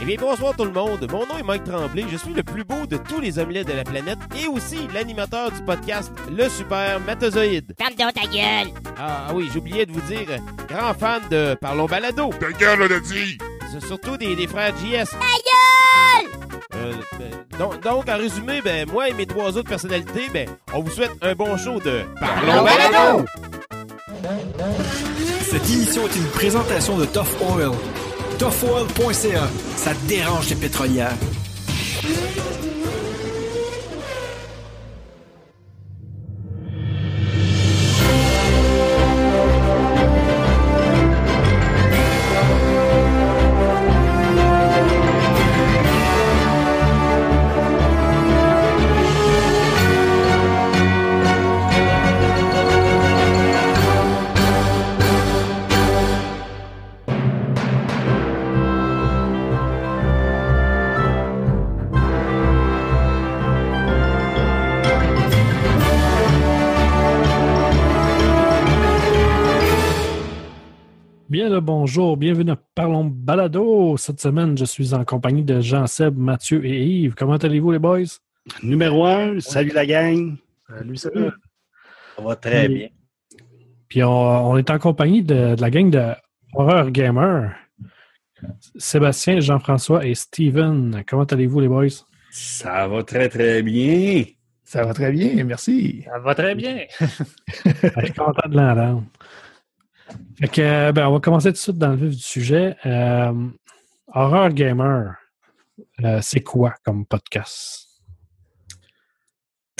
[0.00, 1.06] Eh bien, bonsoir tout le monde.
[1.10, 2.04] Mon nom est Mike Tremblay.
[2.10, 5.50] Je suis le plus beau de tous les omelettes de la planète et aussi l'animateur
[5.50, 7.74] du podcast Le Super Matozoïde.
[7.78, 8.68] Ferme donc ta gueule!
[8.98, 10.38] Ah, oui, j'oubliais de vous dire, euh,
[10.68, 12.30] grand fan de Parlons Balado.
[12.38, 13.38] Ta gueule, on a dit!
[13.72, 15.10] C'est Surtout des, des frères JS.
[15.10, 16.30] Ta gueule!
[16.74, 20.82] Euh, ben, donc, donc, en résumé, ben, moi et mes trois autres personnalités, ben, on
[20.82, 23.24] vous souhaite un bon show de Parlons Balado.
[25.42, 27.70] Cette émission est une présentation de Tough Oil.
[28.38, 31.16] ToughOil.ca, ça dérange les pétrolières?
[71.86, 73.96] Bonjour, bienvenue à Parlons Balado.
[73.96, 77.14] Cette semaine, je suis en compagnie de Jean-Seb, Mathieu et Yves.
[77.14, 78.18] Comment allez-vous les boys?
[78.64, 80.34] Numéro un, salut la gang.
[80.68, 81.30] Salut, salut.
[82.16, 82.88] Ça va très bien.
[83.86, 86.10] Puis on, on est en compagnie de, de la gang de
[86.54, 87.54] Horror Gamer.
[88.76, 91.04] Sébastien, Jean-François et Steven.
[91.06, 91.86] Comment allez-vous les boys?
[92.32, 94.24] Ça va très très bien.
[94.64, 96.02] Ça va très bien, merci.
[96.04, 96.78] Ça va très bien.
[97.00, 99.04] Je suis content de l'entendre.
[100.38, 102.76] Fait que, euh, ben, on va commencer tout de suite dans le vif du sujet.
[102.84, 103.32] Euh,
[104.12, 105.14] Horror Gamer,
[106.04, 107.84] euh, c'est quoi comme podcast?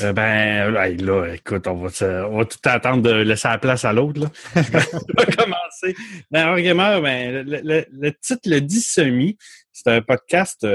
[0.03, 3.93] Euh, ben là, écoute, on va, on va tout attendre de laisser la place à
[3.93, 4.21] l'autre.
[4.57, 5.95] on va commencer.
[6.31, 9.37] Ben, Horror Gamer, ben, le, le- le titre le dit semi.
[9.73, 10.67] C'est un podcast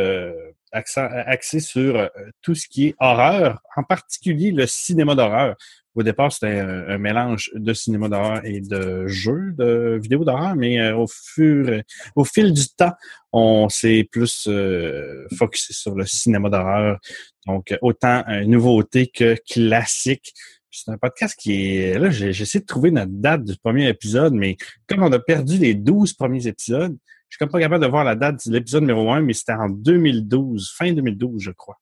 [0.71, 2.07] axé sur
[2.43, 5.55] tout ce qui est horreur, en particulier le cinéma d'horreur.
[5.93, 10.79] Au départ, c'était un, mélange de cinéma d'horreur et de jeux de vidéos d'horreur, mais
[10.79, 11.81] euh, au fur,
[12.15, 12.93] au fil du temps,
[13.33, 16.99] on s'est plus euh, focusé sur le cinéma d'horreur.
[17.45, 20.33] Donc, autant euh, nouveauté que classique.
[20.69, 21.99] C'est un podcast qui est...
[21.99, 24.55] Là, essayé de trouver notre date du premier épisode, mais
[24.87, 26.95] comme on a perdu les 12 premiers épisodes,
[27.27, 29.69] je suis pas capable de voir la date de l'épisode numéro 1, mais c'était en
[29.69, 31.77] 2012, fin 2012, je crois.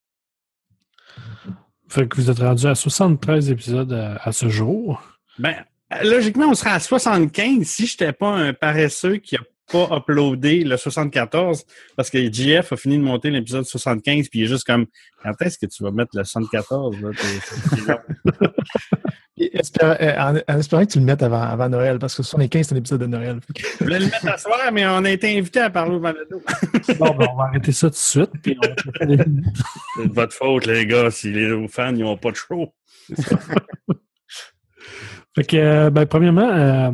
[1.90, 3.92] Fait que vous êtes rendu à 73 épisodes
[4.22, 5.02] à, ce jour.
[5.40, 5.56] Ben,
[6.04, 9.40] logiquement, on serait à 75 si je n'étais pas un paresseux qui a
[9.72, 11.66] pas uploadé le 74
[11.96, 14.86] parce que JF a fini de monter l'épisode 75 puis il est juste comme
[15.24, 18.04] quand est-ce que tu vas mettre le 74 là?
[19.82, 22.74] Euh, en, en espérant que tu le mettes avant, avant Noël, parce que 75, c'est
[22.76, 23.40] un épisode de Noël.
[23.80, 26.42] Je voulais le mettre à soir, mais on a été invité à parler au balado.
[26.98, 28.32] Bon, ben, on va arrêter ça tout de suite.
[28.44, 28.68] Puis on
[29.00, 32.74] C'est de votre faute, les gars, si les fans n'ont pas de show.
[35.36, 36.92] Fait que, euh, ben, premièrement, euh,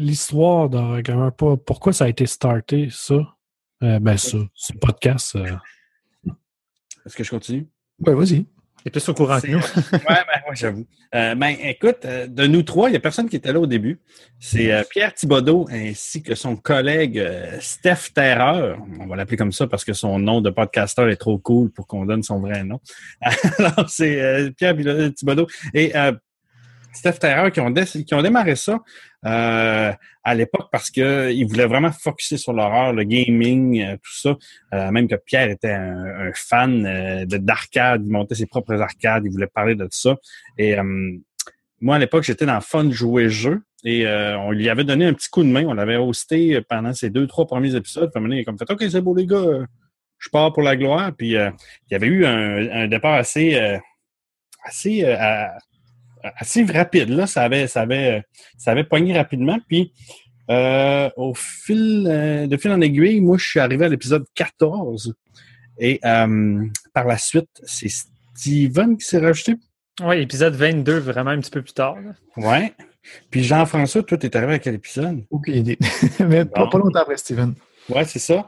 [0.00, 3.36] l'histoire de Gamer, pas pourquoi ça a été starté, ça?
[3.82, 5.36] Euh, ben, ça, ce podcast.
[5.36, 5.56] euh,
[7.06, 7.68] Est-ce que je continue?
[8.00, 8.46] Ouais, vas-y.
[8.82, 9.58] T'es plus au courant que nous.
[9.92, 10.86] ouais, ben, ouais, j'avoue.
[11.12, 13.66] Euh, ben, écoute, euh, de nous trois, il n'y a personne qui était là au
[13.66, 14.00] début.
[14.38, 18.78] C'est euh, Pierre Thibodeau ainsi que son collègue euh, Steph Terreur.
[19.00, 21.88] On va l'appeler comme ça parce que son nom de podcasteur est trop cool pour
[21.88, 22.78] qu'on donne son vrai nom.
[23.58, 24.76] Alors, c'est euh, Pierre
[25.16, 26.12] Thibodeau et euh,
[26.92, 27.70] Steph Terreur qui ont,
[28.22, 28.80] démarré ça
[29.24, 29.92] euh,
[30.24, 34.36] à l'époque parce qu'ils voulaient vraiment focuser sur l'horreur, le gaming, euh, tout ça.
[34.74, 36.82] Euh, même que Pierre était un, fan
[37.26, 40.16] de d'arcade, il montait ses propres arcades, il voulait parler de ça.
[40.58, 40.76] Et
[41.80, 45.28] moi, à l'époque, j'étais dans Fun Jouer Jeu et on lui avait donné un petit
[45.28, 45.64] coup de main.
[45.66, 48.10] On l'avait hosté pendant ces deux, trois premiers épisodes.
[48.14, 49.44] Il a comme fait OK, c'est beau, les gars,
[50.18, 51.12] je pars pour la gloire.
[51.16, 51.52] Puis il
[51.90, 53.58] y avait eu un, départ assez,
[56.36, 57.08] assez rapide.
[57.10, 58.22] Là, ça avait, ça avait,
[58.56, 59.58] ça avait pogné rapidement.
[59.68, 59.92] Puis
[60.50, 65.14] euh, au fil euh, de fil en aiguille, moi, je suis arrivé à l'épisode 14.
[65.78, 67.88] Et euh, par la suite, c'est
[68.34, 69.54] Steven qui s'est rajouté.
[70.02, 71.96] Oui, épisode 22, vraiment un petit peu plus tard.
[72.36, 72.72] Ouais.
[73.30, 75.24] Puis Jean-François, toi, t'es arrivé à quel épisode?
[75.30, 75.78] Aucune idée.
[76.20, 76.70] Mais pas, Bon.
[76.70, 77.54] pas longtemps après, Steven.
[77.88, 78.46] Ouais, c'est ça.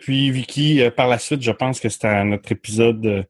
[0.00, 3.22] Puis Vicky, par la suite, je pense que c'était notre épisode, euh,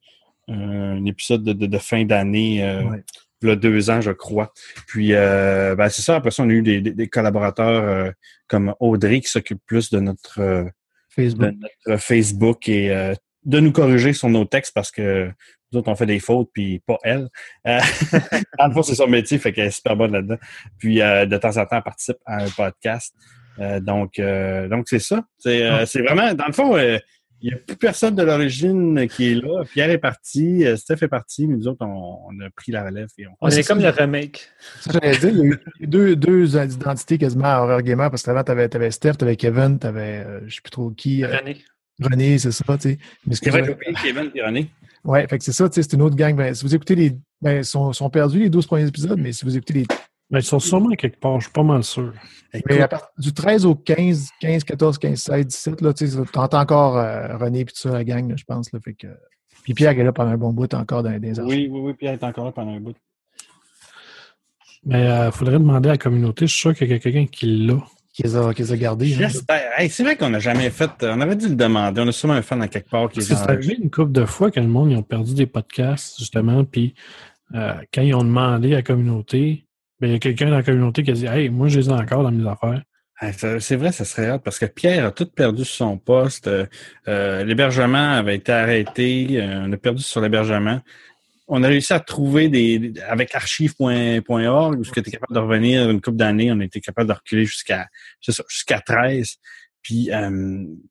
[0.48, 3.02] un épisode de, de- de fin d'année, euh, Ouais.
[3.42, 4.52] il y a deux ans, je crois.
[4.86, 6.16] Puis, euh, ben, c'est ça.
[6.16, 8.10] Après ça, on a eu des, des- des collaborateurs euh,
[8.48, 10.70] comme Audrey qui s'occupe plus de notre, euh, de
[11.10, 11.54] Facebook.
[11.86, 13.14] notre Facebook et euh,
[13.44, 15.30] de nous corriger sur nos textes parce que
[15.72, 17.28] nous autres, on fait des fautes, puis pas elle.
[17.66, 17.80] Euh,
[18.58, 20.36] en le fond, c'est son métier, fait qu'elle est super bonne là-dedans.
[20.78, 23.14] Puis, euh, de temps en temps, elle participe à un podcast.
[23.58, 25.24] Euh, donc, euh, donc c'est ça.
[25.38, 26.98] C'est euh, c'est vraiment, dans le fond, euh,
[27.42, 29.64] il n'y a plus personne de l'origine qui est là.
[29.64, 32.84] Pierre est parti, euh, Steph est parti, mais nous autres, on, on a pris la
[32.84, 33.08] relève.
[33.18, 33.30] Et on...
[33.40, 33.90] On c'est est comme ça.
[33.90, 34.48] le remake.
[34.80, 35.44] Ça, j'allais dire, il y a
[35.80, 39.36] eu deux, deux identités quasiment à Horror Gamer, parce qu'avant, tu avais, Steph, tu avais
[39.36, 41.62] Kevin, tu avais, je sais plus trop qui, euh, René.
[42.02, 42.98] René, c'est ça, tu sais.
[43.26, 43.94] Mais C'est vrai excuse-moi.
[43.94, 44.70] que Kevin et René.
[45.04, 46.34] Ouais, fait que c'est ça, tu sais, c'est une autre gang.
[46.34, 47.12] Ben, si vous écoutez les.
[47.40, 49.86] Ben, ils sont, sont perdus les 12 premiers épisodes, mais si vous écoutez les.
[50.30, 52.12] Mais ils sont sûrement quelque part, je suis pas mal sûr.
[52.68, 56.18] Mais à partir du 13 au 15, 15, 14, 15, 16, 17, là, tu sais,
[56.32, 58.72] t'entends encore euh, René puis tout ça, la gang, là, je pense.
[58.72, 59.06] Là, fait que...
[59.62, 61.44] Puis Pierre est là pendant un bon bout encore dans, les archives.
[61.44, 62.96] Oui, oui, oui, Pierre est encore là pendant un bout.
[64.84, 66.46] Mais il faudrait demander à la communauté.
[66.46, 67.78] Je suis sûr qu'il y a quelqu'un qui l'a.
[68.12, 69.12] Qui les a, qui les a gardés.
[69.12, 69.16] hein.
[69.18, 69.78] J'espère.
[69.78, 70.90] Hey, c'est vrai qu'on n'a jamais fait.
[71.02, 72.00] On avait dû le demander.
[72.00, 73.90] On a sûrement un fan à quelque part qui Parce est que c'est arrivé une
[73.90, 76.94] couple de fois que le monde ils ont perdu des podcasts, justement, puis
[77.54, 79.65] euh, quand ils ont demandé à la communauté, ben,
[80.02, 81.92] il y a quelqu'un dans la communauté qui a dit Hey, moi je les ai
[81.92, 82.82] encore dans mes affaires.
[83.32, 86.48] C'est vrai, ça serait hâte parce que Pierre a tout perdu son poste.
[86.48, 86.66] Euh,
[87.08, 89.40] euh, l'hébergement avait été arrêté.
[89.40, 90.80] Euh, on a perdu sur l'hébergement.
[91.48, 96.02] On a réussi à trouver des avec archive.org où tu es capable de revenir une
[96.02, 96.52] couple d'années.
[96.52, 97.86] On a été capable de reculer jusqu'à
[98.20, 99.36] jusqu'à 13.
[99.80, 100.10] Puis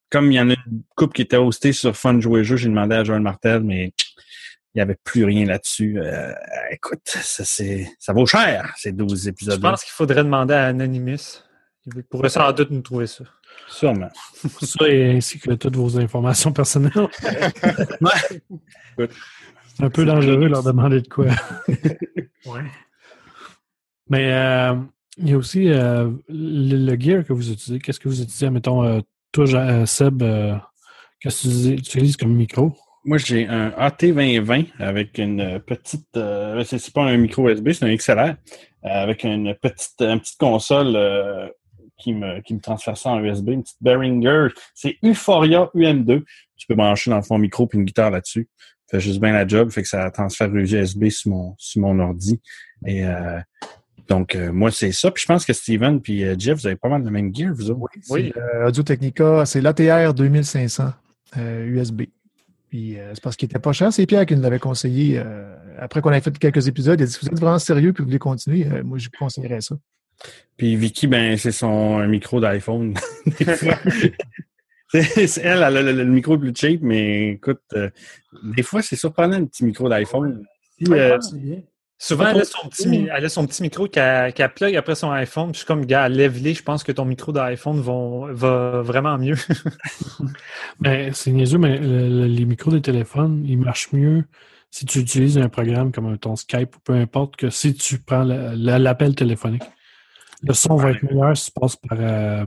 [0.09, 2.69] comme il y en a une couple qui était hostée sur Fun Jouer Jeu, j'ai
[2.69, 3.91] demandé à Joël Martel, mais
[4.75, 5.99] il n'y avait plus rien là-dessus.
[5.99, 6.33] Euh,
[6.69, 10.67] écoute, ça, c'est, ça vaut cher, ces 12 Je épisodes pense qu'il faudrait demander à
[10.67, 11.41] Anonymous.
[11.87, 13.23] Il pourrait sans doute nous trouver ça.
[13.67, 14.09] Sûrement.
[14.61, 17.07] Ça et ainsi que toutes vos informations personnelles.
[18.97, 21.27] c'est un peu dangereux de leur demander de quoi.
[22.45, 22.61] Ouais.
[24.07, 24.75] Mais euh,
[25.17, 27.79] il y a aussi euh, le, le gear que vous utilisez.
[27.79, 28.49] Qu'est-ce que vous utilisez?
[28.49, 28.99] Mettons, euh,
[29.31, 30.55] toi, Seb, euh,
[31.19, 32.75] qu'est-ce que tu utilises comme micro?
[33.05, 36.07] Moi, j'ai un AT2020 avec une petite.
[36.17, 38.33] euh, c'est pas un micro USB, c'est un XLR euh,
[38.83, 41.47] avec une petite, une petite console euh,
[41.99, 44.47] qui, me, qui me transfère ça en USB, une petite Behringer.
[44.73, 46.23] C'est Euphoria UM2.
[46.57, 48.47] Tu peux brancher dans le fond micro puis une guitare là-dessus.
[48.89, 52.39] Fait juste bien la job, fait que ça transfère USB sur mon, sur mon ordi.
[52.85, 53.39] Et euh,
[54.07, 55.09] donc, euh, moi, c'est ça.
[55.11, 57.51] Puis je pense que Steven puis euh, Jeff, vous avez pas mal le même gear,
[57.53, 57.79] vous autres.
[57.81, 58.31] Oui, Oui.
[58.33, 60.91] c'est euh, Audio Technica, c'est l'ATR 2500
[61.37, 62.03] euh, USB.
[62.75, 63.93] Puis euh, c'est parce qu'il était pas cher.
[63.93, 65.17] C'est Pierre qui nous l'avait conseillé.
[65.17, 67.93] euh, après qu'on ait fait quelques épisodes, il a dit si vous êtes vraiment sérieux
[67.93, 69.77] puis vous voulez continuer, euh, moi je vous conseillerais ça.
[70.57, 72.93] Puis Vicky, ben, c'est son un micro d'iPhone.
[73.39, 73.77] Des fois.
[74.89, 77.89] C'est- c'est elle, elle a le, le micro le plus cheap, mais écoute, euh,
[78.43, 80.43] des fois, c'est surprenant le petit micro d'iPhone.
[80.77, 81.17] Si, euh,
[81.97, 85.45] Souvent, elle a son petit, elle a son petit micro qu'elle plug après son iPhone.
[85.47, 86.53] Puis je suis comme, gars, lève-les.
[86.53, 89.35] Je pense que ton micro d'iPhone va, vraiment mieux.
[90.79, 94.23] Ben, c'est niaiseux, mais le- le- les micros des téléphones, ils marchent mieux
[94.71, 98.23] si tu utilises un programme comme ton Skype ou peu importe que si tu prends
[98.25, 99.63] l'appel téléphonique.
[100.43, 102.45] Le son va être meilleur si tu passes par, euh,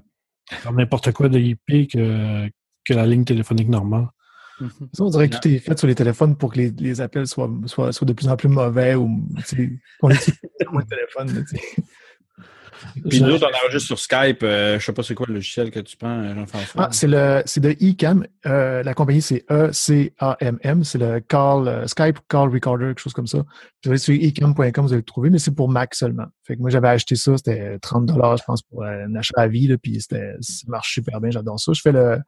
[0.63, 2.49] par n'importe quoi de IP que,
[2.85, 4.09] que la ligne téléphonique normale.
[4.93, 7.27] Ça, on dirait que tout est fait sur les téléphones pour que les, les appels
[7.27, 9.09] soient, soient, soient de plus en plus mauvais ou
[10.01, 10.39] qu'on utilise
[10.73, 11.45] moins de téléphone.
[13.09, 14.43] puis nous autres, on enregistre sur Skype.
[14.43, 16.85] euh, je sais pas c'est quoi le logiciel que tu prends, euh, Jean-François.
[16.85, 18.27] Ah, c'est le c'est de eCam.
[18.47, 20.85] Euh, la compagnie, c'est E-C-A-M-M.
[20.85, 23.39] C'est le call, euh, Skype Call Recorder, quelque chose comme ça.
[23.85, 26.27] Vous allez sur ecam.com, vous allez le trouver, mais c'est pour Mac seulement.
[26.45, 29.47] Fait que moi, j'avais acheté ça, c'était 30 je pense, pour euh, un achat à
[29.49, 31.73] vie, là, puis c'était, ça marche super bien, j'adore ça.
[31.73, 32.19] Je fais le,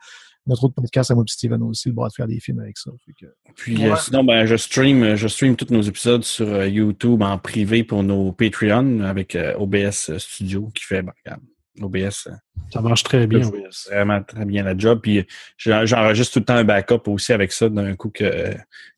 [0.47, 2.79] notre autre podcast à moi et Steven aussi, le droit de faire des films avec
[2.79, 2.91] ça.
[3.21, 3.27] Que,
[3.57, 7.39] Puis euh, sinon, ben, je stream, je stream tous nos épisodes sur euh, YouTube en
[7.39, 11.43] privé pour nos Patreon avec euh, OBS Studio qui fait, ben, regarde,
[11.81, 12.29] OBS.
[12.73, 13.43] Ça marche très bien.
[13.43, 15.01] fait vraiment très bien la job.
[15.03, 15.25] Puis
[15.57, 18.55] j'en- j'enregistre tout le temps un backup aussi avec ça d'un coup que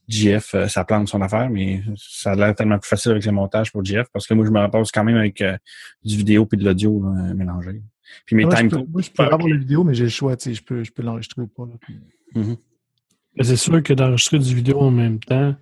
[0.09, 3.33] GF, euh, ça plante son affaire, mais ça a l'air tellement plus facile avec le
[3.33, 5.57] montage pour GF parce que moi, je me repose quand même avec euh,
[6.05, 7.01] du vidéo puis de l'audio
[7.35, 7.83] mélangé.
[8.27, 8.91] Puis mes moi, je time peux, codes.
[8.91, 10.93] moi, je peux avoir la vidéo, mais j'ai le choix, tu sais, je peux, je
[10.93, 11.65] peux l'enregistrer ou pas.
[11.67, 11.99] là, puis-
[13.37, 15.55] Mais C'est sûr que d'enregistrer du vidéo en même temps,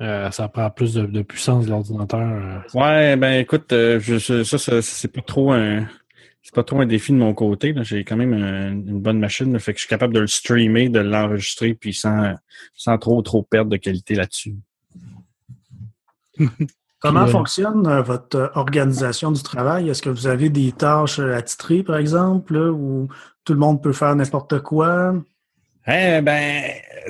[0.00, 2.20] euh, ça prend plus de, de puissance de l'ordinateur.
[2.20, 2.58] euh.
[2.78, 5.88] Ouais, ben écoute, euh, je, je- ça, ça, c'est pas trop un.
[6.42, 7.74] C'est pas trop un défi de mon côté.
[7.82, 9.50] J'ai quand même un- une bonne machine.
[9.52, 9.58] là.
[9.58, 12.34] fait que je suis capable de le streamer, de l'enregistrer, puis sans,
[12.74, 14.54] sans trop trop perdre de qualité là-dessus.
[17.04, 19.88] Comment fonctionne euh, votre euh, organisation du travail?
[19.88, 23.08] Est-ce que vous avez des tâches euh, attitrées, par exemple, là, où
[23.44, 25.14] tout le monde peut faire n'importe quoi?
[25.86, 26.62] Eh ben,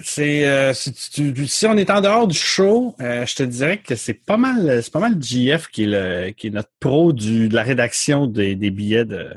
[0.02, 4.14] c'est euh, si, on est en dehors du show, euh, je te dirais que c'est
[4.14, 7.54] pas mal, c'est pas mal JF qui est le qui est notre pro du de
[7.54, 9.28] la rédaction des, des billets de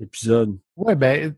[0.00, 0.56] d'épisodes.
[0.76, 1.34] Ouais, ben,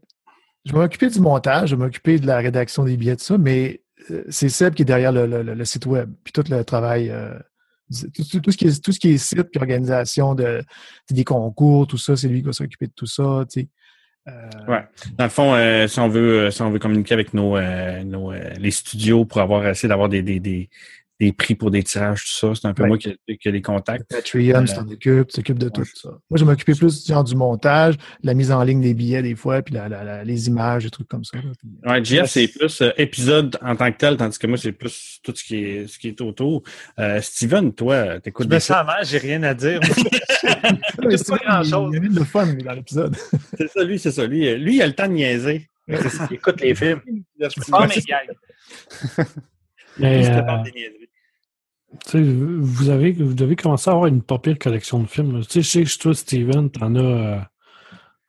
[0.65, 3.37] je vais m'occuper du montage, je vais m'occuper de la rédaction des billets, de ça,
[3.37, 3.83] mais
[4.29, 7.11] c'est Seb qui est derrière le, le- le- le site web, puis tout le travail,
[7.11, 7.35] euh,
[7.91, 10.63] tout, ce qui est, tout ce qui est site, puis organisation de,
[11.11, 13.23] des concours, tout ça, c'est lui qui va s'occuper de tout ça.
[13.23, 14.83] Euh, Ouais.
[15.19, 17.61] Dans le fond, euh, si on veut, euh, si on veut communiquer avec nos,
[18.05, 20.71] nos les studios pour avoir essayé d'avoir des,
[21.21, 22.89] des prix pour des tirages, tout ça, c'est un peu Ouais.
[22.89, 24.11] moi qui, qui ai les contacts.
[24.11, 26.09] Patreon, tu t'en occupes, tu t'occupes de tout ça.
[26.29, 29.37] Moi, je m'occupais plus genre, du montage, de la mise en ligne des billets des
[29.37, 31.39] fois, puis la, la- la- les images, des trucs comme ça.
[31.39, 34.73] euh, Ouais, GF, c'est plus euh, épisode en tant que tel, tandis que moi, c'est
[34.73, 36.63] plus tout ce qui est, ce qui est autour.
[36.99, 39.81] Euh, Steven, toi, t'écoutes sens mal, j'ai rien à dire.
[40.43, 41.91] mais pas c'est vrai, grand-chose.
[41.93, 43.17] Il y avait de fun dans l'épisode.
[43.59, 44.27] C'est ça, lui, c'est ça.
[44.27, 45.69] Lui, euh, lui, il a le temps de niaiser.
[46.31, 47.01] Écoute les films.
[47.39, 47.47] Mais.
[49.99, 51.04] Mais, Il se euh, prépare des niaiseries.
[52.15, 55.41] Vous, avez, vous devez commencer à avoir une pas pire collection de films.
[55.43, 57.39] Tu sais, je sais que toi, Steven, t'en as euh,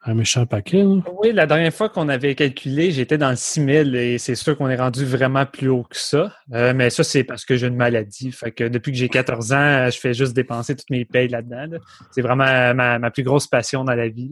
[0.03, 0.83] un méchant paquet.
[0.83, 1.01] là.
[1.21, 4.69] Oui, la dernière fois qu'on avait calculé, j'étais dans le 6000 et c'est sûr qu'on
[4.69, 6.33] est rendu vraiment plus haut que ça.
[6.53, 8.31] Euh, mais ça, c'est parce que j'ai une maladie.
[8.31, 11.65] Fait que depuis que j'ai 14 ans, je fais juste dépenser toutes mes payes là-dedans.
[11.71, 11.77] là.
[12.11, 14.31] C'est vraiment ma, ma plus grosse passion dans la vie.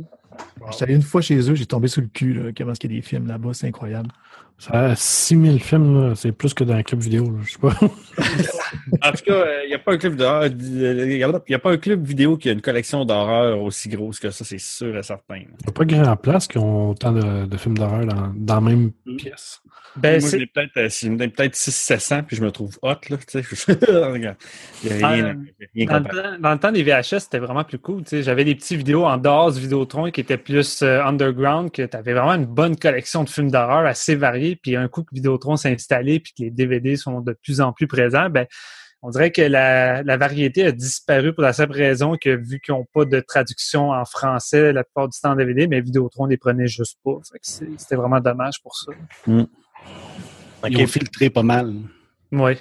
[0.71, 2.91] J'étais allé une fois chez eux, j'ai tombé sous le cul, là, comment est-ce qu'il
[2.91, 4.09] y a des films là-bas, c'est incroyable.
[4.57, 6.15] Ça a 6000 films, là.
[6.15, 7.25] c'est plus que dans un club vidéo.
[7.25, 7.39] là.
[7.43, 7.73] Je sais pas.
[9.01, 10.45] En tout cas, il n'y a pas un club d'horreur.
[10.45, 14.29] Il n'y a pas un club vidéo qui a une collection d'horreur aussi grosse que
[14.29, 15.35] ça, c'est sûr et certain.
[15.37, 18.55] Il n'y a pas grand place qui ont autant de, de films d'horreur dans, dans
[18.55, 19.15] la même Mm.
[19.17, 19.61] pièce.
[19.95, 23.17] Ben, moi, j'ai peut-être euh, peut-être 600-700, puis je me trouve hot, là.
[24.11, 24.37] Regarde.
[24.83, 25.37] Il a rien,
[25.75, 28.03] rien Dans le, temps, dans le temps des VHS, c'était vraiment plus cool.
[28.11, 31.95] J'avais des petites vidéos en dehors du Vidéotron qui étaient plus euh, underground, que tu
[31.95, 34.55] avais vraiment une bonne collection de films d'horreur assez variés.
[34.55, 37.71] Puis un coup que Vidéotron s'est installé puis que les DVD sont de plus en
[37.71, 38.47] plus présents, ben,
[39.03, 42.73] on dirait que la, la variété a disparu pour la simple raison que vu qu'ils
[42.73, 46.37] n'ont pas de traduction en français la plupart du temps en DVD, mais Vidéotron les
[46.37, 47.19] prenait juste pas.
[47.41, 48.93] C'était vraiment dommage pour ça.
[50.69, 51.73] Ils ont filtré pas mal.
[52.31, 52.53] Oui.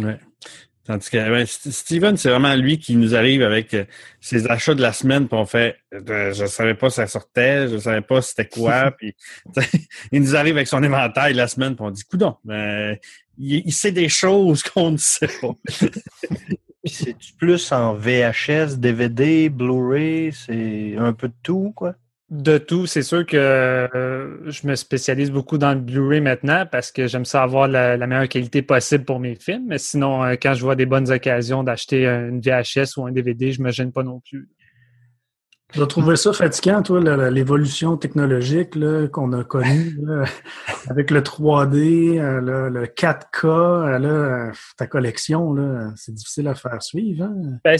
[0.00, 0.18] Ouais.
[0.84, 3.84] Tandis que ouais, St- Steven, c'est vraiment lui qui nous arrive avec euh,
[4.20, 7.68] ses achats de la semaine, puis on fait euh, je savais pas si ça sortait,
[7.68, 9.14] je savais pas c'était quoi, puis
[10.10, 12.96] il nous arrive avec son inventaire de la semaine, puis on dit coudon, ben,
[13.38, 15.54] il, il sait des choses qu'on ne sait pas.
[16.82, 21.94] Puis c'est plus en VHS, DVD, Blu-ray, c'est un peu de tout, quoi?
[22.30, 26.92] De tout, c'est sûr que euh, je me spécialise beaucoup dans le Blu-ray maintenant parce
[26.92, 29.64] que j'aime ça avoir la, la meilleure qualité possible pour mes films.
[29.66, 33.50] Mais sinon, euh, quand je vois des bonnes occasions d'acheter une VHS ou un DVD,
[33.50, 34.48] je me gêne pas non plus.
[35.72, 38.76] Tu as trouvé ça fatigant, toi, l'évolution technologique
[39.12, 40.24] qu'on a connue là,
[40.88, 45.54] avec le 3D, euh, le, le 4K, euh, là, euh, ta collection,
[45.94, 47.24] c'est difficile à faire suivre.
[47.24, 47.58] Hein?
[47.64, 47.78] Ben,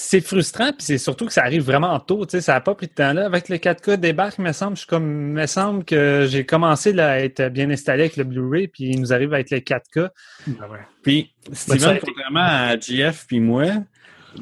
[0.00, 2.24] c'est frustrant, puis c'est surtout que ça arrive vraiment tôt.
[2.24, 3.26] Tu sais, ça n'a pas pris de temps là.
[3.26, 6.92] Avec le 4K débarque, il me semble, je suis comme, me semble que j'ai commencé
[6.92, 10.10] là, à être bien installé avec le Blu-ray, puis il nous arrive avec le 4K.
[11.02, 13.64] Puis ça a Steven, été- contrairement à GF puis moi,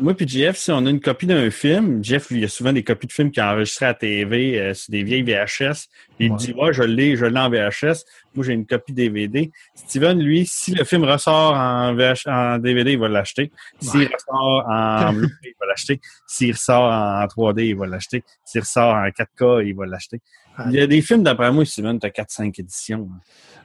[0.01, 2.73] moi puis GF, si on a une copie d'un film, Jeff, il y a souvent
[2.73, 5.89] des copies de films qu'il a enregistrées à TV euh, sur des vieilles VHS.
[6.19, 8.05] Il dit Ouais, je l'ai, je l'ai en VHS.
[8.35, 9.51] Moi, j'ai une copie DVD.
[9.75, 13.51] Steven, lui, si le film ressort en, VH, en DVD, il va l'acheter.
[13.81, 16.01] S'il ressort en Blu-ray, il va l'acheter.
[16.27, 18.25] S'il ressort en 3D, il va l'acheter.
[18.45, 20.21] S'il ressort en 4K, il va l'acheter.
[20.69, 23.09] Il y a des films, d'après moi, Steven, tu as 4-5 éditions.
[23.13, 23.21] hein.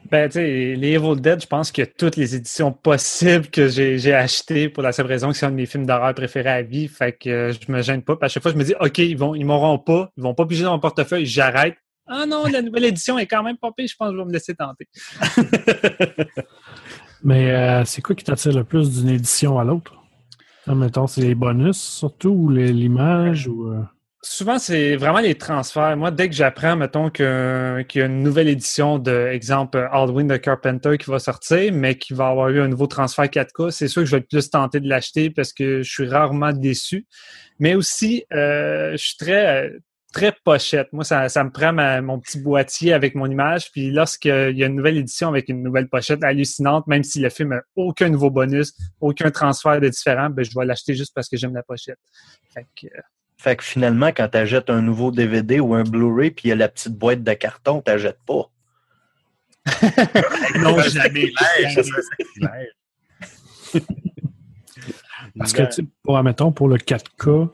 [0.10, 3.48] Ben, tu sais, les Evil Dead, je pense qu'il y a toutes les éditions possibles
[3.48, 6.14] que j'ai j'ai achetées pour la simple raison que c'est un de mes films d'horreur
[6.16, 6.88] préférés à vie.
[6.88, 8.16] Fait que euh, je me gêne pas.
[8.16, 10.34] Puis à chaque fois, je me dis, OK, ils vont, ils m'auront pas, ils vont
[10.34, 11.76] pas piger dans mon portefeuille, j'arrête.
[12.08, 14.26] Ah non, la nouvelle édition est quand même pas pire, je pense que je vais
[14.26, 14.88] me laisser tenter.
[17.24, 19.94] Mais euh, c'est quoi qui t'attire le plus d'une édition à l'autre?
[20.68, 23.68] Mettons, c'est les bonus surtout ou les- l'image ou.
[23.68, 23.82] euh,
[24.24, 25.98] Souvent, c'est vraiment les transferts.
[25.98, 30.38] Moi, dès que j'apprends, mettons, qu'il y a une nouvelle édition de, exemple, Halloween de
[30.38, 34.04] Carpenter qui va sortir, mais qui va avoir eu un nouveau transfert 4K, c'est sûr
[34.04, 37.08] que je vais plus tenté de l'acheter parce que je suis rarement déçu.
[37.58, 39.80] Mais aussi, euh, je suis très, euh,
[40.14, 40.94] très pochette.
[40.94, 41.74] Moi, ça, ça me prend
[42.04, 43.72] mon petit boîtier avec mon image.
[43.72, 47.30] Puis lorsqu'il y a une nouvelle édition avec une nouvelle pochette hallucinante, même si le
[47.30, 51.38] film aucun nouveau bonus, aucun transfert de différent, ben, je vais l'acheter juste parce que
[51.38, 51.98] j'aime la pochette.
[52.54, 53.02] Fait euh,
[53.42, 56.52] Fait que finalement, quand tu achètes un nouveau DVD ou un Blu-ray, puis il y
[56.52, 58.52] a la petite boîte de carton, tu n'achètes pas.
[60.60, 61.32] non, jamais.
[65.40, 67.50] Parce que, tu sais, pour, admettons, pour le 4K,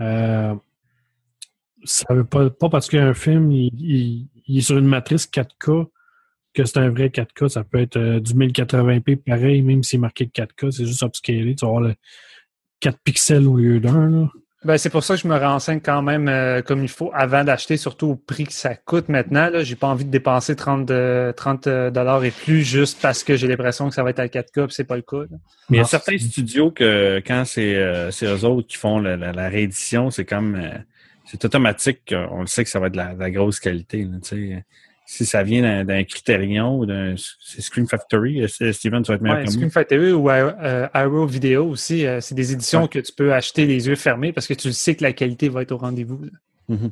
[0.00, 0.54] euh,
[1.84, 5.86] ça veut pas, pas parce qu'un film il, il- il est sur une matrice 4K
[6.52, 7.48] que c'est un vrai 4K.
[7.48, 11.54] Ça peut être euh, du 1080p pareil, même s'il est marqué 4K, c'est juste upscalé.
[11.56, 11.94] Tu vas avoir le
[12.80, 14.30] 4 pixels au lieu d'un.
[14.64, 17.44] Ben, c'est pour ça que je me renseigne quand même euh, comme il faut avant
[17.44, 19.50] d'acheter, surtout au prix que ça coûte maintenant.
[19.50, 23.36] Là, j'ai pas envie de dépenser 30, de- 30 dollars et plus juste parce que
[23.36, 25.18] j'ai l'impression que ça va être à 4K, puis c'est pas le cas.
[25.18, 25.26] là.
[25.68, 28.98] Mais il y a Non, certains studios que quand c'est euh, eux autres qui font
[29.00, 30.70] la, la- la réédition, c'est comme euh,
[31.26, 32.14] c'est automatique.
[32.30, 34.02] On le sait que ça va être de la, de la grosse qualité.
[34.04, 34.64] là, tu sais.
[35.06, 39.20] Si ça vient d'un- Criterion ou d'un c'est Screen Factory, euh, Steven, tu vas être
[39.22, 39.46] meilleur Ouais.
[39.46, 42.88] Screen Factory ou euh, Arrow Video aussi, euh, c'est des éditions Ouais.
[42.88, 45.62] que tu peux acheter les yeux fermés parce que tu sais que la qualité va
[45.62, 46.20] être au rendez-vous.
[46.68, 46.90] Mhm.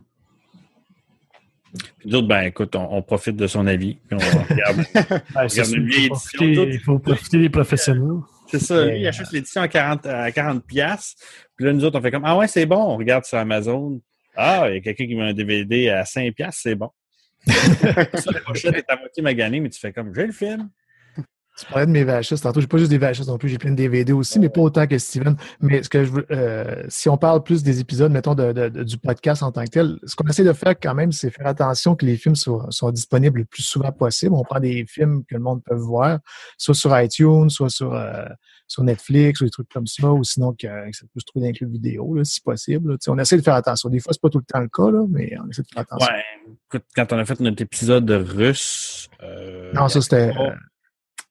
[2.01, 3.95] Puis d'autres, ben écoute, on, on profite de son avis.
[4.09, 4.19] Puis on
[4.55, 4.77] regarde.
[4.79, 5.05] Ouais, c'est
[5.35, 6.71] Regarde ça, une vieille il faut édition, profiter- tout.
[6.71, 8.03] Il faut profiter des professionnels.
[8.49, 11.23] C'est ça, lui, il achète l'édition à 40, à 40 piastres.
[11.57, 13.99] Puis là, nous autres, on fait comme, ah ouais, c'est bon, on regarde sur Amazon.
[14.37, 16.91] Ah, il y a quelqu'un qui met un DVD à 5 piastres, c'est bon.
[18.15, 20.71] ça, la pochette est à moitié maganée, mais tu fais comme, j'ai le film.
[21.59, 22.63] Tu parlais de mes VHS tantôt.
[22.63, 24.87] J'ai pas juste des VHS non plus, j'ai plein de DVD aussi, mais pas autant
[24.87, 25.37] que Steven.
[25.61, 28.97] Mais ce que je veux, euh, si on parle plus des épisodes, mettons, de, du
[28.97, 31.95] podcast en tant que tel, ce qu'on essaie de faire quand même, c'est faire attention
[31.95, 34.35] que les films soient, soient disponibles le plus souvent possible.
[34.35, 36.21] On prend des films que le monde peut voir,
[36.57, 38.25] soit sur iTunes, soit sur, euh,
[38.73, 41.45] sur Netflix ou des trucs comme ça, ou sinon que, que ça peut se trouver
[41.47, 42.93] dans les clubs vidéo, là, si possible.
[42.93, 42.97] là.
[43.09, 43.89] On essaie de faire attention.
[43.91, 45.83] Des fois, c'est pas tout le temps le cas, là, mais on essaie de faire
[45.83, 46.13] attention.
[46.13, 46.25] Ouais,
[46.67, 50.33] écoute, quand on a fait notre épisode russe, euh, Non, ça c'était.
[50.39, 50.51] Oh, euh,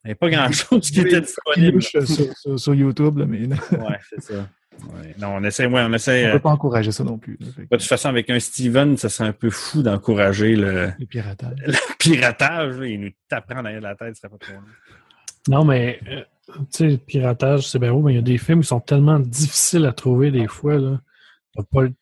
[0.04, 1.82] il n'y avait pas grand-chose qui était disponible.
[1.82, 3.40] sur, sur- sur YouTube, là, mais
[3.72, 4.48] Ouais, c'est ça.
[4.94, 5.14] Ouais.
[5.20, 6.26] Non, on essaie, ouais, on essaie.
[6.26, 7.38] on euh, peut pas encourager ça non plus.
[7.40, 7.48] là.
[7.56, 11.06] Que, de toute façon, avec un Steven, ça serait un peu fou d'encourager le, les
[11.06, 11.58] piratages.
[11.68, 12.78] le piratage.
[12.80, 12.86] là.
[12.88, 14.62] Il nous taperait derrière la tête, ce serait pas trop long.
[15.50, 18.38] Non, mais euh, tu sais, le piratage, c'est bien beau, mais il y a des
[18.38, 20.78] films qui sont tellement difficiles à trouver des fois.
[20.78, 21.02] Là.
[21.56, 21.94] T'as pas le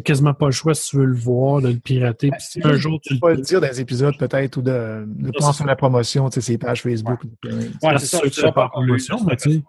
[0.00, 2.30] quasiment pas le choix si tu veux le voir, de le pirater.
[2.30, 5.04] Puis si un jour tu peux pas le dire dans les épisodes peut-être ou de,
[5.06, 7.20] de pas en faire la promotion, tu sais, ces pages Facebook.
[7.44, 7.52] Ouais,
[7.82, 9.62] Ouais, c'est sûr que tu pas promotion, mais tu sais,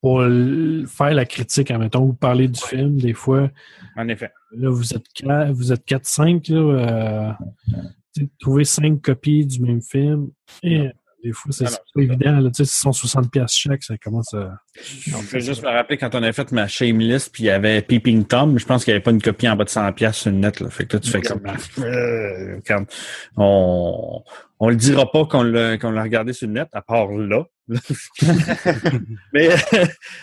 [0.00, 3.50] pour faire la critique, admettons, ou parler du film, des fois,
[3.96, 4.32] En effet.
[4.50, 7.32] là, vous êtes quatre, vous êtes 4-5, là, euh,
[8.12, 10.30] tu sais, trouver cinq copies du même film,
[10.64, 10.90] et
[11.22, 13.96] des fois, c'est Ah pas évident, là, tu sais, si sont 60 pièces chaque, ça
[13.98, 14.58] commence à...
[14.74, 17.82] Je vais juste me rappeler quand on a fait ma Shameless, puis il y avait
[17.82, 20.16] Peeping Tom, je pense qu'il n'y avait pas une copie en bas de 100 pièces
[20.16, 20.60] sur le net.
[20.60, 20.70] Là.
[20.70, 21.42] Fait que là, tu fais comme...
[21.78, 22.84] Euh, quand
[23.36, 24.22] on,
[24.64, 27.44] on le dira pas qu'on l'a qu'on l'a regardé sur le net, à part là.
[29.32, 29.48] mais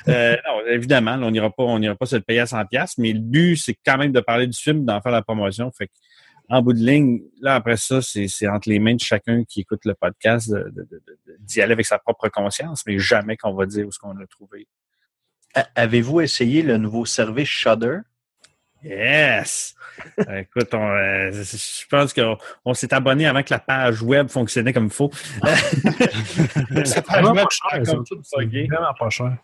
[0.08, 2.66] euh, non, évidemment, là, on n'ira pas, on n'ira pas se le payer à 100
[2.66, 5.70] pièces, mais le but, c'est quand même de parler du film, d'en faire la promotion.
[5.78, 5.92] Fait que,
[6.50, 9.82] en bout de ligne, là, après ça, c'est entre les mains de chacun qui écoute
[9.86, 13.54] le podcast de- de- de- de- d'y aller avec sa propre conscience, mais jamais qu'on
[13.54, 14.68] va dire où est-ce qu'on l'a trouvé.
[15.56, 18.00] A- Avez-vous essayé le nouveau service Shudder?
[18.84, 19.76] Yes!
[20.28, 24.30] Euh, Écoute, on, euh, je pense qu'on on s'est abonné avant que la page web
[24.30, 25.12] fonctionnait comme il faut.
[26.86, 27.92] C'est vraiment pas cher, ça.
[27.94, 29.38] comme tout vraiment pas cher.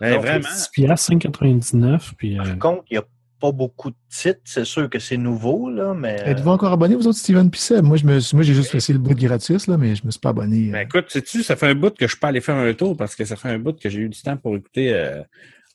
[0.00, 0.48] Ouais, Donc, vraiment.
[0.48, 2.38] 6 piastres, 5,99, puis...
[2.38, 3.04] euh, Par contre, il n'y a
[3.40, 4.40] pas beaucoup de titres.
[4.44, 6.16] C'est sûr que c'est nouveau, là, mais.
[6.24, 7.82] Êtes-vous encore abonné, vous autres, Steven Pisset?
[7.82, 10.10] Moi, je me suis- moi, j'ai juste essayé le bout gratis, là, mais je me
[10.10, 10.70] suis pas abonné.
[10.70, 10.82] Ben euh.
[10.82, 13.24] écoute, sais-tu, ça fait un bout que je peux aller faire un tour parce que
[13.24, 15.22] ça fait un bout que j'ai eu du temps pour écouter euh,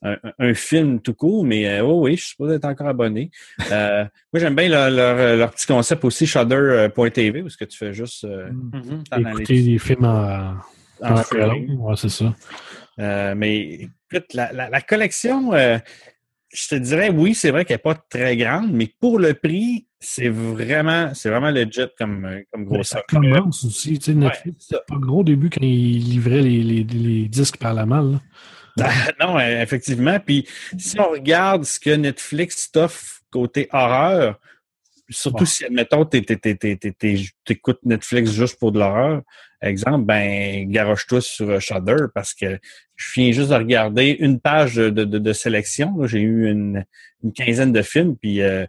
[0.03, 3.31] un, un film tout court, mais euh, oh oui, je suis supposé être encore abonné.
[3.71, 7.77] Euh, moi, j'aime bien leur, leur, leur petit concept aussi, shudder.tv, où ce que tu
[7.77, 8.25] fais juste
[9.09, 10.55] t'en aller écouter des films en...
[11.01, 11.15] en.
[11.15, 12.33] Ouais, c'est ça.
[12.99, 15.77] Euh, mais écoute, la, la, la collection, euh,
[16.53, 19.87] je te dirais, oui, c'est vrai qu'elle n'est pas très grande, mais pour le prix,
[19.99, 23.99] c'est vraiment, c'est vraiment legit comme, comme gros ça commence aussi.
[23.99, 24.81] Tu sais, Netflix, c'est ça.
[24.87, 28.13] pas gros au début quand ils livraient les, les, les disques par la malle.
[28.13, 28.19] là.
[29.19, 30.19] non, effectivement.
[30.19, 34.39] Puis si on regarde ce que Netflix t'offre côté horreur,
[35.11, 35.45] surtout Ouais.
[35.45, 39.21] si, admettons, t'es- t'es- t'es- t'es- t'es- t'es- t'écoutes Netflix juste pour de l'horreur,
[39.61, 42.57] exemple, ben, garoche-toi sur euh, Shudder parce que
[42.95, 46.05] je viens juste de regarder une page de, de, de sélection.
[46.07, 46.85] J'ai eu une,
[47.23, 48.65] une quinzaine de films, puis euh,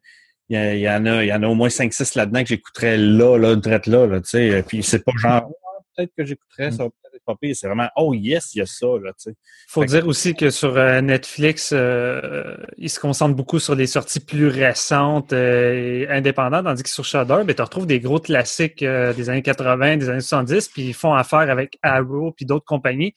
[0.49, 3.39] il y, en a, il y en a au moins 5-6 là-dedans que j'écouterais là,
[3.39, 4.63] là, direct là, là, tu sais.
[4.67, 5.51] Puis c'est pas genre,
[5.95, 7.55] peut-être que j'écouterais, ça va peut-être être pas pire.
[7.57, 9.35] C'est vraiment, oh yes, il y a ça, là, tu sais.
[9.69, 13.77] faut Fait que- dire aussi que sur euh, Netflix, euh, ils se concentrent beaucoup sur
[13.77, 15.73] des sorties plus récentes euh,
[16.05, 19.99] et indépendantes, tandis que sur Shudder, ben, tu retrouves des gros classiques des années 80,
[19.99, 23.15] des années 70, puis ils font affaire avec Arrow puis d'autres compagnies.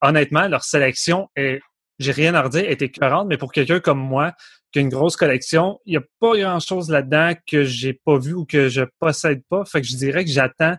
[0.00, 1.60] Honnêtement, leur sélection est,
[1.98, 4.32] j'ai rien à redire, est écœurante, mais pour quelqu'un comme moi,
[4.72, 8.32] qui a une grosse collection, il n'y a pas grand-chose là-dedans que j'ai pas vu
[8.32, 9.64] ou que je possède pas.
[9.64, 10.76] Fait que je dirais que j'attends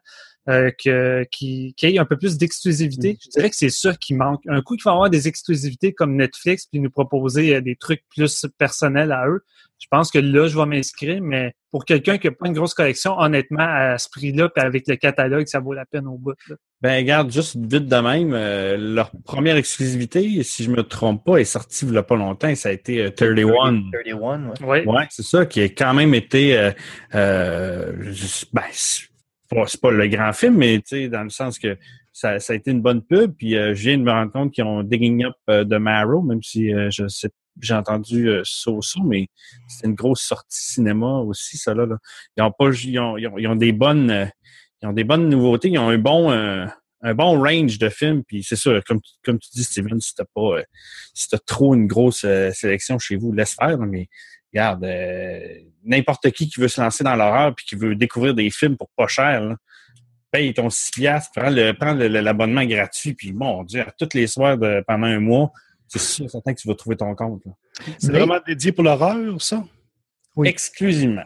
[0.50, 3.18] euh, que- y ait un peu plus d'exclusivité.
[3.24, 4.42] Je dirais que c'est ça qui manque.
[4.48, 8.04] Un coup, il faut avoir des exclusivités comme Netflix puis nous proposer euh, des trucs
[8.10, 9.44] plus personnels à eux.
[9.80, 12.74] Je pense que là, je vais m'inscrire, mais pour quelqu'un qui n'a pas une grosse
[12.74, 16.36] collection, honnêtement, à ce prix-là, puis avec le catalogue, ça vaut la peine au bout.
[16.48, 16.56] là.
[16.82, 21.38] Ben, regarde, juste vite de même, euh, leur première exclusivité, si je me trompe pas,
[21.38, 23.82] est sortie il y a pas longtemps, ça a été euh, 31.
[23.92, 24.16] 31,
[24.48, 24.54] ouais.
[24.62, 24.80] Oui.
[24.86, 26.72] Ouais, c'est ça, qui a quand même été, euh,
[27.16, 27.92] euh,
[28.54, 29.08] ben, c'est
[29.54, 31.78] pas, pas le grand film, mais dans le sens que
[32.12, 34.52] ça, ça a été une bonne pub, puis euh, je viens de me rendre compte
[34.54, 37.30] qu'ils ont Digging Up euh, de Marrow, même si euh, je sais
[37.62, 39.28] j'ai entendu euh, ça aussi, mais
[39.68, 41.86] c'est une grosse sortie cinéma aussi, ça là.
[42.38, 44.26] Ils ont pas, ils ont, ils ont, ils ont des bonnes, euh,
[44.82, 46.66] ils ont des bonnes nouveautés, ils ont un bon, euh,
[47.02, 48.24] un bon range de films.
[48.24, 50.62] Puis c'est ça, comme, tu- comme tu dis, Steven, si t'as pas,
[51.14, 53.78] si t'as trop une grosse sélection chez vous, laisse faire.
[53.78, 54.08] mais
[54.54, 55.40] regarde, euh,
[55.84, 58.90] n'importe qui qui veut se lancer dans l'horreur puis qui veut découvrir des films pour
[58.96, 59.56] pas cher, là,
[60.32, 64.28] paye ton 6 piastres, prends le, prends l'abonnement gratuit, puis bon, Dieu, à tous les
[64.28, 65.52] soirs de, pendant un mois,
[65.88, 67.46] c'est sûr, certain que tu vas trouver ton compte.
[67.46, 67.52] là.
[68.00, 69.64] C'est Mais- vraiment dédié pour l'horreur, ça?
[70.36, 70.48] Oui.
[70.48, 71.26] Exclusivement.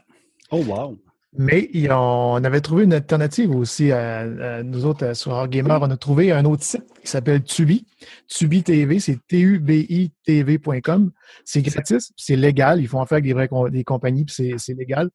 [0.52, 1.00] Oh, wow.
[1.38, 3.92] Mais on avait trouvé une alternative aussi.
[3.92, 7.44] à- à nous autres, sur Horror Gamer, on a trouvé un autre site qui s'appelle
[7.44, 7.86] Tubi.
[8.28, 11.12] Tubi TV, c'est T-U-B-I-TV.com.
[11.46, 12.80] C'est gratis, c'est légal.
[12.82, 15.10] Ils font affaire avec des vraies com- des compagnies, puis c'est- c'est légal.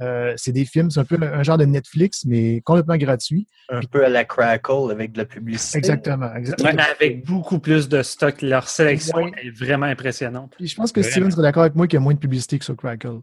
[0.00, 3.48] Euh, c'est des films, c'est un peu un, un genre de Netflix, mais complètement gratuit.
[3.68, 5.78] Un peu à la Crackle avec de la publicité.
[5.78, 6.32] Exactement.
[6.36, 6.70] exactement.
[6.72, 9.32] Mais avec beaucoup plus de stock, leur sélection Ouais.
[9.42, 10.54] est vraiment impressionnante.
[10.56, 11.12] Puis je pense que Vraiment.
[11.12, 13.18] Steven serait d'accord avec moi qu'il y a moins de publicité que sur Crackle.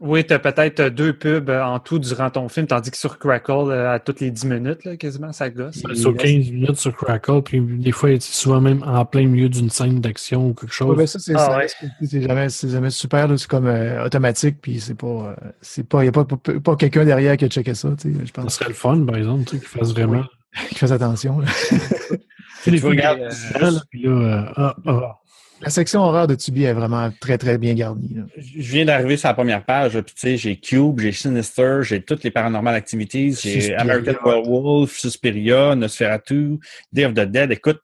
[0.00, 3.18] Oui, tu as peut-être deux pubs euh, en tout durant ton film, tandis que sur
[3.18, 5.82] Crackle, euh, à toutes les 10 minutes, là, quasiment, ça gosse.
[5.82, 9.48] Ben, sur 15 minutes sur Crackle, puis des fois, c'est souvent même en plein milieu
[9.48, 10.90] d'une scène d'action ou quelque chose.
[10.90, 12.20] Ouais, ben ça, c'est Ah ça ouais.
[12.20, 13.28] jamais, c'est jamais super.
[13.28, 13.36] là.
[13.36, 16.36] C'est comme euh, automatique, puis c'est pas, euh, c'est pas, il n'y a pas, pas,
[16.60, 17.90] pas quelqu'un derrière qui a checké ça.
[17.98, 20.24] tu sais, Je Ça pense serait le fun, par exemple, qu'ils fassent vraiment.
[20.68, 21.38] qu'il fasse attention.
[21.40, 21.46] là.
[22.64, 25.18] Tu les regardes, euh, là, puis là, euh, ah, ah.
[25.60, 28.12] La section horreur de Tubi est vraiment très, très bien garnie.
[28.14, 28.22] là.
[28.36, 31.78] Je viens d'arriver sur la première page, là, puis tu sais, j'ai Cube, j'ai Sinister,
[31.82, 33.74] j'ai toutes les Paranormal Activities, j'ai.
[33.76, 36.58] American Werewolf, Suspiria, Nosferatu,
[36.92, 37.50] Day of the Dead.
[37.52, 37.80] Écoute,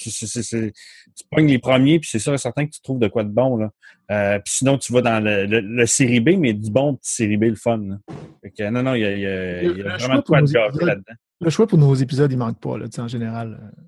[0.00, 0.72] c'est-
[1.16, 3.30] tu pognes les premiers, puis c'est sûr et certain que tu trouves de quoi de
[3.30, 3.56] bon.
[3.56, 3.70] Là.
[4.10, 7.12] Euh, puis sinon, tu vas dans le, le, le série B, mais du bon petit
[7.12, 7.78] série B, le fun.
[7.78, 7.96] là.
[8.42, 10.16] Fait que, non, non, il y a, il y a- il y a Le vraiment
[10.16, 11.14] de quoi de gâter là-dedans.
[11.40, 13.58] Le choix pour nos épisodes, il manque pas, là, en général.
[13.60, 13.82] euh.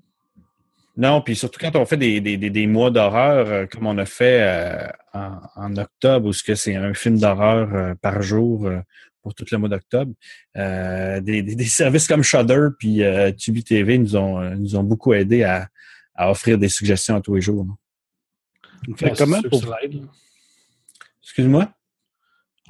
[0.97, 3.97] Non, puis surtout quand on fait des, des, des, des mois d'horreur, euh, comme on
[3.97, 8.79] a fait euh, en, en octobre, où c'est un film d'horreur euh, par jour euh,
[9.21, 10.13] pour tout le mois d'octobre,
[10.55, 13.03] des, services comme Shudder puis
[13.37, 15.67] Tubi TV nous ont, nous ont beaucoup aidé à,
[16.15, 17.67] à offrir des suggestions à tous les jours.
[18.97, 19.61] Fait Ouais, comment pour-.
[21.21, 21.71] Excuse-moi?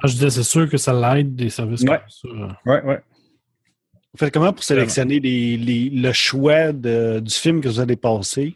[0.02, 2.00] Ah, je disais, c'est sûr que ça l'aide des services Ouais.
[2.00, 2.60] comme ça.
[2.66, 3.00] Ouais, ouais.
[4.14, 7.96] Vous faites comment pour sélectionner les, les- le choix de- du film que vous allez
[7.96, 8.54] passer?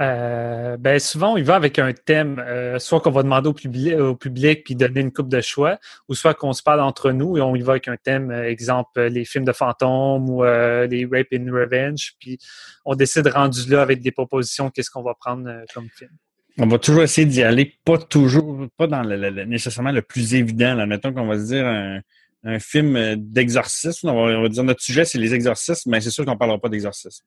[0.00, 3.94] Euh, ben souvent, il va avec un thème, euh, soit qu'on va demander au public,
[3.98, 5.76] au public puis donner une coupe de choix,
[6.08, 8.48] ou soit qu'on se parle entre nous et on y va avec un thème, euh,
[8.48, 12.38] exemple euh, les films de fantômes ou euh, les Rape and Revenge, puis
[12.84, 16.10] on décide rendu là avec des propositions, qu'est-ce qu'on va prendre euh, comme film.
[16.58, 20.02] On va toujours essayer d'y aller, pas toujours, pas dans le, le- le- nécessairement le
[20.02, 20.74] plus évident.
[20.74, 20.86] Là.
[20.86, 22.00] Mettons qu'on va se dire un,
[22.44, 24.08] un film euh, d'exorcisme.
[24.08, 26.38] On va, on va dire notre sujet, c'est les exorcismes, mais c'est sûr qu'on ne
[26.38, 27.24] parlera pas d'exorcisme.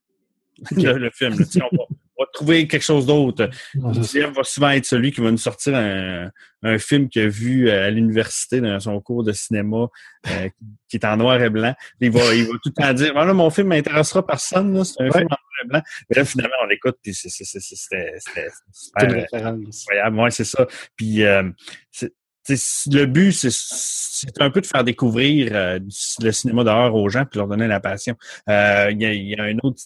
[0.75, 1.39] Le, le film.
[1.39, 1.45] là.
[1.71, 1.83] On, va,
[2.17, 3.49] on va trouver quelque chose d'autre.
[3.73, 6.29] Diane va souvent être celui qui va nous sortir un,
[6.61, 9.87] un film qu'il a vu euh, à l'université dans son cours de cinéma
[10.29, 10.49] euh,
[10.87, 11.73] qui- est en noir et blanc.
[11.99, 15.05] Il va, il va tout le temps dire Voilà, mon film m'intéressera personne, c'est un
[15.05, 15.11] Ouais.
[15.19, 15.81] film en noir et blanc.
[16.09, 17.43] Mais là, finalement, on l'écoute, puis c'était
[18.71, 20.19] super incroyable.
[20.19, 20.67] Ouais, c'est ça.
[20.95, 21.49] Puis euh,
[22.49, 25.79] le but, c'est- un peu de faire découvrir euh,
[26.21, 28.15] le cinéma d'horreur aux gens puis leur donner la passion.
[28.49, 29.81] Euh, Il y, a, il y a un autre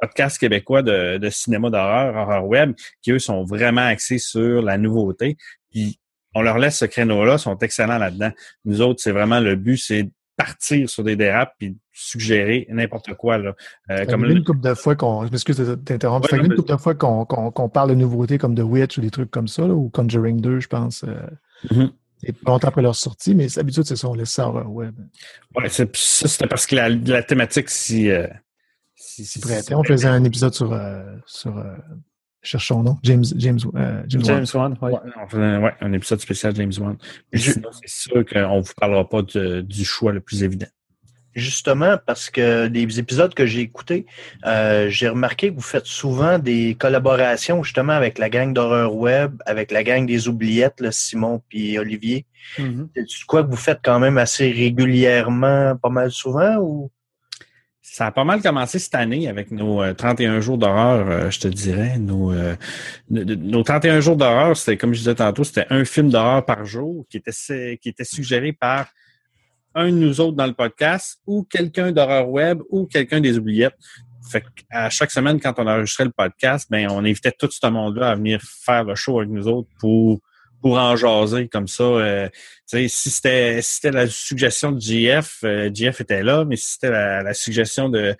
[0.00, 4.78] podcast québécois de, de cinéma d'horreur, horreur web, qui eux sont vraiment axés sur la
[4.78, 5.36] nouveauté.
[5.70, 5.98] Puis
[6.34, 8.30] on leur laisse ce créneau-là, ils sont excellents là-dedans.
[8.64, 13.14] Nous autres, c'est vraiment le but, c'est de partir sur des dérapes puis suggérer n'importe
[13.14, 13.38] quoi.
[13.38, 13.54] Là.
[13.90, 15.26] Euh, comme là, une couple de fois qu'on.
[15.26, 16.32] Je m'excuse de t'interrompre.
[16.32, 19.10] Ouais, une couple de fois qu'on qu'on parle de nouveautés comme The Witch ou des
[19.10, 21.04] trucs comme ça, là, ou Conjuring 2, je pense.
[21.04, 21.16] euh,
[21.72, 21.90] Mhm.
[22.20, 24.94] C'est pas longtemps après leur sortie, mais d'habitude, c'est ça, on laisse ça horreur web.
[25.56, 28.26] ouais, c'est- ça, c'était parce que la, la thématique si, euh,
[28.96, 29.60] si, C'est prêt.
[29.74, 30.72] On faisait un épisode sur.
[30.72, 31.76] euh, sur euh,
[32.42, 32.96] cherche son nom.
[33.02, 34.76] James, James, euh, James, James Wan.
[34.80, 34.98] Wan, ouais.
[35.22, 36.96] On faisait ouais, un épisode spécial James Wan.
[37.32, 40.42] Mais Je- sinon, c'est sûr qu'on ne vous parlera pas de- du choix le plus
[40.42, 40.66] évident.
[41.38, 44.06] Justement, parce que des épisodes que j'ai écoutés,
[44.44, 49.40] euh, j'ai remarqué que vous faites souvent des collaborations justement avec la gang d'horreur web,
[49.46, 52.26] avec la gang des oubliettes, là, Simon puis Olivier.
[52.58, 52.88] Mhm.
[52.94, 56.90] C'est quoi que vous faites quand même assez régulièrement, pas mal souvent ou?
[57.80, 61.40] Ça a pas mal commencé cette année avec nos euh, 31 jours d'horreur, euh, je
[61.40, 61.98] te dirais.
[61.98, 62.54] Nos, euh,
[63.08, 66.64] nos, nos 31 jours d'horreur, c'était comme je disais tantôt, c'était un film d'horreur par
[66.66, 68.88] jour qui était, qui était suggéré par
[69.78, 73.76] un de nous autres dans le podcast ou quelqu'un d'horreur web ou quelqu'un des oubliettes.
[74.30, 78.10] Fait à chaque semaine, quand on enregistrait le podcast, ben, on invitait tout ce monde-là
[78.10, 80.20] à venir faire le show avec nous autres pour
[80.60, 81.84] pour en jaser comme ça.
[81.84, 82.28] Euh,
[82.66, 86.90] si c'était si c'était la suggestion de GF, euh, GF était là, mais si c'était
[86.90, 88.16] la, suggestion de,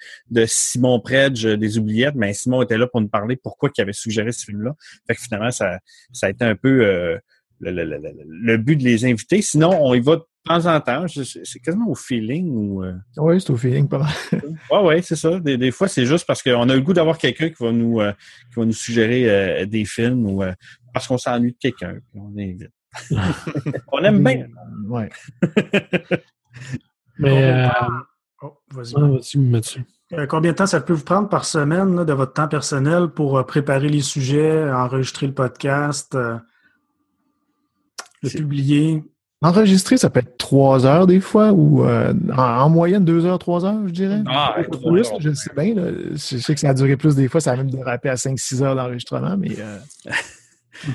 [0.47, 3.93] Simon Predge euh, des oubliettes, ben Simon était là pour nous parler pourquoi il avait
[3.93, 4.75] suggéré ce film-là.
[5.07, 5.79] Fait que finalement, ça,
[6.13, 7.19] ça a été un peu
[7.61, 9.43] le, le, but de les inviter.
[9.43, 10.19] Sinon, on y va
[10.49, 11.07] temps en temps.
[11.09, 12.83] C'est quasiment au feeling ou.
[12.85, 14.13] euh, Oui, c'est au feeling, pas mal.
[14.71, 15.39] Ouais, ouais, c'est ça.
[15.39, 18.01] Des, des fois, c'est juste parce qu'on a le goût d'avoir quelqu'un qui va nous
[18.01, 18.13] euh,
[18.53, 20.53] qui va nous suggérer euh, des films ou euh,
[20.93, 21.99] parce qu'on s'ennuie de quelqu'un.
[22.15, 22.71] On invite.
[23.93, 24.47] on aime bien.
[24.89, 25.09] Ouais.
[27.19, 27.69] Mais, euh,
[28.41, 28.95] Oh, vas-y.
[28.97, 29.83] ah, vas-y, Mathieu.
[30.13, 33.09] Euh, combien de temps ça peut vous prendre par semaine là, de votre temps personnel
[33.09, 36.39] pour euh, préparer les sujets, enregistrer le podcast, euh,
[38.23, 39.03] le publier?
[39.41, 43.39] Enregistrer, ça peut être trois heures des fois, ou euh, en, en moyenne deux heures,
[43.39, 44.21] trois heures, je dirais.
[44.27, 45.21] Ah, plus, heures.
[45.21, 45.75] je le sais bien.
[45.75, 45.93] là.
[46.13, 48.63] Je sais que ça a duré plus des fois, ça a même dérapé à 5-6
[48.65, 49.79] heures d'enregistrement, mais euh,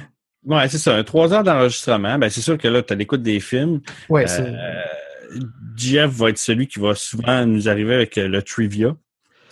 [0.45, 1.01] Ouais, c'est ça.
[1.05, 2.19] Trois heures d'enregistrement.
[2.19, 3.79] Ben, c'est sûr que là, tu as l'écoute des films.
[4.09, 4.41] ouais, c'est.
[4.41, 4.81] Euh,
[5.77, 8.93] Jeff va être celui qui va souvent nous arriver avec le trivia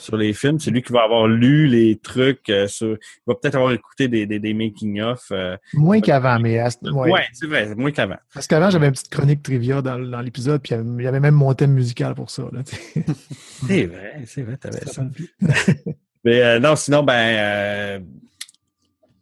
[0.02, 0.60] sur les films.
[0.60, 2.92] C'est lui qui va avoir lu les trucs euh, sur.
[2.92, 5.28] Il va peut-être avoir écouté des, des, des making-of.
[5.32, 7.12] euh, Moins qu'avant, mais à ce- ouais.
[7.12, 8.18] ouais, c'est vrai, moins qu'avant.
[8.34, 11.36] Parce qu'avant, j'avais une petite chronique trivia dans, dans l'épisode, puis il y avait même
[11.36, 12.44] mon thème musical pour ça.
[13.68, 14.92] C'est vrai, c'est vrai, t'avais ça.
[14.92, 15.06] Ça.
[16.24, 18.00] Mais euh, non, sinon, ben, euh,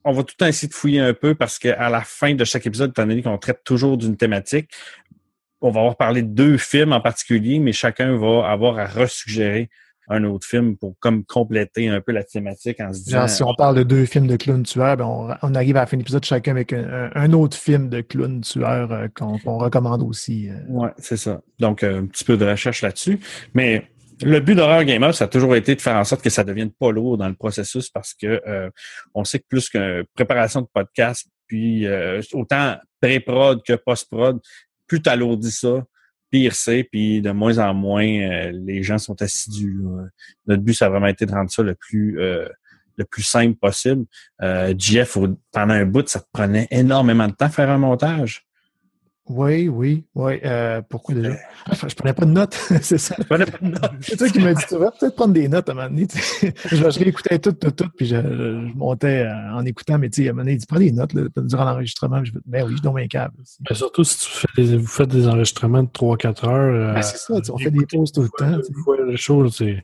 [0.03, 2.43] on va tout le temps essayer de fouiller un peu parce qu'à la fin de
[2.43, 4.69] chaque épisode, étant donné qu'on traite toujours d'une thématique,
[5.61, 9.69] on va avoir parlé de deux films en particulier, mais chacun va avoir à resuggérer
[10.09, 13.19] un autre film pour comme compléter un peu la thématique en se disant.
[13.19, 15.81] Genre, si on parle de deux films de clowns tueurs, ben on, on arrive à
[15.81, 19.57] la fin de l'épisode chacun avec un, un autre film de clowns tueurs euh, qu'on
[19.57, 20.49] recommande aussi.
[20.49, 20.53] euh.
[20.67, 21.41] Ouais, c'est ça.
[21.59, 23.19] Donc, euh, un petit peu de recherche là-dessus.
[23.53, 23.85] Mais
[24.21, 26.71] le but d'Horror Gamer, ça a toujours été de faire en sorte que ça devienne
[26.71, 28.69] pas lourd dans le processus parce que euh,
[29.13, 34.39] on sait que plus qu'une préparation de podcast, puis euh, autant pré-prod que post-prod,
[34.87, 35.83] plus tu alourdis ça,
[36.29, 39.81] pire c'est, puis de moins en moins euh, les gens sont assidus.
[40.47, 42.47] Notre but, ça a vraiment été de rendre ça le plus euh,
[42.97, 44.05] le plus simple possible.
[44.41, 44.73] Euh,
[45.15, 48.45] au- pendant un bout, ça prenait énormément de temps faire un montage.
[49.31, 50.39] Oui, oui, oui.
[50.43, 51.35] Euh, pourquoi déjà?
[51.67, 53.13] Ah, je prenais pas de notes, c'est ça.
[53.15, 53.91] Tu prenais pas de notes.
[54.01, 56.07] C'est toi qui m'as dit, tu vas peut-être prendre des notes à un moment donné.
[56.07, 56.51] tu sais.
[56.65, 60.09] je, je réécoutais tout, tout, tout, puis je, je- je montais euh, en écoutant, mais
[60.09, 62.23] tu sais, à un moment donné, il dit, prends des notes là, durant l'enregistrement.
[62.25, 63.35] Je ben oui, je donne un câble.
[63.39, 63.57] aussi.
[63.69, 66.53] Ben, surtout si tu fais des, vous faites des enregistrements de 3-4 heures.
[66.89, 68.57] euh, Ben, c'est ça, on fait des pauses tout le temps.
[68.57, 68.73] tu sais.
[68.75, 69.81] Une fois le show, c'est, ça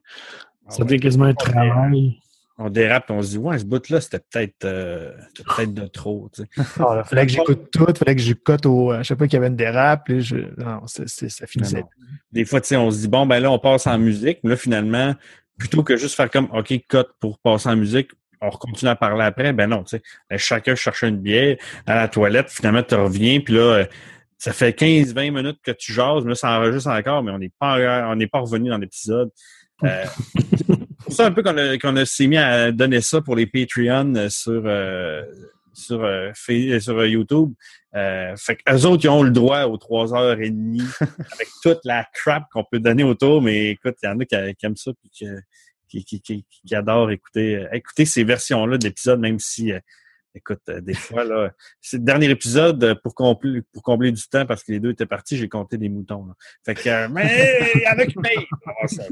[0.70, 0.86] Ah ouais.
[0.86, 2.18] devient quasiment un travail.
[2.58, 5.74] On dérape et on se dit ouais ce bout là c'était peut-être euh, c'était peut-être
[5.74, 6.64] de trop tu sais.
[6.80, 8.92] Ah, là, fallait que j'écoute tout, fallait que j'écoute au.
[8.92, 11.82] À chaque fois qu'il y avait une dérape, là, je, non, c'est, c'est- ça finissait.
[11.82, 11.90] non.
[12.32, 14.52] des fois tu sais on se dit bon ben là on passe en musique mais
[14.52, 15.16] là finalement
[15.58, 19.24] plutôt que juste faire comme ok cut pour passer en musique on continue à parler
[19.24, 22.96] après ben non tu sais Ben, chacun cherchait une bière à la toilette finalement tu
[22.96, 23.86] reviens puis là euh,
[24.38, 27.52] ça fait 15-20 minutes que tu jases, mais là, ça enregistre encore, mais on n'est
[27.58, 29.30] pas, on n'est pas revenu dans l'épisode.
[29.84, 30.06] Euh,
[31.06, 33.46] pour ça un peu qu'on a, qu'on a s'est mis à donner ça pour les
[33.46, 35.22] Patreons euh, sur, euh,
[35.74, 37.54] sur, euh, Fa- sur euh, YouTube.
[37.96, 41.80] Euh, fait qu'eux autres, ils ont le droit aux trois heures et demie avec toute
[41.86, 44.76] la crap qu'on peut donner autour, mais écoute, il y en a qui, qui aiment
[44.76, 49.72] ça puis qui, qui, qui, adorent écouter, euh, écouter ces versions-là de l'épisode, même si
[49.72, 49.80] euh,
[50.38, 54.22] Écoute, euh, des fois, là, c'est le dernier épisode euh, pour combler, pour combler du
[54.28, 56.26] temps parce que les deux étaient partis, j'ai compté des moutons.
[56.26, 56.34] là.
[56.66, 58.46] Fait que, euh, mais il y en a qui payent.
[58.88, 59.04] Ça-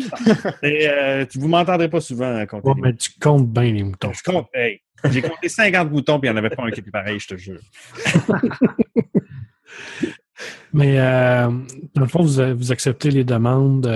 [0.63, 4.11] Et, euh, vous m'entendrez pas souvent compter Ouais, mais tu comptes bien les moutons.
[4.11, 4.81] Je compte, hey,
[5.11, 7.27] j'ai compté 50 moutons puis il n'y en avait pas un qui était pareil, je
[7.27, 7.61] te jure.
[10.73, 11.49] Mais euh,
[11.93, 13.87] dans le fond, vous, vous acceptez les demandes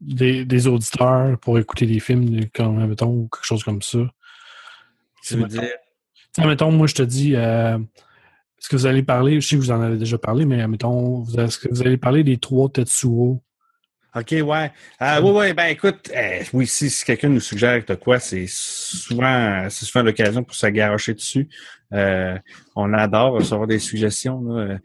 [0.00, 3.98] des, des auditeurs pour écouter des films, comme, mettons, ou quelque chose comme ça.
[5.24, 5.62] Tu veux dire,
[6.38, 9.70] mettons, moi, je te dis, euh, est-ce que vous allez parler, je sais que vous
[9.70, 13.42] en avez déjà parlé, mais mettons, est-ce que vous allez parler des trois Tetsuo?
[14.14, 14.70] OK, ouais.
[15.00, 18.44] Euh, oui, oui, ben écoute, euh, oui, si, si quelqu'un nous suggère de quoi, c'est
[18.46, 21.48] souvent c'est souvent l'occasion pour se garocher dessus.
[21.94, 22.38] Euh,
[22.76, 24.58] on adore recevoir des suggestions.
[24.58, 24.76] Euh,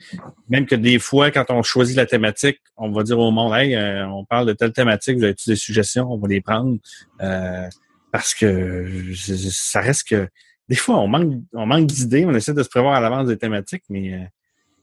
[0.47, 3.75] Même que des fois, quand on choisit la thématique, on va dire au monde, hey,
[3.75, 6.77] euh, on parle de telle thématique, vous avez des suggestions, on va les prendre.
[7.21, 7.67] Euh,
[8.13, 10.29] parce que ça reste que
[10.69, 13.37] des fois, on manque, on manque d'idées, on essaie de se prévoir à l'avance des
[13.37, 14.25] thématiques, mais euh,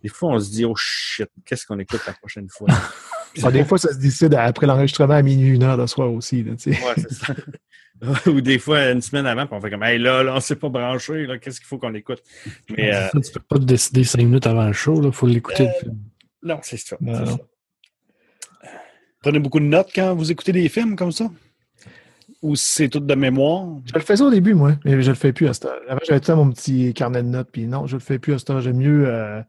[0.03, 2.69] des fois, on se dit, oh shit, qu'est-ce qu'on écoute la prochaine fois?
[3.43, 6.45] Ah, des fois, ça se décide après l'enregistrement à minuit, une heure le soir aussi.
[6.45, 6.81] Là, tu sais.
[6.81, 7.35] Ouais, c'est ça.
[8.31, 10.55] Ou des fois, une semaine avant, puis on fait comme, hey, là, là, on s'est
[10.55, 12.23] pas branché, là, qu'est-ce qu'il faut qu'on écoute?
[12.71, 15.27] Mais, euh, Ça, tu peux pas te décider cinq minutes avant le show, il faut
[15.27, 15.65] l'écouter.
[15.65, 15.99] le film.
[16.45, 16.97] non, c'est ça.
[17.05, 17.37] Ça.
[19.21, 21.29] Prenez beaucoup de notes quand vous écoutez des films comme ça?
[22.45, 23.67] Ou si c'est tout de mémoire?
[23.87, 25.81] Je le faisais au début, moi, mais je le fais plus à cette heure.
[25.89, 28.39] Avant, j'avais tout mon petit carnet de notes, puis non, je le fais plus à
[28.39, 28.61] cette heure.
[28.61, 29.09] J'aime mieux.
[29.09, 29.41] euh,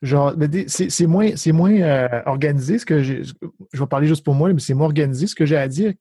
[0.00, 0.32] genre,
[0.68, 3.22] c'est moins, c'est moins euh, organisé ce que j'ai.
[3.24, 5.92] Je vais parler juste pour moi, mais c'est moins organisé ce que j'ai à dire.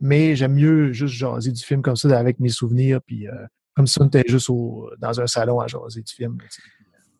[0.00, 3.32] Mais j'aime mieux juste jaser du film comme ça avec mes souvenirs, puis euh,
[3.74, 6.38] comme ça, on était juste au, dans un salon à jaser du film.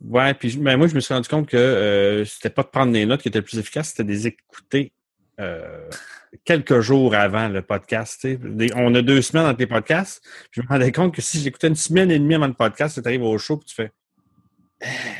[0.03, 2.69] Ouais, puis je- ben, moi, je me suis rendu compte que euh, c'était pas de
[2.69, 4.93] prendre des notes qui était le plus efficace, c'était de les écouter
[5.41, 5.89] euh,
[6.45, 8.27] quelques jours avant le podcast.
[8.75, 10.23] on a deux semaines entre les podcasts.
[10.51, 13.01] puis Je me rendais compte que si j'écoutais une semaine et demie avant le podcast,
[13.03, 13.93] tu arrives au show puis tu fais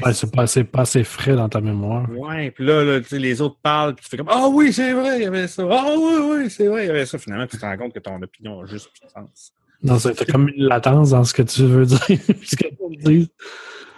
[0.05, 2.07] Ouais, c'est pas, assez- pas assez frais dans ta mémoire.
[2.11, 5.23] Ouais, puis là, les autres parlent, puis tu fais comme Ah oui, c'est vrai, il
[5.23, 5.67] y avait ça.
[5.71, 7.17] Ah oui, oui, c'est vrai, il y avait ça.
[7.19, 9.53] Finalement, tu te rends compte que ton opinion a juste plus de sens.
[9.83, 9.97] Non,
[10.31, 11.99] comme une latence dans ce que tu veux dire.
[12.45, 13.31] ce que tu dis.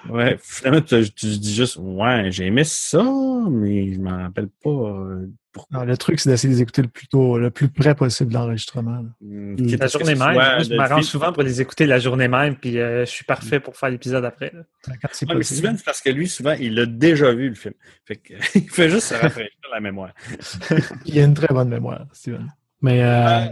[0.09, 3.02] Ouais, finalement, tu, tu dis juste Ouais, j'ai aimé ça,
[3.50, 5.26] mais je m'en rappelle pas euh,
[5.59, 5.79] pourquoi.
[5.81, 8.31] Non, le truc, c'est d'essayer de les écouter le plus tôt, le plus près possible
[8.31, 9.05] de l'enregistrement.
[9.23, 10.16] Hum, La journée même.
[10.18, 13.11] soit Moi, je de m'arrange souvent pour les écouter la journée même, puis euh, je
[13.11, 14.53] suis parfait pour faire l'épisode après.
[14.55, 14.62] là.
[15.03, 15.42] Quand c'est Ouais, mais.
[15.42, 17.75] Steven, c'est parce que lui, souvent, il l'a déjà vu, le film.
[18.07, 20.12] Fait que, il fait juste se rafraîchir la mémoire.
[21.05, 22.51] Il a une très bonne mémoire, Steven.
[22.81, 23.47] Mais euh,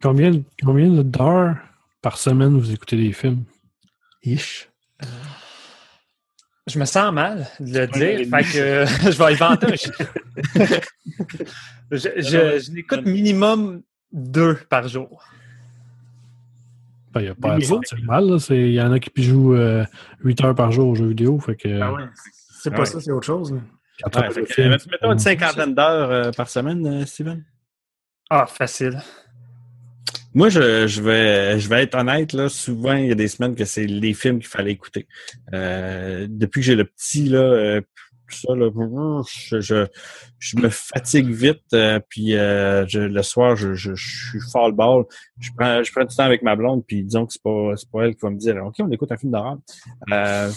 [0.00, 0.30] combien,
[0.64, 1.56] combien d'heures
[2.00, 3.44] par semaine vous écoutez des films?
[4.22, 4.68] Ish.
[6.68, 9.74] Je me sens mal de le dire, fait que euh, je vais inventer
[11.90, 15.24] je, je, je n'écoute minimum deux par jour.
[17.12, 18.36] Ben, Il n'y a pas à sentir mal.
[18.50, 19.84] Il y en a qui jouent euh,
[20.22, 21.38] 8 heures par jour aux jeux vidéo.
[21.40, 22.04] Fait que, Ah ouais.
[22.60, 22.86] C'est Ah pas ouais.
[22.86, 23.54] ça, c'est autre chose.
[24.02, 27.42] quand Ouais, fait que, euh, mettons une cinquantaine d'heures euh, par semaine, Steven.
[28.30, 29.00] Ah, facile.
[30.38, 33.56] Moi, je, je vais je vais être honnête, là, souvent, il y a des semaines
[33.56, 35.08] que c'est les films qu'il fallait écouter.
[35.52, 37.80] Euh, depuis que j'ai le petit, là, euh,
[38.28, 38.70] ça, là,
[39.50, 39.86] je,
[40.38, 45.06] je, me fatigue vite, euh, puis le soir, je, je, suis fall ball.
[45.40, 48.06] Je prends, je prends du temps avec ma blonde, puis disons que c'est pas, pas
[48.06, 49.58] elle qui va me dire OK, on écoute un film d'horreur.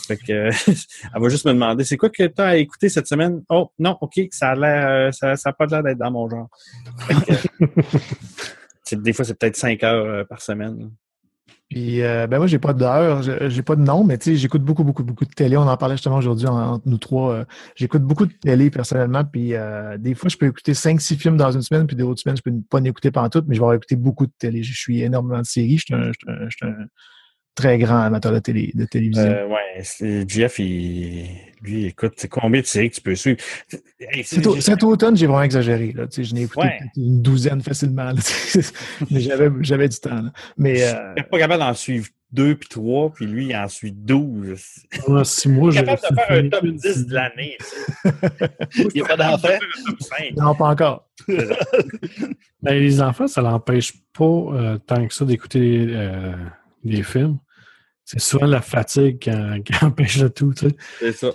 [0.05, 0.51] Fait que
[1.15, 3.41] elle va juste me demander c'est quoi que tu as à écouter cette semaine?
[3.49, 6.49] Oh non, OK, ça a l'air ça, ça a pas l'air d'être dans mon genre.
[8.95, 10.91] Des fois, c'est peut-être cinq heures euh, par semaine.
[11.69, 14.61] Puis, euh, ben moi, j'ai pas d'heure, j'ai pas de nom, mais tu sais, j'écoute
[14.61, 15.55] beaucoup, beaucoup, beaucoup de télé.
[15.55, 17.31] On en parlait justement aujourd'hui en- entre nous trois.
[17.33, 21.15] euh, j'écoute beaucoup de télé personnellement, puis euh, des fois, je peux écouter cinq, six
[21.15, 23.47] films dans une semaine, puis des autres semaines, je peux pas en écouter pendant toutes,
[23.47, 24.63] mais je vais avoir écouté beaucoup de télé.
[24.63, 25.77] Je suis énormément de séries.
[25.77, 26.11] Je suis un
[27.55, 29.23] très grand amateur de, télé, de télévision.
[29.23, 31.27] Euh, ouais, Jeff, il,
[31.61, 33.37] lui, écoute, c'est combien de séries que tu peux suivre?
[33.99, 35.91] Hey, c'est- Cet, au- cet automne, j'ai vraiment exagéré.
[35.95, 36.07] Là.
[36.07, 36.79] Tu sais, Je n'ai écouté Ouais.
[36.97, 38.11] une douzaine facilement.
[39.11, 40.21] mais j'avais, j'avais du temps.
[40.21, 40.31] là.
[40.57, 43.67] Mais euh, Je suis pas capable d'en suivre deux puis trois, puis lui, il en
[43.67, 44.63] suit douze.
[45.05, 47.57] Pendant six mois, Je suis capable de faire un top 10 de l'année.
[48.77, 49.49] Il n'y a pas d'enfant?
[49.49, 50.37] Un top 5.
[50.37, 51.09] non, pas encore.
[52.63, 56.31] Ben, les enfants, ça l'empêche pas euh, tant que ça d'écouter euh,
[56.83, 57.37] des films.
[58.03, 60.53] C'est souvent la fatigue qui, en- qui empêche le tout.
[60.53, 60.75] Tu sais.
[60.99, 61.29] C'est ça.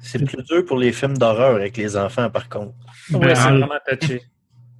[0.00, 2.74] C'est plus dur pour les films d'horreur avec les enfants, par contre.
[3.10, 4.22] Ben, c'est en- vraiment touché.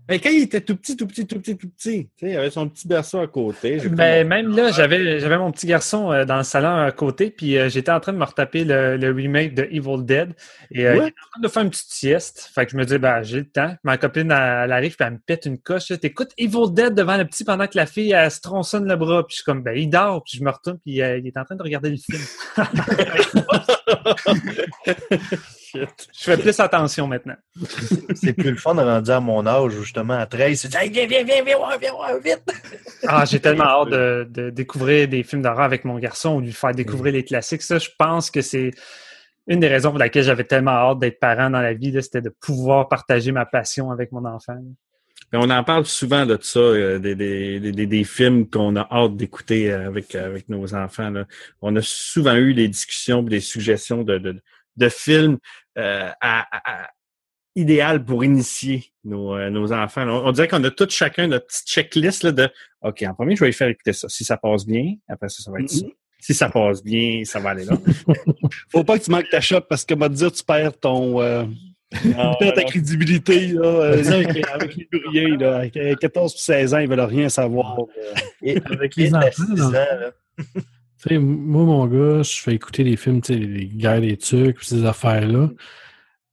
[0.09, 2.37] Mais quand il était tout petit, tout petit, tout petit, tout petit, tu sais, il
[2.37, 3.81] avait son petit berceau à côté.
[3.81, 6.93] J'ai Ben, comme- même là, j'avais j'avais mon petit garçon euh, dans le salon à
[6.93, 10.33] côté, puis euh, j'étais en train de me retaper le, le remake de Evil Dead.
[10.71, 12.51] Et euh, il était en train de faire une petite sieste.
[12.55, 13.75] Fait que je me dis, ben, j'ai le temps.
[13.83, 15.87] Ma copine, elle, arrive, puis elle me pète une coche.
[16.01, 19.27] T'écoutes Evil Dead devant le petit pendant que la fille, elle se tronçonne le bras.
[19.27, 20.23] Puis je suis comme, ben, il dort.
[20.25, 22.23] Puis je me retourne, puis il est en train de regarder le film.
[26.13, 27.37] Je fais plus attention maintenant.
[28.15, 30.91] C'est plus le fun de rendu à mon âge, où justement, à 13, c'est hey,
[30.91, 32.43] viens, viens, viens, viens, viens, voir, vite!
[33.07, 36.47] Ah, j'ai tellement hâte de, de découvrir des films d'horreur avec mon garçon ou de
[36.47, 37.63] lui faire découvrir les classiques.
[37.63, 38.71] Ça, je pense que c'est
[39.47, 42.23] une des raisons pour laquelle j'avais tellement hâte d'être parent dans la vie, là, c'était
[42.23, 44.59] de pouvoir partager ma passion avec mon enfant.
[45.33, 48.87] Mais on en parle souvent de ça, euh, des, des, des, des films qu'on a
[48.91, 51.11] hâte d'écouter euh, avec, avec nos enfants.
[51.11, 51.27] Là.
[51.63, 54.41] On a souvent eu des discussions, des suggestions de, de,
[54.77, 55.39] de films
[55.79, 56.91] euh, à, à- à-
[57.55, 60.07] idéal pour initier nos, euh, nos enfants.
[60.07, 62.49] On, on dirait qu'on a tous chacun notre petite checklist là, de
[62.83, 64.09] OK, en premier, je vais lui faire écouter ça.
[64.11, 65.87] Si ça passe bien, après ça, ça va être ça.
[66.21, 67.77] Si ça passe bien, ça va aller là.
[68.71, 71.21] Faut pas que tu manques ta shot parce que, va te dire, tu perds ton.
[71.23, 71.45] euh,
[72.05, 72.67] Non, ta non.
[72.69, 73.63] crédibilité, là.
[73.65, 75.57] euh, avec, avec les rien, là.
[75.59, 77.79] Avec 14 puis 16 ans, ils veulent rien savoir.
[77.81, 78.15] euh.
[78.43, 79.45] Et Avec les et enfants,
[81.09, 81.31] 6 dans- ans, là.
[81.33, 84.17] Tu sais, moi, mon gars, je fais écouter des films, tu sais, les guerres des
[84.17, 85.51] trucs, ces affaires-là.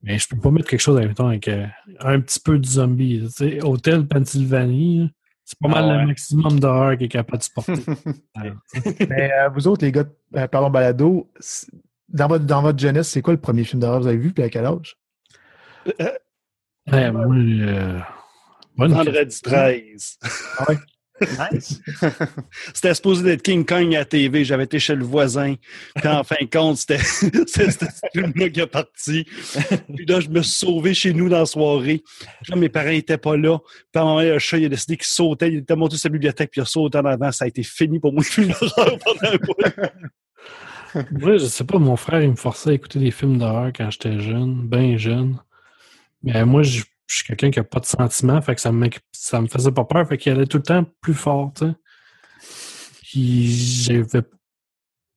[0.02, 1.66] Mais je peux pas mettre quelque chose, mettons, avec euh,
[2.02, 3.20] un petit peu de zombie.
[3.20, 5.10] là, Tu sais, Hôtel Pennsylvanie,
[5.46, 6.02] c'est pas Ah mal ouais.
[6.02, 7.74] le maximum d'horreur qu'il est capable de supporter.
[9.10, 11.30] Mais euh, vous autres, les gars, de- euh, pardon, balado,
[12.10, 14.34] dans votre, dans votre jeunesse, c'est quoi le premier film d'horreur que vous avez vu,
[14.34, 14.98] puis à quel âge?
[16.92, 18.00] Ouais, moi, euh,
[18.76, 20.20] bonne Vendredi 13.
[22.74, 24.46] C'était supposé d'être King Kong à TV.
[24.46, 25.56] J'avais été chez le voisin.
[25.96, 29.26] Puis en fin de compte, c'était ce film-là qui est parti.
[29.96, 32.04] Puis là, je me suis sauvé chez nous dans la soirée.
[32.56, 33.60] Mes parents n'étaient pas là.
[33.60, 35.50] Puis à un moment, le chat, il a décidé qu'il sautait.
[35.50, 37.32] Il était monté sur sa bibliothèque, puis il a sauté en avant.
[37.32, 38.54] Ça a été fini pour moi, film.
[41.12, 43.90] Moi, je sais pas, mon frère, il me forçait à écouter des films d'horreur quand
[43.90, 45.40] j'étais jeune, bien jeune.
[46.22, 48.90] Mais moi, je, je suis quelqu'un qui a pas de sentiments, fait que ça me,
[49.12, 51.74] ça me faisait pas peur, fait qu'il allait tout le temps plus fort, tu sais.
[53.02, 53.48] Puis
[53.84, 54.24] j'avais,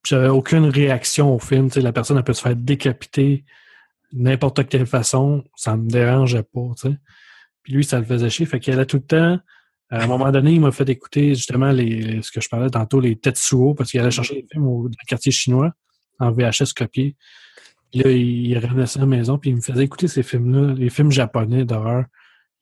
[0.05, 1.81] j'avais aucune réaction au film, tu sais.
[1.81, 3.45] La personne, elle peut se faire décapiter
[4.13, 6.97] n'importe quelle façon, ça me dérangeait pas, tu sais.
[7.63, 9.39] Puis lui, ça le faisait chier, fait qu'il allait tout le temps.
[9.89, 13.01] À un moment donné, il m'a fait écouter justement les, ce que je parlais tantôt,
[13.01, 15.73] les Tetsuo, parce qu'il allait chercher les films au, dans le quartier chinois,
[16.19, 17.17] en VHS copié.
[17.97, 20.91] Puis là, il, revenait à la maison, puis il me faisait écouter ces films-là, les
[20.91, 22.05] films japonais d'horreur.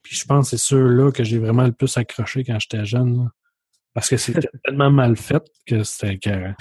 [0.02, 3.24] Puis je pense que c'est ceux-là que j'ai vraiment le plus accroché quand j'étais jeune.
[3.24, 3.30] là.
[3.94, 6.18] Parce que c'était tellement mal fait que c'était.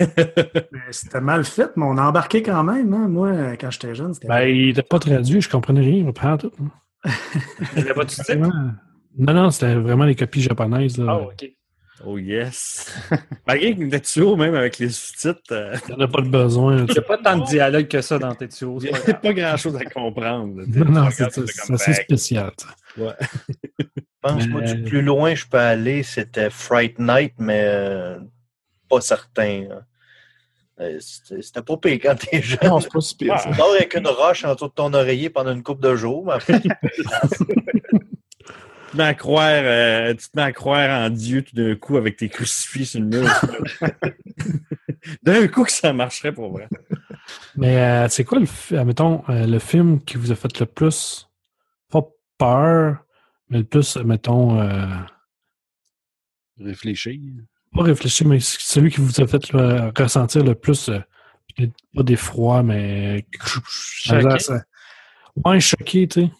[0.00, 2.92] Mais C'était mal fait, mais on a embarqué quand même.
[2.92, 3.08] Hein?
[3.08, 4.12] Moi, quand j'étais jeune.
[4.26, 6.52] Ben, il n'était pas traduit, je comprenais rien, pas tout.
[7.76, 8.34] Il pas de titre?
[9.16, 10.96] Non, non, c'était vraiment les copies japonaises.
[10.96, 11.06] Là.
[11.08, 11.44] Ah, OK.
[12.06, 12.86] Oh yes!
[13.46, 16.76] Malgré que Tetsuo, même avec les sous-titres, euh, Il n'y en a pas de besoin.
[16.88, 18.78] Il n'y a pas tant de dialogue que ça dans Tetsuo.
[18.82, 20.62] il c'est n'y pas a pas grand-chose à comprendre.
[20.66, 21.24] Non, non, c'est
[21.72, 22.50] assez spécial.
[22.58, 23.02] ça.
[23.02, 23.12] ouais.
[23.78, 23.84] Je
[24.20, 28.18] pense, Mais- du plus loin je peux aller, c'était Fright Night, mais euh,
[28.88, 29.64] pas certain.
[29.68, 29.82] là.
[30.80, 32.58] Euh, C'était pas pire quand t'es jeune.
[32.64, 33.14] Non, c'est pas ça.
[33.18, 33.26] Tu
[33.56, 36.32] dors avec une roche en dessous de ton oreiller pendant une couple de jours, mais
[36.32, 36.68] après, Tu
[38.94, 41.96] te mets à croire, euh, tu te mets à croire en Dieu tout d'un coup
[41.96, 43.28] avec tes crucifix sur le mur.
[45.22, 46.68] d'un coup que ça marcherait pour vrai.
[47.56, 48.46] Mais euh, c'est quoi, le,
[48.78, 51.28] admettons, euh, le film qui vous a fait le plus,
[51.90, 52.02] pas
[52.38, 52.98] peur,
[53.48, 54.86] mais le plus, mettons, euh,
[56.58, 57.20] Réfléchir.
[57.74, 61.00] pas réfléchir, mais celui qui vous a fait le- ressentir le plus, euh,
[61.94, 64.44] pas d'effroi, mais Choqué.
[65.44, 66.30] Ouais, choqué, tu sais.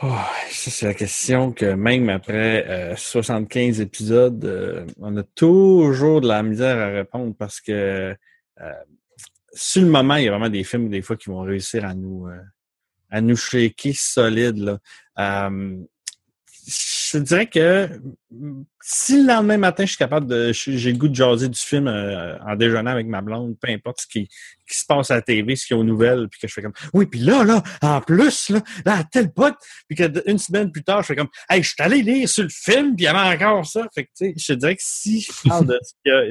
[0.00, 0.14] Oh,
[0.50, 6.28] ça, c'est la question que même après euh, 75 épisodes, euh, on a toujours de
[6.28, 8.16] la misère à répondre parce que
[8.60, 8.72] euh,
[9.52, 11.94] sur le moment, il y a vraiment des films des fois qui vont réussir à
[11.94, 12.38] nous euh,
[13.10, 14.58] à nous shaker solide.
[15.16, 15.50] Là.
[17.14, 17.88] Euh, je dirais que
[18.80, 20.52] si le lendemain matin, je suis capable de.
[20.52, 24.00] J'ai le goût de jaser du film euh, en déjeunant avec ma blonde, peu importe
[24.02, 24.28] ce qui,
[24.68, 26.62] se passe à la TV, ce qu'il y a aux nouvelles, puis que je fais
[26.62, 29.54] comme Oui, puis là, là, en plus, là, là tel point,
[29.88, 32.44] puis que une semaine plus tard, je fais comme Hey, je suis allé lire sur
[32.44, 33.86] le film, puis il y avait encore ça.
[33.94, 35.78] Fait que tu sais, je dirais que si je parle de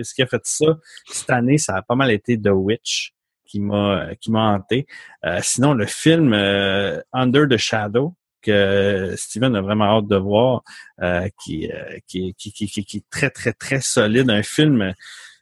[0.04, 0.78] ce qui a, fait ça
[1.12, 3.14] cette année, ça a pas mal été The Witch
[3.46, 4.86] qui m'a qui m'a hanté.
[5.26, 10.64] Euh, sinon, le film euh, Under the Shadow que Steven a vraiment hâte de voir,
[11.02, 14.30] euh, qui, euh, qui, qui, qui, qui, qui est très, très, très solide.
[14.30, 14.94] Un film,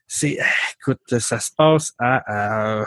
[0.08, 0.38] c'est,
[0.80, 2.86] écoute, ça se passe à, à-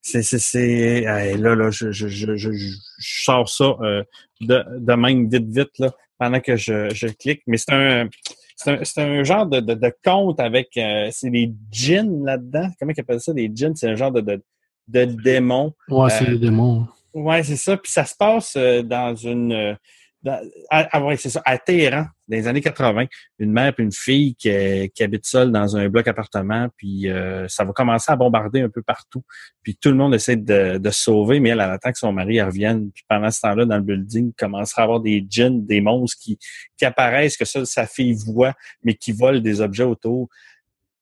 [0.00, 1.02] c'est, c'est, c'est,
[1.36, 4.02] là, là, je, je, je, je, je sors ça euh,
[4.40, 7.42] de, de même vite, vite, là, pendant que je, je clique.
[7.46, 8.08] Mais c'est un,
[8.56, 12.68] c'est un, c'est un genre de, de, de conte avec, c'est des djinns là-dedans.
[12.78, 13.76] Comment ils appellent ça, des djinns?
[13.76, 14.42] C'est un genre de, de,
[14.88, 15.72] de démons.
[15.88, 16.88] Ouais, c'est les démons.
[17.14, 17.76] Ouais, c'est ça.
[17.76, 19.52] Puis ça se passe euh, dans une.
[19.52, 19.74] euh,
[20.22, 20.40] dans-
[20.70, 23.06] ah, ah ouais, c'est ça, à Téhéran, dans les années 80.
[23.40, 27.10] Une mère et une fille qui, euh, qui habitent seules dans un bloc appartement, puis
[27.10, 29.24] euh, ça va commencer à bombarder un peu partout.
[29.64, 32.12] Puis tout le monde essaie de, de se sauver, mais elle, elle attend que son
[32.12, 32.92] mari revienne.
[32.92, 36.18] Puis pendant ce temps-là, dans le building, il commencera à avoir des djinns, des monstres
[36.22, 36.38] qui,
[36.78, 38.54] qui apparaissent, que ça, sa fille voit,
[38.84, 40.28] mais qui volent des objets autour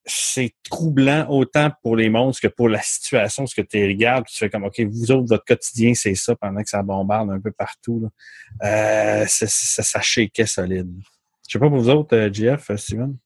[0.06, 4.36] c'est troublant autant pour les monstres que pour la situation, ce que tu regardes, tu
[4.36, 7.52] fais comme, OK, vous autres, votre quotidien, c'est ça pendant que ça bombarde un peu
[7.52, 8.08] partout.
[8.62, 10.90] Euh, ça, ça, ça solide.
[11.46, 13.16] Je sais pas pour vous autres, euh, GF, euh, Steven?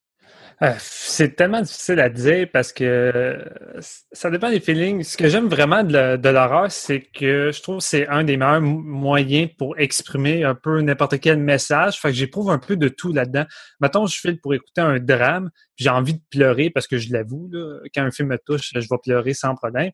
[0.62, 3.80] Euh, c'est tellement difficile à dire parce que euh,
[4.12, 5.02] ça dépend des feelings.
[5.02, 8.60] Ce que j'aime vraiment de, l'horreur, c'est que je trouve que c'est un des meilleurs
[8.60, 12.00] mo- moyens pour exprimer un peu n'importe quel message.
[12.00, 13.44] Fait que j'éprouve un peu de tout là-dedans.
[13.80, 17.50] Mettons, je file pour écouter un drame, j'ai envie de pleurer parce que je l'avoue,
[17.94, 19.90] quand un film me touche, je vais pleurer sans problème.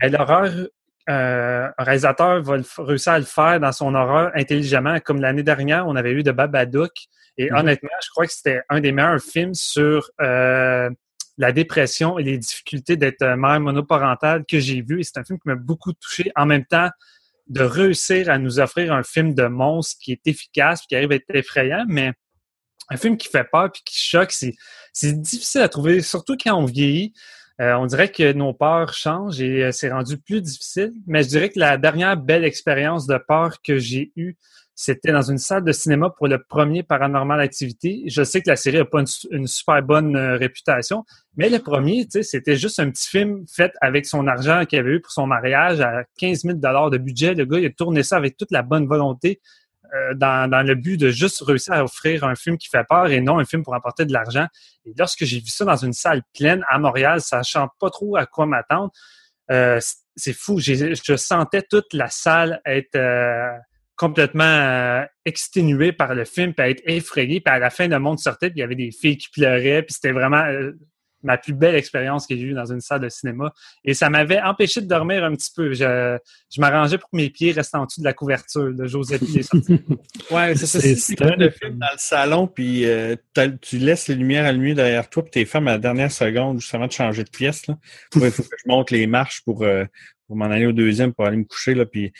[0.00, 0.50] L'horreur,
[1.08, 5.00] euh, un réalisateur va le réussir à le faire dans son horreur intelligemment.
[5.00, 6.92] Comme l'année dernière, on avait eu de Babadook.
[7.38, 7.56] Et Mhm.
[7.58, 10.90] honnêtement, je crois que c'était un des meilleurs films sur euh,
[11.38, 15.00] la dépression et les difficultés d'être euh, mère monoparentale que j'ai vu.
[15.00, 16.30] Et c'est un film qui m'a beaucoup touché.
[16.36, 16.90] En même temps,
[17.48, 21.16] de réussir à nous offrir un film de monstre qui est efficace, qui arrive à
[21.16, 22.12] être effrayant, mais
[22.90, 26.66] un film qui fait peur puis qui choque, c'est difficile à trouver, surtout quand on
[26.66, 27.12] vieillit.
[27.62, 30.92] Euh, on dirait que nos peurs changent et euh, c'est rendu plus difficile.
[31.06, 34.36] Mais je dirais que la dernière belle expérience de peur que j'ai eue,
[34.74, 38.04] C'était dans une salle de cinéma pour le premier Paranormal Activity.
[38.08, 41.04] Je sais que la série n'a pas une, super bonne euh, réputation,
[41.36, 45.00] mais le premier, c'était juste un petit film fait avec son argent qu'il avait eu
[45.00, 47.34] pour son mariage à 15 000 de budget.
[47.34, 49.40] Le gars, il a tourné ça avec toute la bonne volonté.
[49.94, 53.08] Euh, dans, dans, le but de juste réussir à offrir un film qui fait peur
[53.08, 54.46] et non un film pour apporter de l'argent.
[54.86, 58.24] Et lorsque j'ai vu ça dans une salle pleine à Montréal, sachant pas trop à
[58.24, 58.90] quoi m'attendre,
[59.50, 59.80] euh,
[60.16, 60.58] c'est fou.
[60.60, 63.50] Je sentais toute la salle être euh,
[63.96, 67.40] complètement euh, exténuée par le film, puis être effrayée.
[67.40, 69.82] Puis à la fin, le monde sortait, puis il y avait des filles qui pleuraient,
[69.82, 70.72] puis c'était vraiment euh,
[71.22, 73.52] ma plus belle expérience que j'ai eue dans une salle de cinéma.
[73.84, 75.72] Et ça m'avait empêché de dormir un petit peu.
[75.72, 76.18] Je,
[76.50, 79.22] je m'arrangeais pour que mes pieds restent en dessous de la couverture de Joseph
[80.30, 80.80] Ouais, c'est ça.
[80.80, 83.16] C'est le film dans le salon, puis euh,
[83.60, 86.86] tu laisses les lumières allumées derrière toi, puis t'es fermes à la dernière seconde, justement,
[86.86, 87.66] de changer de pièce.
[87.66, 87.76] Là.
[88.14, 89.84] il faut que je monte les marches pour, euh,
[90.26, 91.74] pour m'en aller au deuxième, pour aller me coucher.
[91.74, 92.12] Là, puis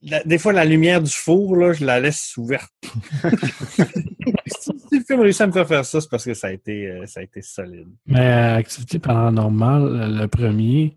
[0.00, 2.72] des fois, la lumière du four, là, je la laisse ouverte.
[4.46, 6.86] si le film réussit à me faire faire ça, c'est parce que ça a été,
[6.86, 7.88] euh, ça a été solide.
[8.06, 10.96] Mais euh, Activité paranormale, le premier,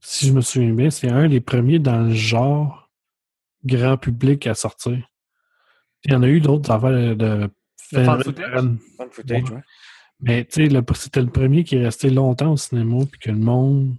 [0.00, 2.90] si je me souviens bien, c'est un des premiers dans le genre
[3.64, 4.98] grand public à sortir.
[6.04, 7.50] Il y en a eu d'autres affaires de...
[7.92, 8.74] Fan footage?
[9.10, 9.42] footage
[10.20, 13.38] Mais tu sais, c'était le premier qui est resté longtemps au cinéma, puis que le
[13.38, 13.96] monde...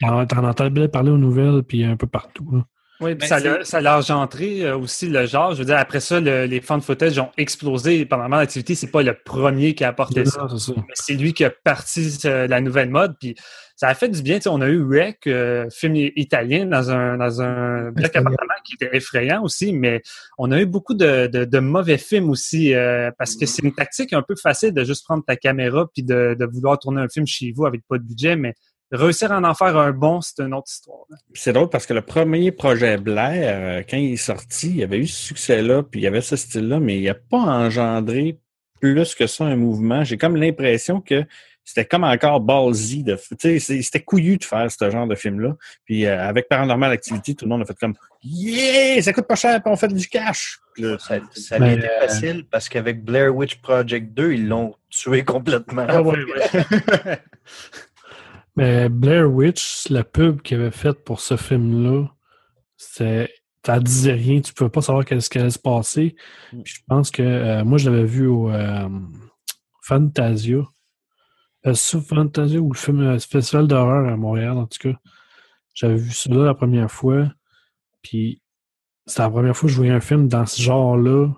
[0.00, 2.48] T'en entendais parler aux nouvelles, puis un peu partout.
[2.50, 2.66] Là.
[3.02, 5.52] Oui, ben, ça, a, ça a engendré euh, aussi le genre.
[5.52, 8.74] Je veux dire, après ça, les fan footage ont explosé pendant l'activité.
[8.74, 10.46] C'est pas le premier qui a apporté ça.
[10.94, 13.16] C'est lui qui a parti la nouvelle mode.
[13.18, 13.34] Puis
[13.82, 14.38] ça a fait du bien.
[14.46, 18.96] on a eu Wreck, euh, film italien, dans un, dans un bloc appartement qui était
[18.96, 20.02] effrayant aussi, mais
[20.38, 24.12] on a eu beaucoup de, de, mauvais films aussi euh, parce que c'est une tactique
[24.12, 27.26] un peu facile de juste prendre ta caméra puis de, de vouloir tourner un film
[27.26, 28.54] chez vous avec pas de budget, mais
[28.96, 31.06] réussir à en faire un bon, c'est une autre histoire.
[31.34, 34.82] C'est drôle parce que le premier projet Blair, euh, quand il est sorti, il y
[34.82, 38.38] avait eu ce succès-là, puis il y avait ce style-là, mais il n'a pas engendré
[38.80, 40.04] plus que ça un mouvement.
[40.04, 41.24] J'ai comme l'impression que
[41.64, 46.06] c'était comme encore ballsy de c'était couillu de faire ce genre de film là puis
[46.06, 49.62] euh, avec Paranormal Activity tout le monde a fait comme yeah ça coûte pas cher
[49.62, 50.58] puis on fait du cash
[50.98, 55.86] ça, ça a été facile parce qu'avec Blair Witch Project 2 ils l'ont tué complètement
[55.88, 57.20] ah, ouais, ouais.
[58.56, 62.08] Mais Blair Witch, la pub qu'il avait faite pour ce film-là,
[62.76, 63.32] c'est.
[63.64, 66.16] Ça disait rien, tu ne pouvais pas savoir qu'est-ce qui allait se passer.
[66.52, 66.62] Mm.
[66.64, 68.88] je pense que euh, moi, je l'avais vu au euh,
[69.82, 70.62] Fantasia.
[71.66, 74.98] Euh, Fantasia ou le film euh, Festival d'horreur à Montréal, en tout cas.
[75.74, 77.28] J'avais vu ça là la première fois.
[78.02, 78.42] Puis
[79.06, 81.28] c'était la première fois que je voyais un film dans ce genre-là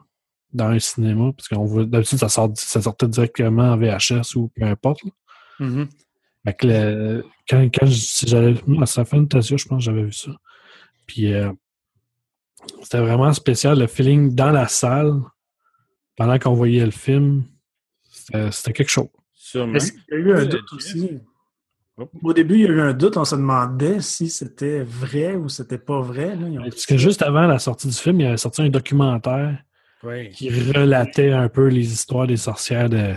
[0.53, 1.33] dans un cinéma.
[1.37, 5.03] Parce qu'on voit d'habitude, ça, sort, ça sortait directement en VHS ou peu importe.
[6.45, 10.31] Fait que le, quand, quand j'allais à je pense que j'avais vu ça.
[11.07, 11.51] Puis euh,
[12.83, 15.21] c'était vraiment spécial, le feeling dans la salle,
[16.17, 17.45] pendant qu'on voyait le film,
[18.51, 19.09] c'était quelque chose.
[19.55, 21.21] Est-ce qu'il y a eu un doute aussi?
[22.23, 25.49] Au début, il y a eu un doute, on se demandait si c'était vrai ou
[25.49, 26.35] c'était pas vrai.
[26.35, 26.63] Là.
[26.63, 29.63] Parce que juste avant la sortie du film, il y avait sorti un documentaire
[30.33, 33.15] qui relatait un peu les histoires des sorcières de,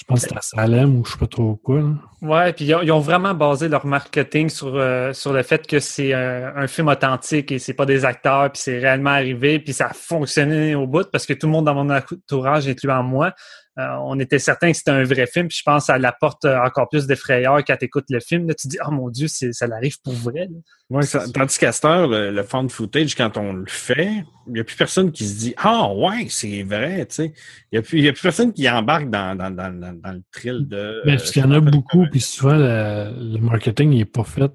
[0.00, 1.80] je pense que c'était à Salem ou je sais pas trop quoi.
[1.80, 1.90] Là.
[2.22, 6.14] Ouais, puis ils ont, vraiment basé leur marketing sur, euh, sur le fait que c'est
[6.14, 9.88] euh, un film authentique et c'est pas des acteurs, puis c'est réellement arrivé, puis ça
[9.88, 13.34] a fonctionné au bout parce que tout le monde dans mon entourage, incluant moi,
[13.80, 15.48] euh, on était certain que c'était un vrai film.
[15.48, 18.48] Puis je pense que ça l'apporte encore plus d'effrayeur quand tu écoutes le film.
[18.48, 20.48] Là, tu te dis, oh mon Dieu, ça arrive pour vrai.
[20.90, 21.02] Ouais,
[21.32, 24.64] tandis qu'à cette heure, le, le found footage, quand on le fait, il n'y a
[24.64, 27.32] plus personne qui se dit Ah ouais, c'est vrai, tu sais.
[27.70, 30.66] Il n'y a, plus, a plus personne qui embarque dans, dans, dans, dans le thrill
[30.66, 31.00] de.
[31.06, 34.50] Mais parce qu'il y en a beaucoup, puis souvent le, marketing n'est pas fait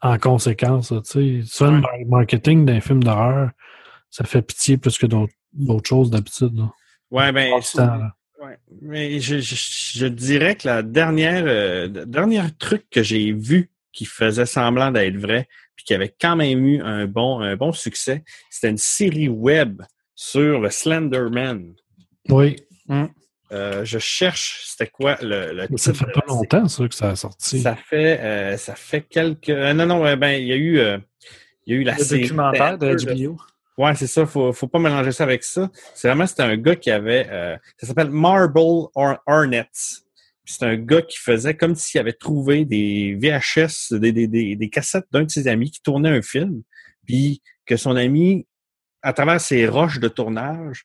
[0.00, 0.94] en conséquence.
[1.10, 1.40] Tu sais.
[1.44, 3.50] Souvent, le marketing d'un film d'horreur,
[4.10, 6.54] ça fait pitié plus que d'autres choses d'habitude.
[7.10, 7.52] Ouais, ben.
[8.40, 14.04] Ouais, mais je, je, dirais que la dernière, euh, dernier truc que j'ai vu qui
[14.04, 18.22] faisait semblant d'être vrai, puis qui avait quand même eu un bon, un bon succès,
[18.48, 19.82] c'était une série web
[20.14, 21.74] sur le Slenderman.
[22.28, 22.56] Oui.
[22.88, 23.10] Hum.
[23.50, 27.16] Euh, je cherche, c'était quoi le, le Ça fait pas longtemps, ça, que ça a
[27.16, 27.60] sorti.
[27.60, 29.48] Ça fait, euh, ça fait quelques.
[29.48, 30.78] Non, non, ben, il y a eu,
[31.66, 33.36] il y a eu la le documentaire de HBO.
[33.78, 34.26] Ouais, c'est ça.
[34.26, 35.70] Faut, faut pas mélanger ça avec ça.
[35.94, 38.88] C'est vraiment, c'était un gars qui avait, euh, ça s'appelle Marble
[39.26, 39.68] Arnett.
[40.44, 45.06] C'est un gars qui faisait comme s'il avait trouvé des VHS, des, des, des, cassettes
[45.12, 46.62] d'un de ses amis qui tournait un film,
[47.06, 48.46] puis que son ami,
[49.02, 50.84] à travers ses roches de tournage,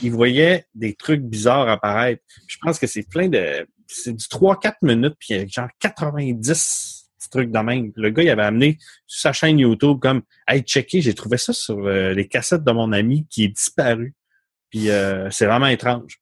[0.00, 2.22] il voyait des trucs bizarres apparaître.
[2.46, 5.68] je pense que c'est plein de, c'est du 3-4 minutes, puis il y a genre
[5.80, 7.92] 90 trucs de même.
[7.96, 11.52] Le gars, il avait amené sur sa chaîne YouTube comme Hey, checké, j'ai trouvé ça
[11.52, 14.14] sur euh, les cassettes de mon ami qui est disparu.
[14.70, 16.18] Puis euh, c'est vraiment étrange.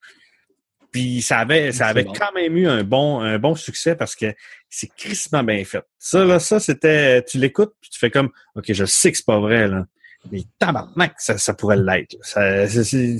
[0.90, 2.12] Puis ça avait, ça avait bon.
[2.14, 4.34] quand même eu un bon, un bon succès parce que
[4.70, 5.84] c'est crissement bien fait.
[5.98, 7.22] Ça, là, ça, c'était.
[7.24, 9.86] Tu l'écoutes, puis tu fais comme OK, je sais que c'est pas vrai, là.
[10.32, 12.16] Mais tabarnak, ça, ça pourrait l'être.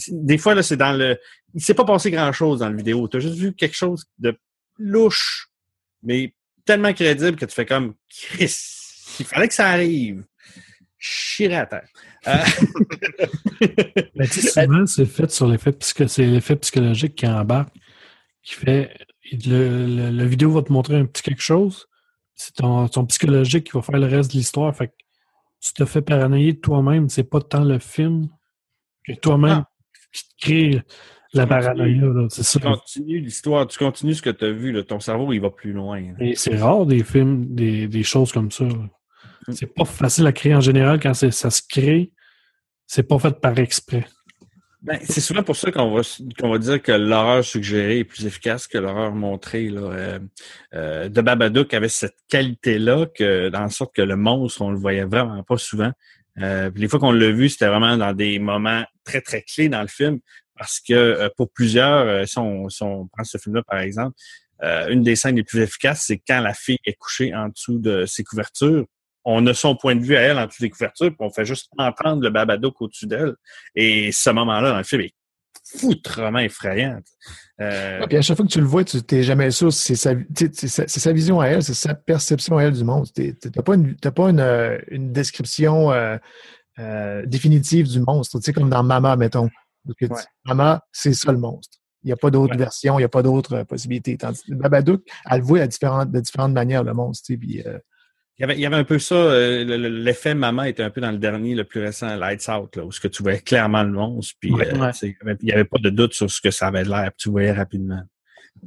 [0.09, 1.19] des fois, là, c'est dans le.
[1.55, 3.07] Il s'est pas passé grand chose dans la vidéo.
[3.09, 4.37] Tu as juste vu quelque chose de
[4.79, 5.51] louche,
[6.03, 6.35] mais
[6.69, 8.55] tellement crédible que tu fais comme Chris,
[9.21, 10.23] il fallait que ça arrive.
[10.99, 11.89] Chier à terre.
[12.27, 12.45] Euh,
[14.15, 17.75] Ben, souvent, c'est fait sur l'effet psycho- c'est l'effet psychologique qui embarque,
[18.43, 18.93] qui fait
[19.33, 21.87] le, vidéo va te montrer un petit quelque chose.
[22.35, 24.75] C'est ton, ton psychologique qui va faire le reste de l'histoire.
[24.77, 24.95] Fait que
[25.61, 27.09] tu te fais paranoïer de toi-même.
[27.09, 28.29] C'est pas tant le film
[29.07, 29.65] que toi-même
[30.13, 30.83] qui te crée
[31.35, 32.27] la paranoïa.
[32.31, 32.61] C'est ça.
[32.61, 34.73] tu continues l'histoire, tu continues ce que tu as vu.
[34.73, 34.83] Là.
[34.83, 36.01] Ton cerveau, il va plus loin.
[36.01, 36.15] là.
[36.21, 38.65] Et c'est rare des films, des, des choses comme ça.
[38.65, 38.89] Mm.
[39.51, 42.13] C'est pas facile à créer en général quand ça se crée.
[42.87, 44.05] C'est pas fait par exprès.
[44.81, 46.03] Ben, c'est souvent pour ça qu'on va,
[46.39, 49.69] qu'on va dire que l'horreur suggérée est plus efficace que l'horreur montrée.
[49.71, 49.81] Là.
[49.81, 50.19] Euh,
[50.75, 54.79] euh, de Babadook avait cette qualité-là que, dans le sorte que le monstre, on le
[54.79, 55.91] voyait vraiment pas souvent.
[56.41, 59.83] Euh, les fois qu'on l'a vu, c'était vraiment dans des moments très, très clés dans
[59.83, 60.21] le film.
[60.59, 62.69] Parce que euh, pour plusieurs, euh, si, on,
[63.07, 64.17] prend ce film-là, par exemple,
[64.63, 67.79] euh, une des scènes les plus efficaces, c'est quand la fille est couchée en dessous
[67.79, 68.85] de ses couvertures.
[69.25, 71.45] On a son point de vue à elle en dessous des couvertures, puis on fait
[71.45, 73.35] juste entendre le Babadook au-dessus d'elle.
[73.75, 75.15] Et ce moment-là dans le film est
[75.79, 76.99] foutrement effrayant.
[77.59, 81.41] Puis à chaque fois que tu le vois, tu n'es jamais sûr c'est sa, vision
[81.41, 83.07] à elle, c'est sa perception à elle du monde.
[83.15, 83.75] Tu n'as pas,
[84.31, 85.93] une, description
[87.27, 89.51] définitive du monstre, tu sais, comme dans Mama, mettons.
[89.89, 90.21] Parce que tu- Ouais.
[90.47, 91.79] Mama, c'est ça le monstre.
[92.05, 92.59] Il n'y a pas d'autre Ouais.
[92.59, 94.17] version, il n'y a pas d'autre euh, possibilité.
[94.17, 97.27] Tandis que Babadook, elle le voit à différentes, de différentes manières, le monstre.
[97.27, 97.79] tu sais, Puis, euh,
[98.39, 100.85] Il y, avait, il y avait un peu ça, euh, le- le- l'effet maman était
[100.85, 103.21] un peu dans le dernier, le plus récent, Lights Out, là, où ce que tu
[103.25, 104.69] voyais clairement le monstre, puis Ouais.
[104.69, 106.85] euh, il y avait- il n'y avait pas de doute sur ce que ça avait
[106.85, 108.01] l'air, puis tu voyais rapidement.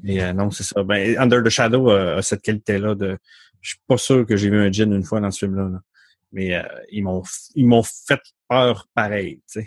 [0.04, 0.84] Et euh, non, c'est ça.
[0.84, 3.18] Ben, Under the Shadow a, a cette qualité-là de.
[3.62, 5.70] Je suis pas sûr que j'ai vu un djinn une fois dans ce film-là.
[5.70, 5.80] là.
[6.34, 7.24] Mais euh, ils m'ont
[7.56, 9.42] ils m'ont fait peur pareil.
[9.46, 9.60] c'est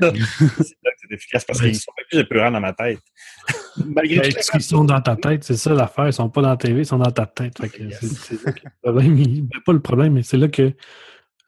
[0.00, 0.18] là que
[0.60, 3.00] c'est efficace parce qu'ils sont pas plus épeurants dans ma tête.
[3.86, 6.06] Malgré Ben, qu'ils sont dans ta tête, c'est ça l'affaire.
[6.06, 7.58] Ils sont pas dans la TV, ils sont dans ta tête.
[7.58, 10.36] Fait que c'est, c'est là que le problème, il- ben, pas le problème, mais c'est
[10.36, 10.72] là que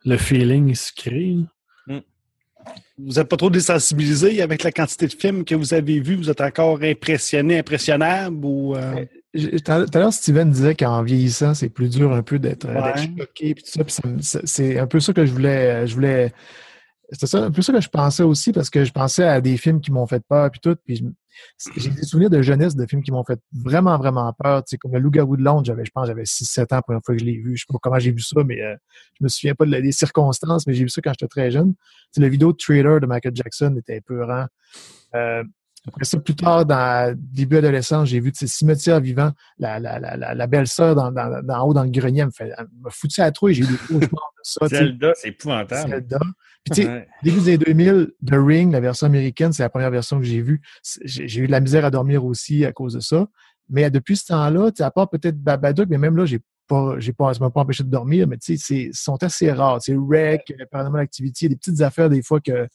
[0.04, 1.34] le feeling se crée.
[1.34, 1.42] là.
[2.98, 6.16] Vous n'êtes pas trop désensibilisé avec la quantité de films que vous avez vus?
[6.16, 8.74] Vous êtes encore impressionné, impressionnable ou.
[8.76, 9.04] euh,
[9.34, 12.82] J'ai- Tout à l'heure, Steven disait qu'en vieillissant, c'est plus dur un peu d'être Ouais.
[12.82, 14.40] d'être choqué puis tout ça.
[14.44, 15.86] c'est un peu ça que je voulais.
[15.86, 16.32] Je voulais
[17.12, 19.56] c'était ça, un peu ça que je pensais aussi, parce que je pensais à des
[19.58, 20.74] films qui m'ont fait peur puis tout.
[20.84, 21.04] Puis
[21.76, 24.62] j'ai des souvenirs de jeunesse de films qui m'ont fait vraiment, vraiment peur.
[24.64, 27.02] Tu sais, comme le Loup-garou de Londres, j'avais, je pense, j'avais 6-7 ans la première
[27.04, 27.56] fois que je l'ai vu.
[27.56, 28.76] Je sais pas comment j'ai vu ça, mais euh,
[29.18, 31.74] je me souviens pas des circonstances, mais j'ai vu ça quand j'étais très jeune.
[31.74, 31.80] Tu
[32.12, 34.46] sais, la vidéo de trailer de Michael Jackson était épeurant.
[35.14, 35.44] Euh,
[35.88, 40.46] après ça, plus tard, dans début adolescent, j'ai vu Cimetière vivant, la, la, la, la,
[40.46, 43.30] belle-sœur dans, dans, dans haut dans le grenier, elle me, fait, elle m'a foutu à
[43.30, 44.66] trouille, j'ai eu des cauchemars de ça.
[44.68, 45.90] Zelda, c'est épouvantable.
[45.90, 46.18] Zelda.
[46.64, 47.08] Puis, tu sais, Ouais.
[47.22, 50.42] début des années 2000, The Ring, la version américaine, c'est la première version que j'ai
[50.42, 50.60] vue.
[51.04, 53.28] J'ai eu de la misère à dormir aussi à cause de ça.
[53.68, 56.96] Mais depuis ce temps-là, tu sais, à part peut-être Babadook, mais même là, j'ai pas,
[56.98, 59.80] j'ai pas, ça m'a pas empêché de dormir, mais tu sais, sont assez rares.
[59.80, 62.66] Tu sais, Rec, euh, Paranormal Activity, des petites affaires des fois que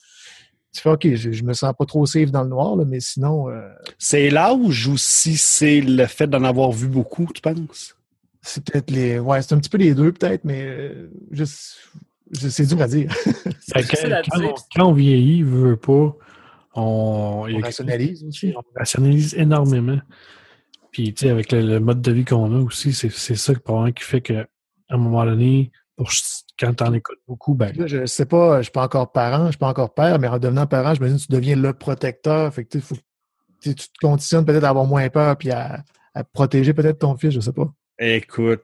[0.73, 2.99] tu fais, OK, je, je me sens pas trop safe dans le noir, là, mais
[2.99, 7.95] sinon, euh, C'est l'âge ou si c'est le fait d'en avoir vu beaucoup, tu penses?
[8.41, 11.77] c'est peut-être les, ouais, c'est un petit peu les deux peut-être, mais euh, juste,
[12.33, 13.13] c'est dur à dire.
[13.73, 14.23] Quand, dire.
[14.33, 16.15] on, quand on vieillit, veut pas,
[16.73, 18.53] on, rationalise aussi.
[18.57, 19.99] on rationalise énormément.
[20.91, 23.53] Puis, tu sais, avec le, le mode de vie qu'on a aussi, c'est, c'est ça
[23.53, 25.71] probablement qui fait que à un moment donné,
[26.03, 26.11] pour,
[26.59, 29.51] quand t'en écoutes beaucoup, ben, Là, je sais pas, je suis pas encore parent, je
[29.51, 31.73] suis pas encore père, mais en devenant parent, je me dis que tu deviens le
[31.73, 32.53] protecteur.
[32.53, 32.95] Fait que tu sais, faut,
[33.61, 35.83] tu tu te conditionnes peut-être à avoir moins peur puis à,
[36.13, 37.71] à protéger peut-être ton fils, je sais pas.
[37.99, 38.63] Écoute,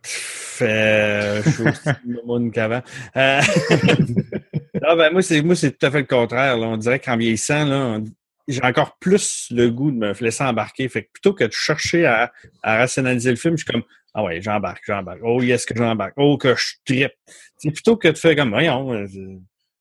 [0.63, 2.81] euh, je suis aussi moumoune qu'avant.
[3.15, 3.41] Euh,
[4.81, 6.57] non, ben, moi, c'est, moi, c'est tout à fait le contraire.
[6.57, 6.67] là.
[6.67, 8.03] On dirait qu'en vieillissant, là, on-
[8.47, 10.87] j'ai encore plus le goût de me laisser embarquer.
[10.87, 12.31] Fait que plutôt que de chercher à,
[12.63, 13.83] à rationaliser le film, je suis comme,
[14.13, 15.19] ah ouais, j'embarque, j'embarque.
[15.23, 16.13] Oh yes, que j'embarque.
[16.17, 17.13] Oh, que je trippe.
[17.57, 19.07] C'est plutôt que de faire comme, voyons, euh,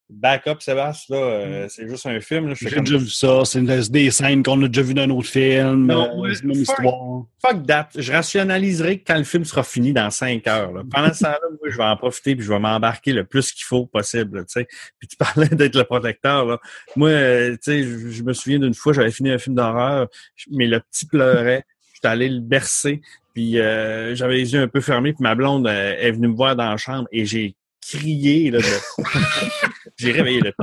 [0.09, 2.53] back up, Sébastien, là, euh, c'est juste un film.
[2.55, 3.43] J'ai comme, déjà vu ça.
[3.45, 5.85] C'est des scènes qu'on a déjà vues dans un autre film.
[5.85, 6.77] Non, euh, c'est même fuck.
[6.77, 7.25] histoire.
[7.45, 7.89] fuck that.
[7.95, 10.71] Je rationaliserai quand le film sera fini dans cinq heures.
[10.71, 10.83] là.
[10.89, 13.65] Pendant ce temps-là, moi, je vais en profiter puis je vais m'embarquer le plus qu'il
[13.65, 14.45] faut possible.
[14.47, 14.67] Sais.
[14.99, 16.45] Puis tu parlais d'être le protecteur.
[16.45, 16.59] Là.
[16.95, 20.07] Moi, euh, tu sais, je, je me souviens d'une fois, j'avais fini un film d'horreur,
[20.51, 21.65] mais le petit pleurait.
[21.93, 23.01] J'étais allé le bercer.
[23.37, 26.35] Puis euh, j'avais les yeux un peu fermés, puis ma blonde euh, est venue me
[26.35, 27.55] voir dans la chambre et j'ai
[27.87, 28.49] crié.
[28.49, 29.03] Là, de-
[29.95, 30.53] j'ai réveillé le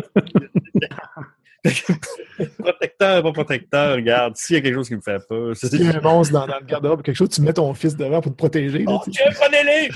[2.58, 5.68] protecteur, pas protecteur, regarde, s'il y a quelque chose qui me fait peur, c'est...
[5.68, 7.96] S'il y a un monstre dans, dans le garde-robe, quelque chose, tu mets ton fils
[7.96, 8.80] devant pour te protéger.
[8.80, 9.02] là, Oh.
[9.06, 9.88] Dieu, prenez-les!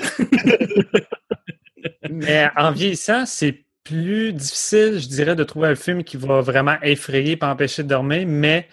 [2.11, 6.77] Mais en vieillissant, c'est plus difficile, je dirais, de trouver un film qui va vraiment
[6.83, 8.69] effrayer et empêcher de dormir, mais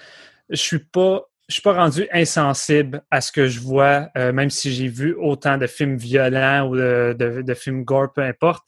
[0.50, 1.24] je suis pas.
[1.48, 5.14] Je suis pas rendu insensible à ce que je vois, euh, même si j'ai vu
[5.14, 8.64] autant de films violents ou de, films gore, peu importe.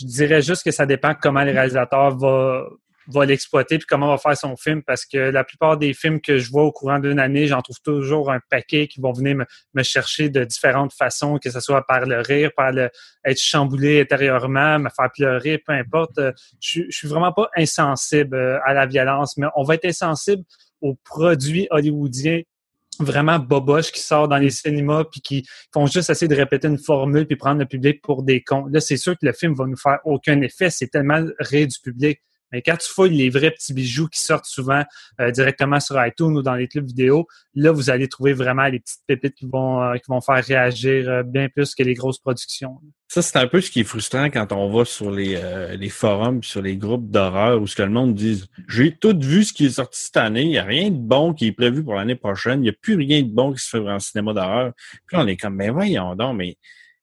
[0.00, 4.34] Je dirais juste que ça dépend comment le réalisateur va, l'exploiter puis comment va faire
[4.34, 7.46] son film parce que la plupart des films que je vois au courant d'une année,
[7.48, 11.60] j'en trouve toujours un paquet qui vont venir me, chercher de différentes façons, que ce
[11.60, 12.88] soit par le rire, par le
[13.26, 16.16] être chamboulé intérieurement, me faire pleurer, peu importe.
[16.16, 19.84] Euh, Je, je suis vraiment pas insensible euh, à la violence, mais on va être
[19.84, 20.44] insensible
[20.82, 22.42] aux produits hollywoodiens
[22.98, 26.78] vraiment boboches qui sortent dans les cinémas puis qui font juste essayer de répéter une
[26.78, 28.66] formule puis prendre le public pour des cons.
[28.66, 30.70] Là, c'est sûr que le film va nous faire aucun effet.
[30.70, 32.20] C'est tellement rire du public.
[32.52, 34.82] Mais quand tu fouilles les vrais petits bijoux qui sortent souvent
[35.20, 38.80] euh, directement sur iTunes ou dans les clubs vidéo, là, vous allez trouver vraiment les
[38.80, 42.18] petites pépites qui vont, euh, qui vont faire réagir euh, bien plus que les grosses
[42.18, 42.78] productions.
[43.08, 45.90] Ça, c'est un peu ce qui est frustrant quand on va sur les, euh, les
[45.90, 49.52] forums, sur les groupes d'horreur où ce que le monde dit J'ai tout vu ce
[49.52, 51.94] qui est sorti cette année, il n'y a rien de bon qui est prévu pour
[51.94, 54.72] l'année prochaine, il n'y a plus rien de bon qui se fait en cinéma d'horreur.
[55.06, 56.56] Puis on est comme Ben voyons donc, mais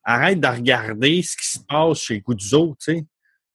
[0.03, 3.05] arrête de regarder ce qui se passe chez Guzzo, tu sais.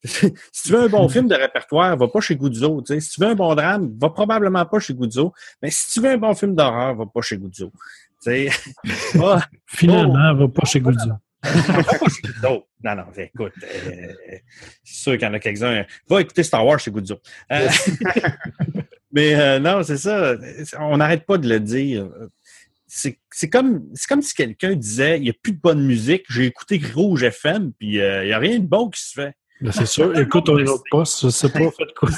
[0.52, 2.84] si tu veux un bon film de répertoire, va pas chez Guzzo.
[2.86, 5.32] Si tu veux un bon drame, va probablement pas chez Guzzo.
[5.62, 7.72] Mais si tu veux un bon film d'horreur, va pas chez Guzzo.
[9.14, 11.10] Va- Finalement, va pas chez Guzzo.
[12.82, 14.12] non, non, écoute, euh,
[14.82, 15.84] c'est sûr qu'il y en a quelques-uns.
[16.08, 17.18] Va écouter Star Wars chez Guzzo.
[17.52, 17.68] Euh,
[19.12, 20.36] mais euh, non, c'est ça.
[20.80, 22.08] On n'arrête pas de le dire.
[22.86, 26.80] C'est comme, comme si quelqu'un disait il n'y a plus de bonne musique, j'ai écouté
[26.94, 29.34] Rouge FM, puis il n'y a rien de bon qui se fait.
[29.64, 30.16] Ben, c'est sûr.
[30.18, 32.08] Écoute, on est autre poste, je sais pas, faites quoi.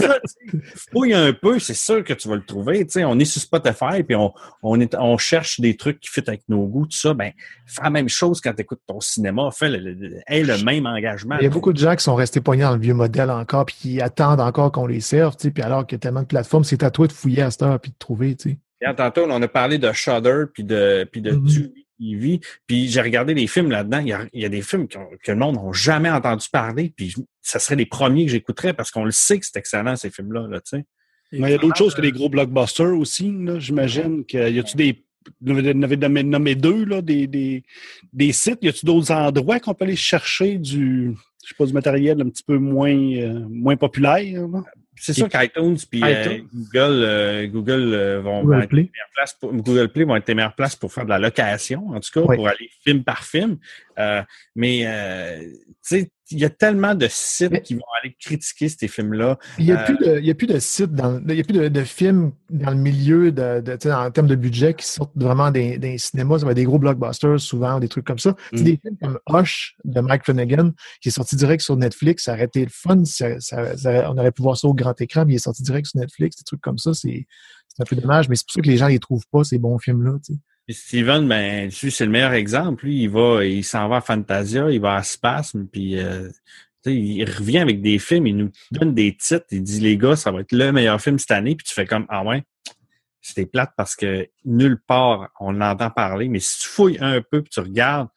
[0.90, 2.84] Fouille un peu, c'est sûr que tu vas le trouver.
[2.84, 4.32] Tu sais, on est sur Spotify, puis on,
[4.62, 7.14] on, est, on cherche des trucs qui fit avec nos goûts, tout ça.
[7.14, 7.32] Ben,
[7.66, 9.50] fais la même chose quand tu écoutes ton cinéma.
[9.52, 11.36] Fais le, le- aie le même engagement.
[11.40, 13.66] Il y a beaucoup de gens qui sont restés poignés dans le vieux modèle encore,
[13.66, 16.22] puis qui attendent encore qu'on les serve, tu sais, puis alors qu'il y a tellement
[16.22, 18.58] de plateformes, c'est à toi de fouiller à cette heure puis de trouver, tu sais.
[18.82, 21.46] Hier, tantôt, on a parlé de Shudder puis de, puis de Mhm.
[21.46, 22.40] Tubi TV.
[22.66, 23.98] Puis j'ai regardé des films là-dedans.
[24.00, 24.98] Il y a, il y a des films que
[25.32, 26.92] le monde n'a jamais entendu parler.
[26.96, 29.96] Puis je- ça serait les premiers que j'écouterais parce qu'on le sait que c'est excellent,
[29.96, 30.46] ces films-là.
[30.48, 30.84] Là, tu sais.
[31.32, 34.24] Mais il y a d'autres choses que les gros blockbusters aussi, là, j'imagine.
[34.24, 35.04] Que, y a-tu des.
[35.40, 37.64] Vous en avez nommé, nommé deux, là, des, des,
[38.12, 38.58] des sites?
[38.62, 42.28] Y a-tu d'autres endroits qu'on peut aller chercher du, je sais pas, du matériel un
[42.28, 44.46] petit peu moins, euh, moins populaire?
[44.46, 44.62] là?
[44.98, 46.38] C'est sûr qu'iTunes puis euh.
[46.54, 48.82] Google, euh, Google euh, vont, Google être Play.
[48.82, 51.18] les meilleures places pour, Google Play vont être les meilleures places pour faire de la
[51.18, 52.36] location, en tout cas, Oui.
[52.36, 53.58] pour aller film par film.
[53.98, 54.22] Euh,
[54.54, 55.42] mais euh,
[56.30, 59.38] il y a tellement de sites Mais- qui vont aller critiquer ces films-là.
[59.58, 61.82] Il n'y a, Euh, a plus de sites, dans, il y a plus de, de
[61.84, 65.98] films dans le milieu de, de, en termes de budget qui sortent vraiment des, des
[65.98, 66.40] cinémas.
[66.40, 68.34] Ça va être des gros blockbusters souvent, ou des trucs comme ça.
[68.52, 68.62] Mm.
[68.64, 72.24] des films comme Hush de Mike Flanagan qui est sorti direct sur Netflix.
[72.24, 73.04] Ça aurait été le fun.
[73.04, 75.62] ça- ça- ça- on aurait pu voir ça au grand écran, mais il est sorti
[75.62, 76.36] direct sur Netflix.
[76.36, 77.26] Des trucs comme ça, c'est
[77.78, 79.78] un peu dommage, mais c'est pour ça que les gens les trouvent pas, ces bons
[79.78, 80.14] films-là.
[80.66, 82.84] Puis Steven, ben, lui, c'est le meilleur exemple.
[82.84, 86.28] Lui, il va, il s'en va à Fantasia, il va à Spasme, puis euh,
[86.84, 90.32] il revient avec des films, il nous donne des titres, il dit les gars, ça
[90.32, 92.42] va être le meilleur film cette année, puis tu fais comme Ah ouais,
[93.20, 97.42] c'était plate parce que nulle part on entend parler, mais si tu fouilles un peu
[97.42, 98.08] puis tu regardes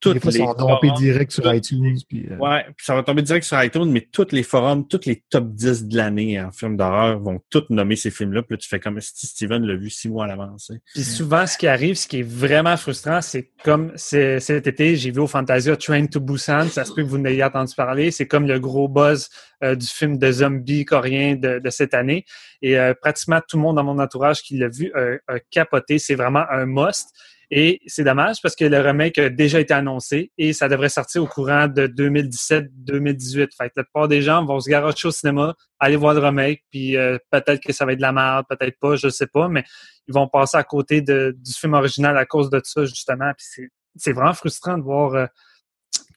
[0.00, 1.98] toutes fois, les sont dompés forums, direct sur iTunes.
[2.08, 5.04] Puis, euh, Ouais, puis ça va tomber direct sur iTunes, mais tous les forums, tous
[5.06, 8.42] les top 10 de l'année en films d'horreur vont tous nommer ces films-là.
[8.42, 10.70] Puis là, tu fais comme si Steven l'a vu six mois à l'avance.
[10.72, 10.78] hein.
[10.94, 15.10] Puis souvent, ce qui arrive, ce qui est vraiment frustrant, c'est comme cet été, j'ai
[15.10, 16.68] vu au Fantasia Train to Busan.
[16.68, 18.10] Ça se peut que vous n'ayez entendu parler.
[18.10, 19.28] C'est comme le gros buzz
[19.62, 22.24] euh, du film de zombie coréen de, de cette année.
[22.62, 25.98] Et euh, pratiquement tout le monde dans mon entourage qui l'a vu a, a capoté.
[25.98, 27.08] C'est vraiment un must.
[27.52, 31.24] Et c'est dommage parce que le remake a déjà été annoncé et ça devrait sortir
[31.24, 33.48] au courant de 2017-2018.
[33.56, 36.62] Fait que la plupart des gens vont se garocher au cinéma, aller voir le remake,
[36.70, 39.48] puis euh, peut-être que ça va être de la merde, peut-être pas, je sais pas,
[39.48, 39.64] mais
[40.06, 43.32] ils vont passer à côté de, du film original à cause de ça, justement.
[43.36, 45.26] Puis c'est, vraiment frustrant de voir euh,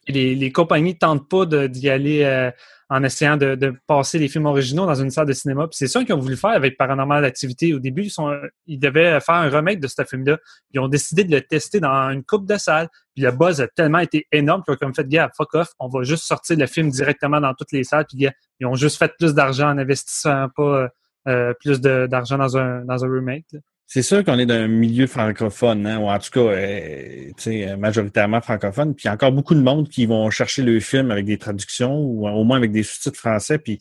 [0.08, 2.50] les, les compagnies tentent pas d'y aller euh,
[2.90, 5.66] en essayant de, passer les films originaux dans une salle de cinéma.
[5.68, 7.74] Puis c'est ça qu'ils ont voulu faire avec Paranormal Activity.
[7.74, 8.36] Au début, ils, sont,
[8.66, 10.38] devaient faire un remake de ce film-là.
[10.72, 12.88] Ils ont décidé de le tester dans une coupe de salles.
[13.14, 15.88] Puis le buzz a tellement été énorme qu'ils ont comme fait, gars, fuck off, on
[15.88, 18.06] va juste sortir le film directement dans toutes les salles.
[18.08, 18.28] Puis
[18.60, 20.88] ils ont juste fait plus d'argent en investissant pas
[21.26, 23.46] euh, plus de- d'argent dans un, dans remake.
[23.86, 27.42] C'est sûr qu'on est dans un milieu francophone, hein, ou en tout cas, euh, tu
[27.42, 28.94] sais, majoritairement francophone.
[28.94, 31.36] Puis il y a encore beaucoup de monde qui vont chercher le film avec des
[31.38, 33.58] traductions ou au moins avec des sous-titres français.
[33.58, 33.78] Puis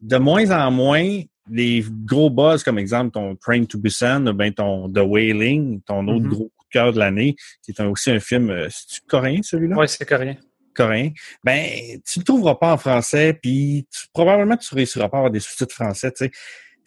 [0.00, 1.20] de moins en moins,
[1.50, 6.24] les gros buzz, comme exemple ton Train to Busan, ben ton The Wailing, ton autre
[6.24, 6.28] Mhm.
[6.30, 9.76] gros coup de cœur de l'année, qui est aussi un film, euh, c'est coréen celui-là?
[9.78, 10.36] Oui, c'est coréen.
[10.74, 11.10] coréen,
[11.42, 11.64] ben
[12.04, 15.40] tu le trouveras pas en français, puis tu- probablement tu réussiras pas à avoir des
[15.40, 16.10] sous-titres français.
[16.12, 16.30] Tu sais,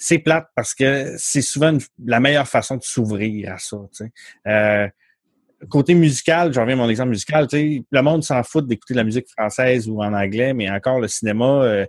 [0.02, 3.78] c'est plate parce que c'est souvent la meilleure façon de s'ouvrir à ça.
[4.48, 4.88] Euh,
[5.70, 7.48] côté musical, j'en reviens à mon exemple musical.
[7.52, 11.10] Le monde s'en fout d'écouter de la musique française ou en anglais, mais encore le
[11.10, 11.64] cinéma.
[11.64, 11.86] euh,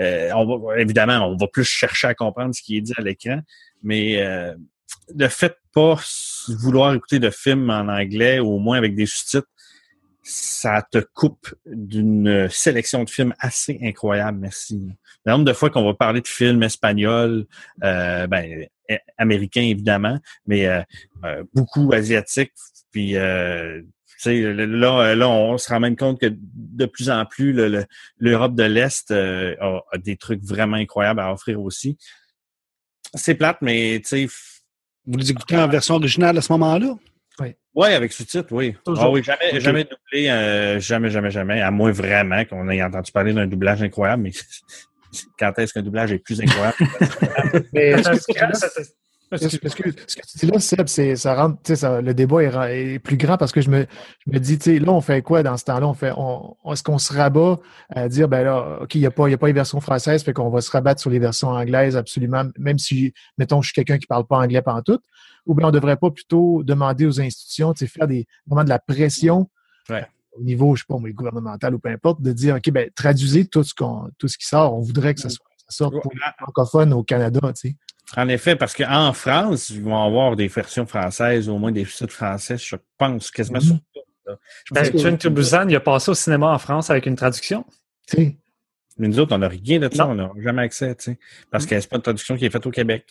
[0.00, 3.02] euh, on va, évidemment, on va plus chercher à comprendre ce qui est dit à
[3.02, 3.40] l'écran,
[3.84, 4.20] mais
[5.14, 6.02] le fait de pas
[6.48, 9.46] vouloir écouter de films en anglais, au moins avec des sous-titres,
[10.22, 14.90] ça te coupe d'une sélection de films assez incroyable, merci.
[15.24, 17.46] Le nombre de fois qu'on va parler de films espagnols,
[17.82, 20.82] euh, ben, eh, américains évidemment, mais euh,
[21.24, 22.52] euh, beaucoup asiatiques,
[22.90, 27.24] puis euh, tu sais, là, là, on se rend même compte que de plus en
[27.26, 27.84] plus, le- le-
[28.18, 31.96] l'Europe de l'Est euh, a, a des trucs vraiment incroyables à offrir aussi.
[33.14, 34.34] C'est plate, mais tu sais,
[35.06, 36.96] Vous les écoutez en version originale à ce moment-là?
[37.74, 38.74] Oui, avec sous-titres, oui.
[38.84, 39.04] Toujours.
[39.04, 41.60] Ah oui, jamais, jamais doublé, euh, jamais, jamais, jamais.
[41.60, 44.32] À moins vraiment qu'on ait entendu parler d'un doublage incroyable, mais
[45.38, 46.76] quand est-ce qu'un doublage est plus incroyable?
[47.72, 51.58] Mais Attends, ce que- ce que- ce tu dis là, Seb, c'est, ça rend, tu
[51.64, 53.86] sais, ça- le débat est, plus grand parce que je me,
[54.26, 55.86] je me dis, tu sais, là, on fait quoi dans ce temps-là?
[55.88, 59.10] On fait, on, est-ce qu'on se rabat à dire, ben là, OK, il n'y a
[59.10, 61.18] pas, il y a pas les versions françaises, fait qu'on va se rabattre sur les
[61.18, 64.98] versions anglaises absolument, même si, mettons, je suis quelqu'un qui parle pas anglais pendant tout,
[65.46, 69.48] ou bien on devrait pas plutôt demander aux institutions, faire des, vraiment de la pression
[69.88, 70.06] Ouais.
[70.38, 73.46] au niveau, je sais pas, moi, gouvernemental ou peu importe, de dire, OK, ben, traduisez
[73.46, 74.74] tout ce qu'on, tout ce qui sort.
[74.74, 77.76] On voudrait que ça soit, ça sorte pour les francophones au Canada, tu sais.
[78.16, 82.12] En effet, parce qu'en France, ils vont avoir des versions françaises, au moins des sites
[82.12, 84.00] français, je pense, quasiment sur tout.
[84.26, 87.64] Je pense Ben, que- Busan, il a passé au cinéma en France avec une traduction.
[88.16, 90.10] Mais nous autres, on n'a rien de ça, Non.
[90.10, 91.18] on n'a jamais accès, tu sais,
[91.50, 93.06] parce que c'est pas une traduction qui est faite au Québec.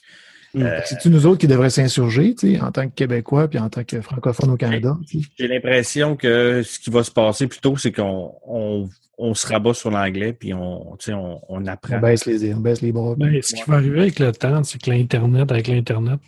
[0.56, 3.70] Euh, C'est-tu nous autres qui devraient s'insurger, tu sais, en tant que Québécois puis en
[3.70, 4.97] tant que francophones au Canada?
[5.08, 5.28] tu sais?
[5.39, 9.74] J'ai l'impression que ce qui va se passer plutôt, c'est qu'on on, on se rabat
[9.74, 11.97] sur l'anglais, puis on, tu sais, on, on apprend.
[11.97, 13.16] On baisse les, on baisse les bras.
[13.16, 16.20] Ben, ce qui va arriver avec le temps, c'est que l'Internet, avec l'Internet,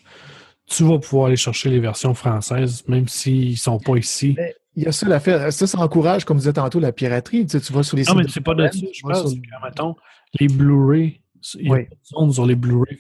[0.67, 4.35] tu vas pouvoir aller chercher les versions françaises, même s'ils ne sont pas ici.
[4.37, 5.51] Mais il y a ça l'affaire.
[5.51, 7.45] Ça, ça encourage, comme disait tantôt, la piraterie.
[7.45, 8.69] Tu, sais, tu vas sur les Non, mais sites c'est pas de ça.
[8.69, 9.95] torrents, Je parle, sur- c'est que, mettons,
[10.39, 11.19] les Blu-ray,
[11.55, 11.83] il y a Oui.
[11.83, 12.97] pas de zone sur les Blu-ray.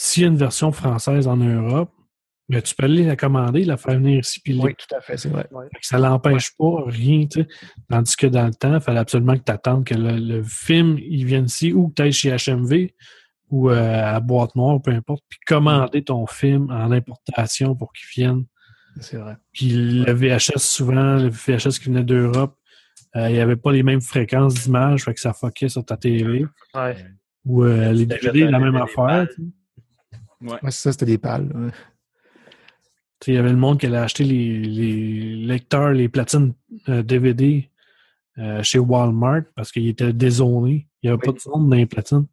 [0.00, 1.90] S'il y a une version française en Europe,
[2.48, 5.16] ben, tu peux aller la commander, la faire venir ici, puis Oui, tout à fait,
[5.16, 5.48] c'est vrai.
[5.82, 7.48] Ça l'empêche pas, rien, tu sais.
[7.90, 10.98] Tandis que dans le temps, il fallait absolument que tu attendes que le, le film
[11.00, 12.90] il vienne ici ou que tu ailles chez HMV
[13.50, 18.06] ou euh, à Boîte Noire, peu importe, puis commander ton film en importation pour qu'il
[18.14, 18.44] vienne.
[19.00, 19.36] C'est vrai.
[19.52, 19.70] Puis
[20.04, 22.56] le VHS, souvent, le VHS qui venait d'Europe,
[23.16, 25.96] euh, il n'y avait pas les mêmes fréquences d'image, fait que ça fuckait sur ta
[25.96, 26.46] télé.
[26.72, 26.96] Ouais.
[27.44, 29.26] Ou euh, les DVD, la même affaire.
[30.40, 30.58] Ouais.
[30.70, 31.50] Ça, c'était des pales.
[31.54, 31.70] ouais.
[33.26, 36.52] Il y avait le monde qui allait acheter les, les lecteurs, les platines
[36.88, 37.68] euh, DVD
[38.38, 40.86] euh, chez Walmart parce qu'ils étaient dézonés.
[41.02, 42.26] Il n'y avait pas de zone dans les platines.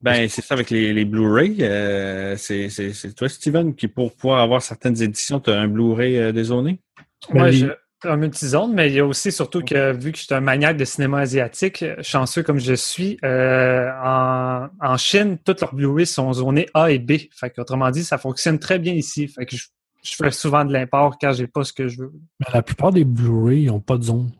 [0.00, 1.56] Ben, c'est ça avec les, les Blu-ray.
[1.62, 2.68] euh, c'est
[3.16, 6.80] toi, Steven, qui pour pouvoir avoir certaines éditions, tu as un Blu-ray euh, dézoné?
[7.32, 7.66] Ben, les- je
[8.04, 10.76] un multizone, mais il y a aussi surtout que vu que je suis un maniaque
[10.76, 16.32] de cinéma asiatique, chanceux comme je suis, euh, en, en Chine, toutes leurs Blu-ray sont
[16.32, 17.12] zonés A et B.
[17.32, 19.28] Fait qu'autrement dit, ça fonctionne très bien ici.
[19.28, 19.66] Fait que je,
[20.02, 22.12] je fais souvent de l'import quand j'ai pas ce que je veux.
[22.40, 24.30] Mais la plupart des Blu-ray n'ont pas de zone.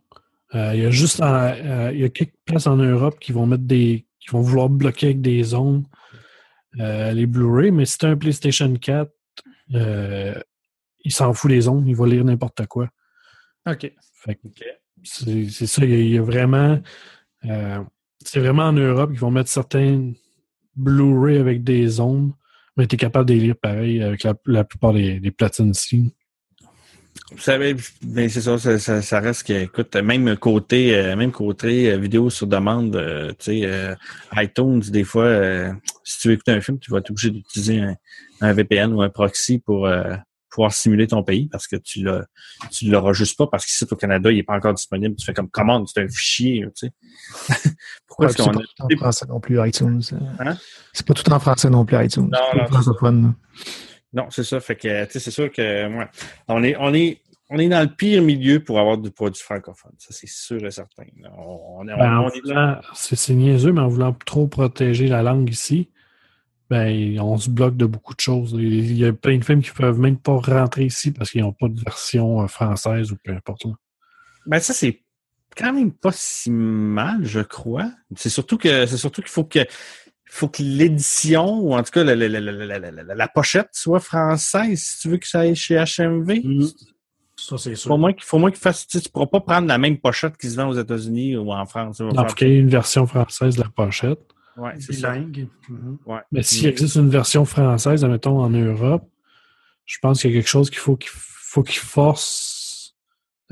[0.54, 3.32] Euh, il y a juste en- euh, il y a quelques places en Europe qui
[3.32, 4.06] vont mettre des.
[4.20, 5.84] qui vont vouloir bloquer avec des zones
[6.74, 9.10] les Blu-ray, mais si tu un PlayStation 4,
[9.74, 10.34] euh,
[11.04, 12.88] il s'en fout des zones, il va lire n'importe quoi.
[13.66, 13.92] OK.
[15.04, 16.80] C'est ça, il y, a, il y a vraiment.
[17.44, 17.78] euh,
[18.24, 20.12] c'est vraiment en Europe qu'ils vont mettre certains
[20.76, 22.32] Blu-ray avec des zones,
[22.76, 25.70] mais tu es capable de les lire pareil avec la, la plupart des, des platines
[25.70, 26.14] ici.
[27.30, 31.32] Vous savez, ben c'est ça, ça, ça, ça reste que, écoute, même côté, euh, même
[31.32, 33.94] côté euh, vidéo sur demande, euh, tu sais, euh,
[34.36, 35.72] iTunes, des fois, euh,
[36.04, 37.96] si tu veux écouter un film, tu vas être obligé d'utiliser un,
[38.40, 40.14] un VPN ou un proxy pour euh,
[40.52, 42.24] pouvoir simuler ton pays parce que tu l'as,
[42.70, 45.16] tu l'auras juste pas parce qu'ici au Canada, il est pas encore disponible.
[45.16, 46.92] Tu fais comme commande, c'est un fichier, tu sais.
[48.06, 50.00] Pourquoi Ouais, est-ce c'est qu'on pas a tout en français non plus, iTunes.
[50.38, 50.56] Hein?
[50.92, 52.30] C'est pas tout en français non plus, iTunes.
[52.30, 52.38] Non,
[53.12, 53.34] non.
[54.12, 54.60] Non, c'est ça.
[54.60, 55.62] Fait que, tu sais, c'est sûr que,
[55.98, 56.06] ouais,
[56.48, 59.92] on est, on est, on est dans le pire milieu pour avoir du produit francophone.
[59.98, 61.04] Ça, c'est sûr et certain.
[61.20, 61.30] là.
[61.38, 65.22] On, Ben, en on est- voulant- c'est c'est niaiseux, mais en voulant trop protéger la
[65.22, 65.88] langue ici,
[66.72, 68.52] ben, on se bloque de beaucoup de choses.
[68.58, 71.52] Il y a plein de films qui peuvent même pas rentrer ici parce qu'ils n'ont
[71.52, 73.66] pas de version euh, française ou peu importe.
[73.66, 73.72] Là.
[74.46, 75.02] Ben, ça, c'est
[75.54, 77.92] quand même pas si mal, je crois.
[78.16, 79.66] C'est surtout que c'est surtout qu'il faut que
[80.30, 85.00] faut que l'édition, ou en tout cas la, la, la, la, pochette soit française si
[85.00, 86.40] tu veux que ça aille chez HMV.
[86.42, 86.66] Mm.
[87.36, 87.88] Ça, c'est sûr.
[87.88, 88.86] Faut moins qu'il faut moins qu'il fasse.
[88.86, 91.66] Tu ne pourras pas prendre la même pochette qui se vend aux États-Unis ou en
[91.66, 92.00] France.
[92.00, 94.20] Il faut qu'il y ait une version française de la pochette.
[94.56, 95.12] Ouais, c'est ça.
[95.12, 95.48] Bilingue.
[95.68, 95.98] Mhm.
[96.06, 96.20] Ouais.
[96.30, 99.08] Mais s'il existe une version française, admettons, en Europe,
[99.86, 102.94] je pense qu'il y a quelque chose qu'il faut qu'il faut qu'il force,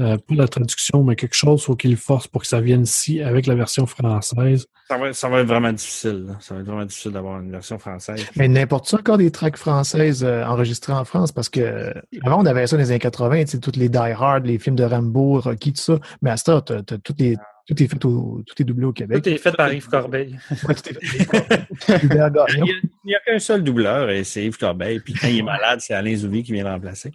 [0.01, 3.21] euh, pas la traduction, mais quelque chose faut qu'il force pour que ça vienne ici
[3.21, 4.67] avec la version française.
[4.89, 6.25] Ça va, ça va être vraiment difficile.
[6.27, 6.39] là.
[6.41, 8.25] Ça va être vraiment difficile d'avoir une version française.
[8.37, 11.93] Mais n'importe ça encore des tracks françaises euh, enregistrées en France parce que euh,
[12.23, 14.59] avant on avait ça dans les années 80, tu sais, toutes les Die Hard, les
[14.59, 15.99] films de Rambo, Rocky, tout ça.
[16.23, 17.37] Mais à ce temps, t'as, t'as toutes les,
[17.71, 19.23] tout est fait au, tout est doublé au Québec.
[19.23, 20.37] Tout est fait par Yves Corbeil.
[20.67, 22.03] Ouais, tout est fait.
[22.05, 22.67] Hubert Gagnon.
[22.67, 24.99] Il n'y a, qu'un seul doubleur et c'est Yves Corbeil.
[24.99, 27.13] Puis quand il est malade, c'est Alain Zouvi qui vient le remplacer.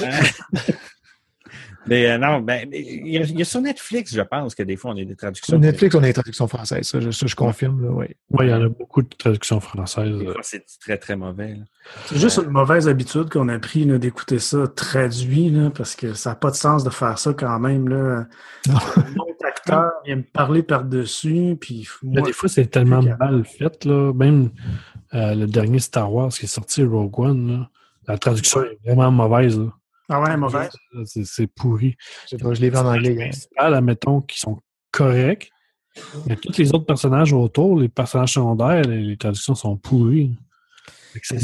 [1.88, 4.62] Mais euh, non, ben, il y, a, il y a sur Netflix, je pense, que
[4.62, 5.52] des fois, on a des traductions.
[5.52, 6.86] Sur Netflix, on a des traductions françaises.
[6.88, 7.82] Ça, je, ça, je confirme.
[7.84, 8.16] Là, ouais.
[8.30, 10.14] Oui, il y en a beaucoup de traductions françaises.
[10.42, 11.54] C'est très, très mauvais.
[11.54, 11.64] là.
[12.06, 16.30] C'est juste une mauvaise habitude qu'on a pris d'écouter ça traduit, là, parce que ça
[16.30, 17.88] n'a pas de sens de faire ça quand même.
[17.88, 18.26] Là.
[18.68, 23.84] Un autre acteur vient me parler par-dessus, puis des fois, c'est tellement mal fait.
[23.84, 24.12] Là.
[24.12, 24.50] Même
[25.14, 27.70] euh, le dernier Star Wars qui est sorti, Rogue One, là,
[28.06, 29.58] la traduction est vraiment mauvaise.
[29.58, 29.72] là.
[30.08, 30.70] Ah ouais, mauvaise?
[31.04, 31.96] C'est, pourri.
[32.24, 33.28] Je sais pas, je l'ai vu en anglais hier.
[33.28, 35.50] principales, admettons, qui sont corrects.
[36.26, 40.36] Mais tous les autres personnages autour, les personnages secondaires, les, les traductions sont pourries.
[41.14, 41.36] Que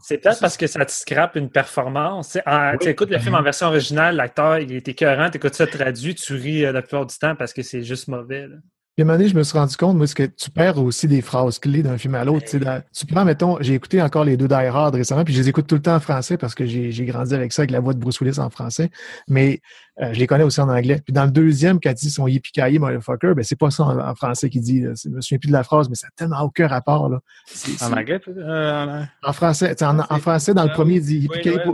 [0.00, 2.32] C'est peut-être parce que ça te scrape une performance.
[2.32, 5.54] Tu en- tu écoutes le film en version originale, l'acteur, il est écœurant, tu écoutes
[5.54, 8.48] ça traduit, tu ris euh, la plupart du temps parce que c'est juste mauvais.
[8.48, 8.56] là.
[8.98, 11.06] Puis à un moment donné, je me suis rendu compte, moi, que tu perds aussi
[11.06, 12.46] des phrases clés d'un film à l'autre.
[12.50, 12.58] Tu
[12.92, 15.68] tu prends, mettons, j'ai écouté encore les deux Die Hard récemment, puis je les écoute
[15.68, 18.00] tout le temps en français parce que j'ai grandi avec ça, avec la voix de
[18.00, 18.90] Bruce Willis en français.
[19.28, 19.60] Mais
[20.02, 21.00] euh, je les connais aussi en anglais.
[21.04, 24.00] Puis dans le deuxième, quand il dit son yippee motherfucker, ben c'est pas ça en,
[24.00, 24.80] en français qu'il dit.
[24.80, 24.94] là.
[25.00, 27.08] Je me souviens plus de la phrase, mais ça n'a tellement aucun rapport.
[27.08, 27.20] Là.
[27.46, 28.20] C'est- En anglais?
[28.26, 31.64] Euh, en- En français, en, en français, dans le premier, il dit Oui, yippee ouais,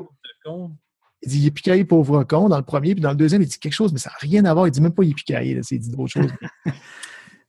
[0.45, 0.73] con.
[1.23, 1.51] il dit
[1.85, 4.11] pauvre con dans le premier, puis dans le deuxième, il dit quelque chose, mais ça
[4.11, 4.69] n'a rien à voir.
[4.69, 5.05] Il dit même pas
[5.63, 6.31] c'est- il dit d'autres choses.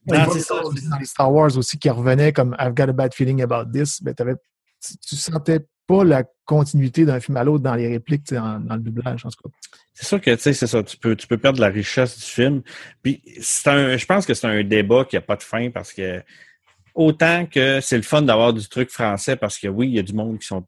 [0.07, 0.61] C'est ça.
[0.61, 4.01] Dans les Star Wars aussi, qui revenait comme I've got a bad feeling about this,
[4.01, 8.59] ben, tu, tu sentais pas la continuité d'un film à l'autre dans les répliques, dans
[8.69, 9.55] le doublage, en tout cas.
[9.93, 12.25] C'est sûr que tu sais, c'est ça, tu peux, tu peux perdre la richesse du
[12.25, 12.61] film.
[13.01, 15.93] Puis c'est un, je pense que c'est un débat qui n'a pas de fin parce
[15.93, 16.21] que
[16.93, 20.03] autant que c'est le fun d'avoir du truc français parce que oui, il y a
[20.03, 20.65] du monde qui sont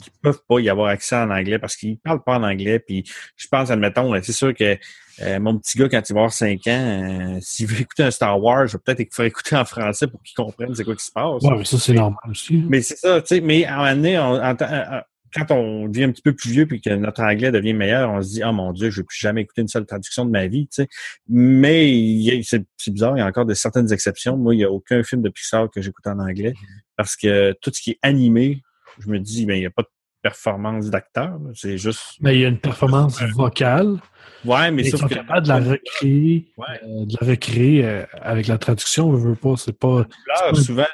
[0.00, 2.78] qui peuvent pas y avoir accès en anglais parce qu'ils parlent pas en anglais.
[2.78, 3.04] Puis
[3.36, 4.76] je pense, admettons, c'est sûr que
[5.22, 8.10] euh, mon petit gars, quand il va avoir 5 ans, euh, s'il veut écouter un
[8.10, 10.96] Star Wars, je vais peut-être qu'il faut écouter en français pour qu'il comprenne c'est quoi
[10.96, 11.42] qui se passe.
[11.42, 12.64] Ouais, mais ça, c'est normal aussi.
[12.68, 15.86] Mais c'est ça, tu sais, mais à un moment donné, on- en- en- quand on
[15.88, 18.42] devient un petit peu plus vieux puis que notre anglais devient meilleur, on se dit,
[18.44, 20.82] oh mon Dieu, je vais plus jamais écouter une seule traduction de ma vie, tu
[20.82, 20.88] sais.
[21.34, 24.36] Mais c'est c'est bizarre, il y a encore de certaines exceptions.
[24.36, 26.54] Moi, il n'y a aucun film de Pixar que j'écoute en anglais
[26.96, 28.62] parce que tout ce qui est animé,
[28.98, 29.88] je me dis, ben, il n'y a pas de
[30.22, 32.16] performance d'acteur, c'est juste.
[32.20, 33.98] Mais il y a une performance vocale.
[34.44, 35.14] Ouais, mais ils sont que.
[35.14, 36.66] capables de la recréer, Ouais.
[36.82, 40.04] euh, de la recréer euh, avec la traduction, on veut pas, c'est pas.
[40.04, 40.86] doubleur, souvent,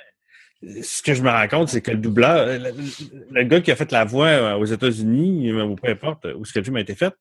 [0.82, 2.58] ce que je me rends compte, c'est que le doubleur,
[3.30, 6.52] le, gars qui a fait la voix euh, aux États-Unis, ou peu importe où ce
[6.52, 7.14] que le film a été fait,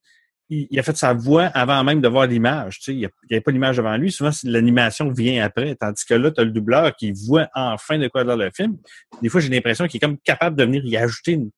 [0.48, 2.78] il, il a fait sa voix avant même de voir l'image.
[2.78, 4.10] Tu sais, il n'y avait pas l'image devant lui.
[4.12, 5.74] Souvent, l'animation vient après.
[5.74, 8.76] Tandis que là, tu as le doubleur qui voit enfin de quoi dans le film.
[9.22, 11.50] Des fois, j'ai l'impression qu'il est comme capable de venir y ajouter une,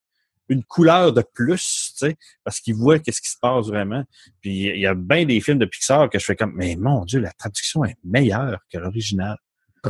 [0.51, 4.03] une couleur de plus, tu sais, parce qu'il voit qu'est-ce qui se passe vraiment.
[4.41, 7.05] Puis il y a bien des films de Pixar que je fais comme, mais mon
[7.05, 9.36] Dieu, la traduction est meilleure que l'original.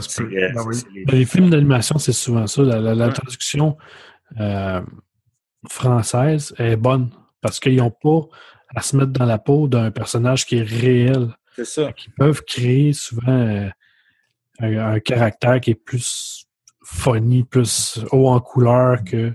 [0.01, 0.37] C'est, peut.
[0.37, 0.77] euh, Ben oui.
[0.95, 2.63] les- Les films d'animation, c'est souvent ça.
[2.63, 3.13] La, la- la Ouais.
[3.13, 3.77] traduction
[4.41, 4.83] euh,
[5.69, 8.21] française est bonne parce qu'ils n'ont pas
[8.75, 11.35] à se mettre dans la peau d'un personnage qui est réel.
[11.57, 11.93] C'est ça.
[11.93, 13.69] Qui peuvent créer souvent euh,
[14.61, 16.47] un, un caractère qui est plus
[16.85, 19.33] funny, plus haut en couleur que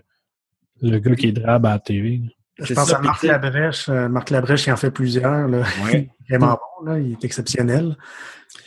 [0.81, 2.21] le gars qui est drabe à la TV.
[2.59, 3.89] Je pense ça, à Marc Labrèche.
[3.89, 5.47] euh, Marc Labrèche, il en fait plusieurs.
[5.47, 5.63] Là.
[5.85, 6.09] Ouais.
[6.29, 6.99] Vraiment bon, là.
[6.99, 7.97] il est exceptionnel.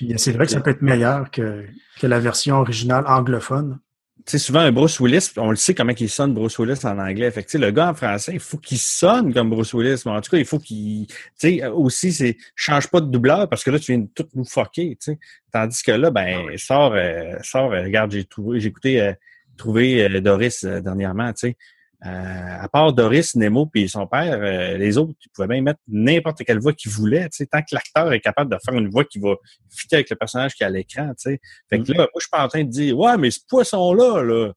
[0.03, 1.65] Euh, c'est vrai que ça peut être meilleur que,
[2.01, 3.79] que la version originale anglophone.
[4.27, 6.99] Tu sais, souvent, un Bruce Willis, on le sait comment il sonne Bruce Willis en
[6.99, 7.31] anglais.
[7.31, 10.03] Fait que, le gars en français, il faut qu'il sonne comme Bruce Willis.
[10.05, 13.49] Mais en tout cas, il faut qu'il, tu sais, aussi, c'est, change pas de doubleur
[13.49, 15.19] parce que là, tu viens de tout nous fucker, tu sais.
[15.53, 19.13] Tandis que là, ben, sort, euh, sort, euh, regarde, j'ai trouvé, j'ai écouté, euh,
[19.57, 21.57] trouvé euh, Doris euh, dernièrement, tu sais.
[22.05, 25.81] Euh, à part Doris, Nemo puis son père, euh, les autres, ils pouvaient même mettre
[25.89, 28.91] n'importe quelle voix qu'ils voulaient, tu sais, tant que l'acteur est capable de faire une
[28.91, 29.35] voix qui va
[29.71, 31.41] fitter avec le personnage qui est à l'écran, tu sais.
[31.71, 34.23] Fait que là, moi, je suis pas en train de dire, ouais, mais ce poisson-là,
[34.23, 34.53] là,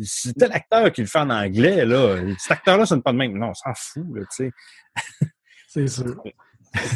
[0.00, 2.16] C'est tel acteur qui le fait en anglais, là.
[2.38, 3.36] Cet acteur-là sonne pas de même.
[3.36, 4.50] Non, on s'en fout, là, tu sais.
[5.68, 6.22] C'est sûr.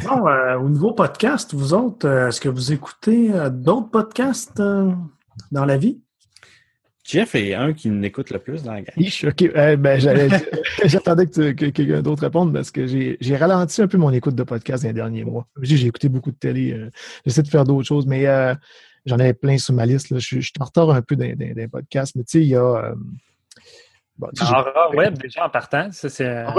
[0.04, 4.58] Bon, euh, au niveau podcast, vous autres, euh, est-ce que vous écoutez euh, d'autres podcasts
[4.60, 4.92] euh,
[5.52, 6.00] dans la vie?
[7.08, 8.94] Jeff est un qui m'écoute le plus dans la gang.
[9.56, 9.98] Euh, ben,
[10.84, 14.42] J'attendais que, que quelqu'un d'autre réponde parce que j'ai ralenti un peu mon écoute de
[14.42, 15.46] podcast les derniers mois.
[15.62, 16.72] J'ai écouté beaucoup de télé.
[16.74, 16.90] euh,
[17.24, 18.54] J'essaie de faire d'autres choses, mais euh,
[19.06, 20.10] j'en avais plein sur ma liste.
[20.10, 20.18] là.
[20.18, 22.94] Je, suis- en retard un peu les podcasts, mais tu sais, il y a.
[24.18, 24.28] bon,
[24.96, 26.52] Web, déjà en partant, ça c'est un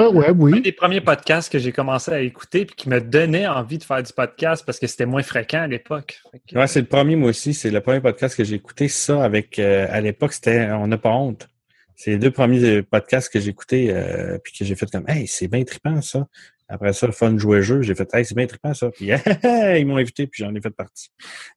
[0.62, 4.02] des premiers podcasts que j'ai commencé à écouter puis qui me donnait envie de faire
[4.02, 6.22] du podcast parce que c'était moins fréquent à l'époque.
[6.48, 7.54] Que- Ouais, c'est le premier, moi aussi.
[7.54, 8.88] C'est le premier podcast que j'ai écouté.
[8.88, 11.50] Ça, avec, euh, à l'époque, c'était On n'a pas honte.
[11.96, 15.04] C'est les deux premiers euh, podcasts que j'ai écoutés, euh, puis que j'ai fait comme,
[15.10, 16.28] hey, c'est bien trippant, ça.
[16.70, 18.90] Après ça, Fun jouer jeu, j'ai fait, hey, c'est bien trippant, ça.
[18.92, 19.10] Puis,
[19.44, 21.12] ils m'ont invité, puis j'en ai fait partie.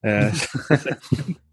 [0.04, 0.28] Euh,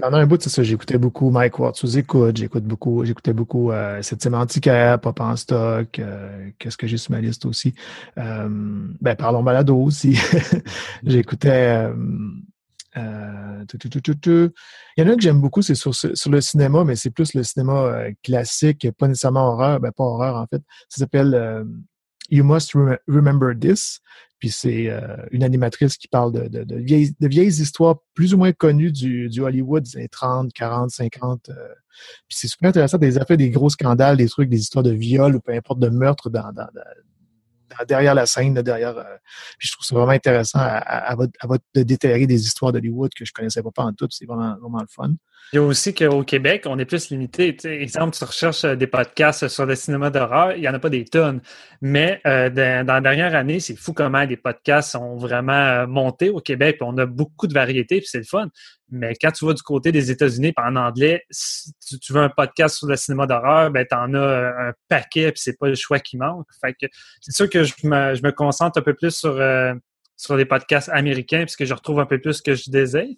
[0.00, 3.70] pendant un bout, c'est ça, j'écoutais beaucoup Mike Ward sous écoute, j'écoute beaucoup, j'écoutais beaucoup
[3.70, 4.68] euh, cette sémantique
[5.02, 7.74] Pop en stock, euh, qu'est-ce que j'ai sur ma liste aussi.
[8.18, 8.48] Euh,
[9.00, 10.18] ben, parlons balado aussi.
[11.04, 11.94] j'écoutais euh,
[12.96, 14.50] euh, tu, tu, tu.
[14.96, 17.10] Il y en a un que j'aime beaucoup, c'est sur, sur le cinéma, mais c'est
[17.10, 20.62] plus le cinéma euh, classique, pas nécessairement horreur, ben pas horreur en fait.
[20.88, 21.64] Ça s'appelle euh,
[22.30, 24.00] You Must Rem- Remember This.
[24.38, 28.34] Puis c'est euh, une animatrice qui parle de, de, de vieilles, de vieilles histoires plus
[28.34, 31.48] ou moins connues du, du Hollywood des années 30, 40, 50.
[31.48, 31.54] euh.
[32.28, 32.98] Puis c'est super intéressant.
[32.98, 35.88] Des affaires, des gros scandales, des trucs, des histoires de viol ou peu importe de
[35.88, 36.82] meurtre dans, dans- dans-
[37.88, 38.96] derrière la scène, derrière.
[38.96, 39.04] euh.
[39.58, 43.24] puis je trouve ça vraiment intéressant à, votre- à de déterrer des histoires d'Hollywood que
[43.24, 44.08] je connaissais pas en tout.
[44.10, 45.14] C'est vraiment, le fun.
[45.52, 47.56] Il y a aussi qu'au Québec, on est plus limité.
[47.64, 50.88] Exemple, tu recherches euh, des podcasts sur le cinéma d'horreur, il n'y en a pas
[50.88, 51.40] des tonnes.
[51.82, 56.30] Mais euh, dans, dans la dernière année, c'est fou comment les podcasts ont vraiment monté
[56.30, 56.78] au Québec.
[56.80, 58.48] on a beaucoup de variétés, puis c'est le fun.
[58.90, 62.28] Mais quand tu vas du côté des États-Unis, en anglais, si tu, tu veux un
[62.28, 65.74] podcast sur le cinéma d'horreur, ben t'en as euh, un paquet, puis c'est pas le
[65.74, 66.46] choix qui manque.
[66.60, 66.86] Fait que
[67.20, 69.74] c'est sûr que je me, je me concentre un peu plus sur, euh,
[70.16, 73.16] sur les podcasts américains, puisque je retrouve un peu plus ce que je désire.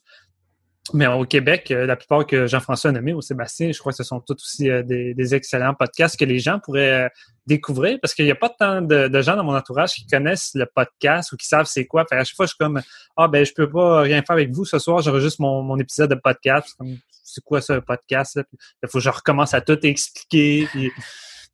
[0.92, 3.96] Mais au Québec, euh, la plupart que Jean-François a nommé ou Sébastien, je crois que
[3.96, 7.08] ce sont tous aussi euh, des, des excellents podcasts que les gens pourraient euh,
[7.46, 10.52] découvrir parce qu'il n'y a pas tant de, de gens dans mon entourage qui connaissent
[10.54, 12.04] le podcast ou qui savent c'est quoi.
[12.08, 12.80] Fait à chaque fois, je suis comme
[13.16, 16.10] Ah ben je peux pas rien faire avec vous ce soir, juste mon, mon épisode
[16.10, 16.76] de podcast.
[17.22, 18.38] C'est quoi ça, un podcast?
[18.82, 20.68] Il faut que je recommence à tout expliquer.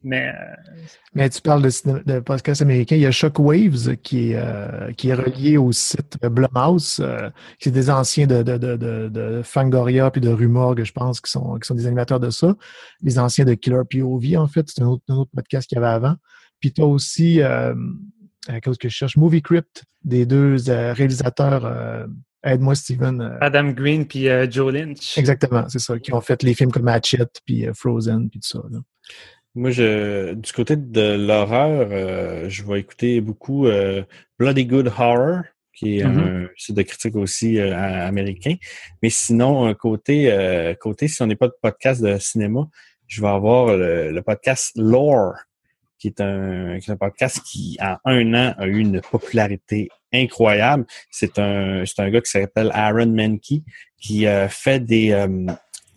[0.05, 0.32] Mais euh,
[1.14, 2.96] Mais tu parles de, cinéma- de podcast américain.
[2.96, 7.68] Il y a Shockwaves qui est, euh, qui est relié au site Blumhouse, euh, qui
[7.68, 11.30] est des anciens de, de, de, de, de Fangoria puis de Rumorg, je pense, qui
[11.30, 12.55] sont, qui sont des animateurs de ça.
[13.03, 14.66] Les anciens de Killer POV, en fait.
[14.68, 16.16] C'est un autre, un autre podcast qu'il y avait avant.
[16.61, 17.74] Puis tu as aussi, euh,
[18.50, 22.07] euh, qu'est-ce que je cherche, Movie Crypt, des deux réalisateurs,
[22.44, 23.36] aide-moi Steven.
[23.40, 25.16] Adam Green puis Joe Lynch.
[25.16, 28.62] exactement, c'est ça, qui ont fait les films comme Hatchet puis Frozen puis tout ça.
[28.70, 28.78] là.
[29.55, 34.03] Moi, je, du côté de l'horreur, euh, je vais écouter beaucoup euh,
[34.38, 35.42] Bloody Good Horror,
[35.74, 38.55] qui est un site de critique aussi euh, américain.
[39.03, 42.66] Mais sinon, un côté, euh, côté, si on n'est pas de podcast de cinéma,
[43.07, 45.34] je vais avoir le, le podcast Lore,
[45.98, 49.90] qui est un, qui est un podcast qui, en un an, a eu une popularité
[50.14, 50.86] incroyable.
[51.11, 53.62] C'est un, c'est un gars qui s'appelle Aaron Menke,
[54.00, 55.46] qui euh, fait des, euh,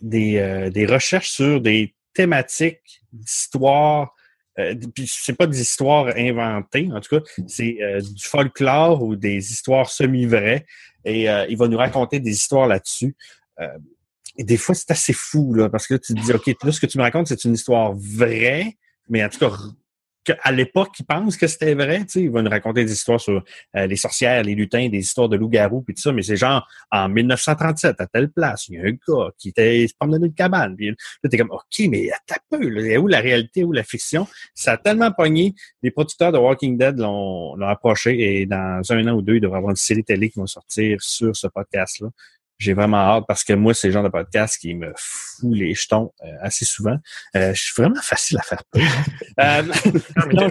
[0.00, 4.14] des, euh, des recherches sur des thématiques d'histoire.
[4.58, 4.74] Euh,
[5.06, 9.90] c'est pas des histoires inventées, en tout cas, c'est euh, du folklore ou des histoires
[9.90, 10.64] semi-vraies.
[11.04, 13.14] Et euh, il va nous raconter des histoires là-dessus.
[13.60, 13.68] Euh,
[14.38, 16.72] et des fois, c'est assez fou, là, parce que là, tu te dis, OK, là,
[16.72, 18.76] ce que tu me racontes, c'est une histoire vraie,
[19.08, 19.52] mais en tout cas,
[20.26, 22.92] que à l'époque, il pense que c'était vrai, tu sais, il va nous raconter des
[22.92, 23.42] histoires sur
[23.76, 26.66] euh, les sorcières, les lutins, des histoires de loups-garous, puis tout ça, mais c'est genre,
[26.90, 30.76] en 1937, à telle place, il y a un gars qui était, dans une cabane,
[30.76, 34.26] puis là, t'es comme, OK, mais un peu, là, où la réalité, où la fiction?
[34.54, 39.14] Ça a tellement pogné, les producteurs de Walking Dead l'ont approché, et dans un an
[39.14, 42.08] ou deux, il devrait avoir une série télé qui va sortir sur ce podcast-là.
[42.58, 45.74] J'ai vraiment hâte parce que moi, c'est le genre de podcast qui me fout les
[45.74, 46.96] jetons euh, assez souvent.
[47.36, 48.82] Euh, je suis vraiment facile à faire peur.
[49.38, 49.62] Euh,
[50.16, 50.48] j'aime bien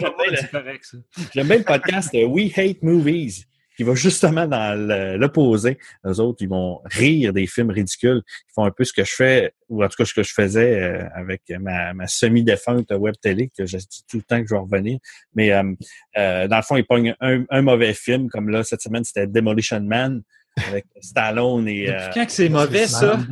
[1.58, 3.46] le- podcast euh, We Hate Movies,
[3.76, 4.78] qui va justement dans
[5.20, 5.80] l'opposé.
[6.04, 8.22] Les autres, ils vont rire des films ridicules.
[8.28, 10.32] Ils font un peu ce que je fais, ou en tout cas ce que je
[10.34, 14.48] faisais euh, avec ma, ma semi-défunte web télé, que je dis tout le temps que
[14.48, 15.00] je vais revenir.
[15.34, 15.64] Mais euh,
[16.18, 19.26] euh, dans le fond, ils pognent un, un mauvais film, comme là, cette semaine, c'était
[19.26, 20.22] Demolition Man,
[20.68, 21.90] avec Stallone et...
[21.90, 23.20] euh, Depuis quand que c'est mauvais, ça?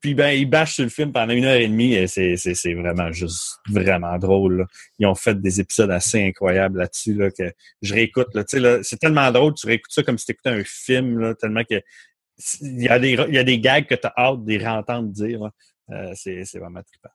[0.00, 2.54] puis ben, ils bâchent sur le film pendant une heure et demie et c'est, c'est,
[2.54, 4.58] c'est vraiment juste vraiment drôle.
[4.58, 4.64] là.
[4.98, 7.52] Ils ont fait des épisodes assez incroyables là-dessus là, que
[7.82, 8.28] je réécoute.
[8.34, 8.44] Là.
[8.44, 11.18] Tu sais, Là, c'est tellement drôle, tu réécoutes ça comme si tu écoutais un film,
[11.18, 11.80] là, tellement que
[12.60, 14.64] il y a des il y a des gags que tu as hâte de les
[14.66, 15.40] entendre dire.
[15.40, 15.50] là.
[15.90, 17.08] Euh, c'est c'est vraiment trippant.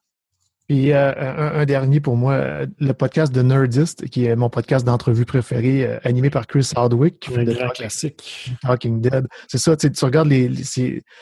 [0.70, 4.50] Puis euh, un, un dernier pour moi, euh, le podcast de Nerdist, qui est mon
[4.50, 8.52] podcast d'entrevue préféré, euh, animé par Chris Hardwick, qui Un fait grand classique.
[8.62, 9.28] Talking Dead.
[9.50, 10.50] C'est ça, tu sais, tu regardes les,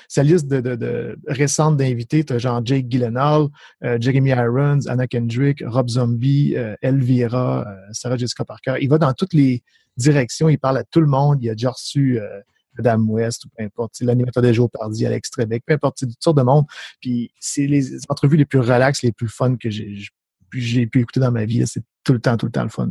[0.07, 3.47] sa liste de, de, de récentes d'invités, tu as genre Jake Gyllenhaal,
[3.84, 8.76] euh, Jeremy Irons, Anna Kendrick, Rob Zombie, Elvira, Sarah Jessica Parker.
[8.80, 9.63] Il va dans toutes les
[9.97, 11.39] directions, il parle à tout le monde.
[11.41, 12.19] Il a déjà reçu
[12.80, 16.23] Adam West, ou peu importe, l'animateur des jours pardi, Alex Trebek, peu importe, c'est toutes
[16.23, 16.65] sortes de monde.
[17.02, 19.95] Puis c'est les entrevues les plus relaxes, les plus fun que j'ai
[20.53, 21.65] j'ai pu écouter dans ma vie.
[21.65, 22.89] C'est tout le temps, tout le temps le fun.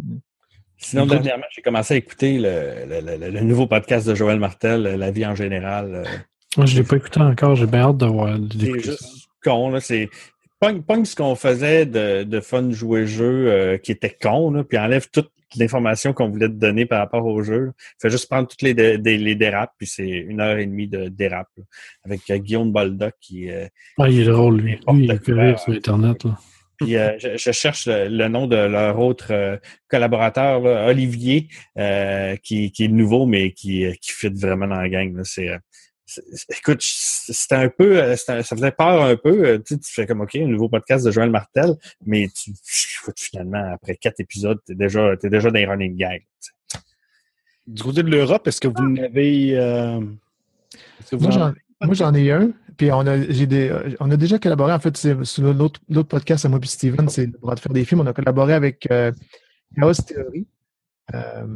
[0.78, 4.82] Sinon, dernièrement, j'ai commencé à écouter le, le- le- le nouveau podcast de Joël Martel,
[4.82, 5.94] La vie en général.
[5.94, 6.04] euh,
[6.56, 7.54] Moi, je ne l'ai pas écouté encore.
[7.56, 8.34] J'ai bien hâte de voir.
[8.58, 9.80] C'est juste con, là.
[9.80, 10.08] C'est.
[10.58, 14.76] Pogne, ce qu'on faisait de, de fun jouer jeu euh, qui était con, là, puis
[14.78, 17.72] enlève toute l'information qu'on voulait te donner par rapport au jeu.
[18.00, 20.88] Fait juste prendre toutes les, dé- des- les dérapes, puis c'est une heure et demie
[20.88, 21.48] de dérapes.
[21.56, 21.64] là,
[22.04, 23.50] avec euh, Guillaume Boldoc qui.
[23.50, 23.66] euh,
[23.98, 24.72] Ah, il est drôle, lui.
[24.72, 26.24] Lui, il quoi, rire sur Internet.
[26.24, 26.38] Là.
[26.78, 29.56] puis euh, je, je cherche le, le nom de leur autre euh,
[29.88, 31.48] collaborateur, là, Olivier,
[31.78, 35.14] euh, qui, qui est nouveau, mais qui, euh, qui fit vraiment dans la gang.
[35.18, 35.50] euh, c'est-
[36.56, 39.44] écoute, c'était un peu, euh, ça faisait peur un peu.
[39.46, 41.74] euh, Tu, sais, tu fais comme OK, un nouveau podcast de Joël Martel,
[42.04, 42.52] mais tu,
[43.16, 46.22] finalement, après quatre épisodes, t'es déjà, t'es déjà dans les running gags.
[46.42, 46.78] tu sais.
[47.66, 49.56] Du côté de l'Europe, est-ce que vous n'avez.
[49.58, 52.50] euh, Moi, en- j'en, moi, j'en ai un.
[52.76, 54.72] Puis on a, j'ai des, euh, on a déjà collaboré.
[54.72, 57.84] En fait, c'est sur l'autre, podcast à moi Steven, c'est le droit de faire des
[57.84, 58.00] films.
[58.00, 59.12] On a collaboré avec euh,
[59.76, 60.46] Chaos Theory.
[61.14, 61.46] Euh,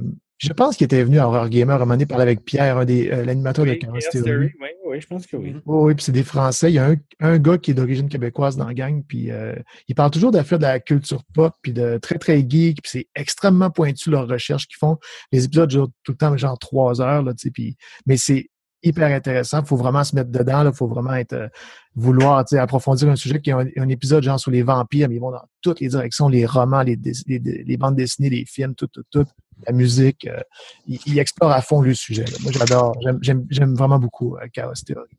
[0.45, 2.79] je pense qu'il était venu à Horror Gamer à un moment donné parler avec Pierre,
[2.79, 4.53] un des, euh, l'animateur de Oui, Chaos Chaos Theory.
[4.61, 5.57] Oui, oui, je pense que oui.
[5.65, 6.71] Oui, oui, puis c'est des Français.
[6.71, 9.55] Il y a un, un gars qui est d'origine québécoise dans la gang, puis euh,
[9.89, 13.07] il parle toujours d'affaires de la culture pop, puis de très, très geek, puis c'est
[13.15, 14.99] extrêmement pointu leurs recherches qu'ils font.
[15.33, 17.77] Les épisodes durent tout le temps genre trois heures, là, tu sais, puis,
[18.07, 18.49] mais c'est
[18.85, 19.61] hyper intéressant.
[19.61, 21.49] Il faut vraiment se mettre dedans, il faut vraiment être euh,
[21.97, 25.21] vouloir approfondir un sujet qui a un, un épisode genre sur les vampires, mais ils
[25.21, 28.75] vont dans toutes les directions, les romans, les, dess- les, les bandes dessinées, les films,
[28.75, 29.25] tout, tout, tout,
[29.67, 30.27] la musique.
[30.27, 30.41] euh,
[30.87, 32.25] ils, ils explorent à fond le sujet.
[32.25, 32.37] là.
[32.43, 35.11] Moi, j'adore, j'aime- vraiment beaucoup euh, Chaos Theory.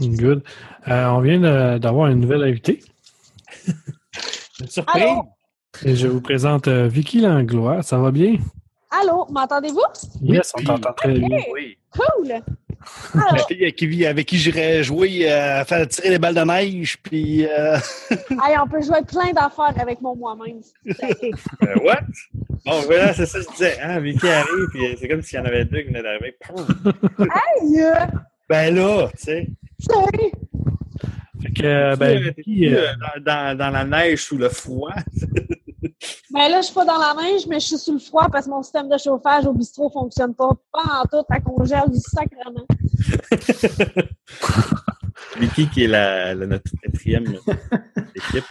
[0.00, 0.42] Good.
[0.88, 2.82] Euh, on vient d'avoir une nouvelle invitée.
[4.60, 5.02] Une surprise!
[5.02, 5.24] Allô?
[5.84, 7.82] Et je vous présente euh, Vicky Langlois.
[7.82, 8.36] Ça va bien?
[9.00, 9.80] Allô, m'entendez-vous?
[10.20, 11.38] Yes, on t'entend très bien.
[11.50, 11.78] Oui.
[11.90, 12.28] Cool!
[13.14, 16.34] La Alors, fille avec qui, avec qui j'irais jouer euh, à faire tirer les balles
[16.34, 17.46] de neige, puis.
[17.46, 17.78] euh,
[18.10, 20.60] hey, on peut jouer plein d'affaires avec mon moi-même.
[20.86, 22.00] Euh, what?
[22.66, 23.80] Bon, voilà, c'est ça que je disais.
[23.80, 26.36] Hein, Vicky arrive, puis c'est comme s'il y en avait deux qui venaient d'arriver.
[27.20, 27.94] Hey, euh,
[28.48, 29.48] Ben là, tu sais.
[31.40, 34.92] Fait que, euh, ben, Vicky, euh, euh, dans, dans, dans la neige sous le froid.
[36.30, 38.46] Ben là, je suis pas dans la neige, mais je suis sous le froid parce
[38.46, 40.50] que mon système de chauffage au bistrot fonctionne pas.
[40.72, 42.66] Pas en tout, ça congèle du sacrement.
[45.38, 47.24] Vicky, qui est la, la- notre quatrième
[48.14, 48.44] équipe.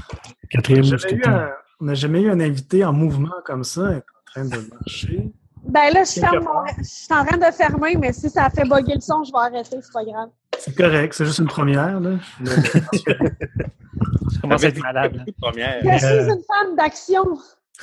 [0.50, 1.34] quatrième On n'a jamais, eu mousquetaire.
[1.34, 1.50] un-
[1.80, 5.32] on n'a jamais eu un invité en mouvement comme ça, en train de marcher.
[5.64, 6.66] Ben là, je, ferme mon...
[6.78, 9.38] je suis en train de fermer, mais si ça fait bugger le son, je vais
[9.38, 10.30] arrêter, c'est pas grave.
[10.58, 12.00] C'est correct, c'est juste une première.
[12.00, 12.12] Là.
[12.44, 15.24] Je commence à être malade.
[15.40, 15.82] première.
[15.84, 17.38] Je suis une femme d'action.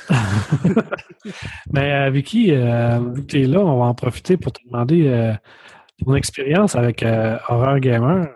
[1.73, 4.61] Mais euh, Vicky, euh, vu que tu es là, on va en profiter pour te
[4.65, 5.33] demander euh,
[6.03, 8.27] ton expérience avec euh, Horror Gamer.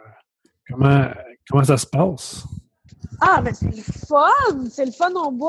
[0.69, 1.07] Comment,
[1.49, 2.45] comment ça se passe?
[3.25, 4.67] Ah, mais c'est le fun!
[4.69, 5.47] C'est le fun au bout.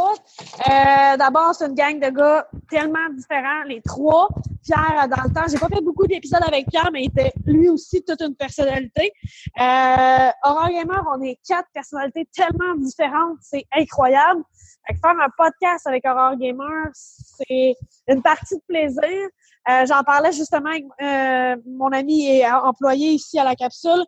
[0.71, 4.29] Euh, D'abord, c'est une gang de gars tellement différents, les trois.
[4.63, 7.69] Pierre, dans le temps, j'ai pas fait beaucoup d'épisodes avec Pierre, mais il était lui
[7.69, 9.13] aussi toute une personnalité.
[9.61, 10.31] Euh,
[10.69, 14.43] Gamer, on est quatre personnalités tellement différentes, c'est incroyable.
[14.87, 17.75] Faire un podcast avec Horror Gamer, c'est
[18.07, 19.29] une partie de plaisir.
[19.69, 24.05] Euh, J'en parlais justement avec euh, mon ami et employé ici à la capsule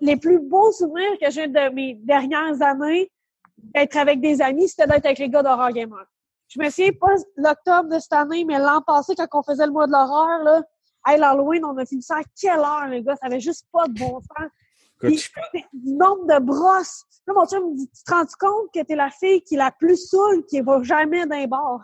[0.00, 3.10] les plus beaux souvenirs que j'ai de mes dernières années
[3.58, 6.04] d'être avec des amis, c'était d'être avec les gars d'Horror Gamer.
[6.48, 9.72] Je me souviens pas l'octobre de cette année, mais l'an passé, quand on faisait le
[9.72, 10.62] mois de l'horreur, là,
[11.06, 13.16] hey, l'Halloween, on a filmé ça à quelle heure, les gars?
[13.16, 14.50] Ça avait juste pas de bon sens.
[14.98, 15.22] Puis,
[15.72, 17.04] du nombre de brosses.
[17.26, 19.58] Là, mon chum me dit, tu te rends compte que t'es la fille qui est
[19.58, 21.80] la plus saoule, qui va jamais d'un bar.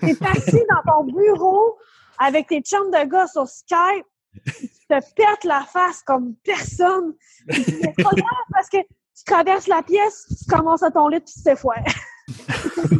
[0.00, 1.78] T'es assis dans ton bureau
[2.18, 4.06] avec tes chums de gars sur Skype,
[4.44, 7.14] tu te pètes la face comme personne.
[7.50, 11.32] Fais pas grave parce que tu traverses la pièce, tu commences à ton lit, puis
[11.34, 11.84] tu t'effoires.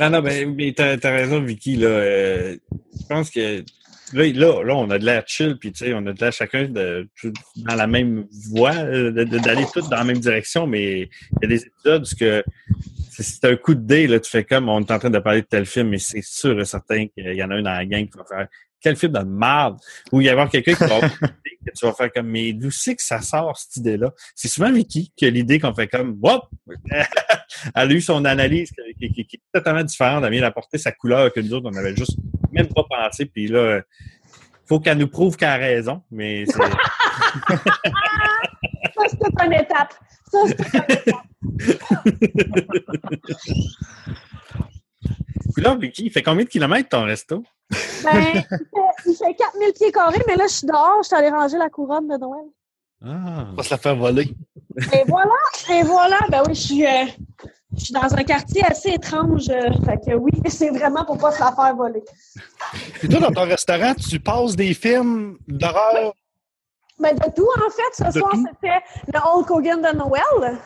[0.00, 1.76] Non, non, mais, mais t'as as raison, Vicky.
[1.76, 2.56] Là, euh,
[3.00, 3.64] je pense que
[4.14, 6.32] là, là, là, on a de l'air chill, puis tu sais, on a de l'air
[6.32, 7.08] chacun de,
[7.56, 11.08] dans la même voie, d'aller tous dans la même direction, mais il
[11.42, 12.44] y a des épisodes où que
[13.10, 15.42] c'est- un coup de dé, là, tu fais comme on est en train de parler
[15.42, 17.84] de tel film, mais c'est sûr et certain qu'il y en a un dans la
[17.84, 18.48] gang qui va faire
[18.80, 19.78] quel film de merde,
[20.12, 22.70] où il y avoir quelqu'un qui va idée que tu vas faire comme, mais d'où
[22.70, 24.12] c'est que ça sort, cette idée-là?
[24.34, 26.44] C'est souvent Vicky qui a l'idée qu'on fait comme, hop!
[27.74, 31.40] Elle a eu son analyse qui, est totalement différente, elle vient d'apporter sa couleur que
[31.40, 32.18] nous autres, on avait juste
[32.54, 33.80] même pas pensé, puis là,
[34.66, 36.58] faut qu'elle nous prouve qu'elle a raison, mais c'est...
[38.94, 39.92] Ça, c'est toute une étape.
[40.30, 41.22] Ça, c'est toute une étape.
[45.54, 47.44] Puis là, Vicky, il fait combien de kilomètres ton resto?
[47.70, 48.42] Ben,
[49.06, 51.58] il fait, fait 4000 pieds carrés, mais là, je suis dehors, je suis allée ranger
[51.58, 52.46] la couronne de Noël.
[53.04, 53.48] Ah.
[53.52, 54.34] On va se la faire voler.
[54.92, 55.34] Et voilà,
[55.70, 57.04] et voilà, ben oui, je suis, euh,
[57.76, 59.48] je suis dans un quartier assez étrange.
[59.50, 62.02] euh, fait que oui, c'est vraiment pour pas se la faire voler.
[63.00, 66.14] Puis toi, dans ton restaurant, tu passes des films d'horreur?
[66.98, 68.80] Mais Ben, de tout, en fait, ce De soir, c'était
[69.12, 70.58] le Hulk Hogan de Noël.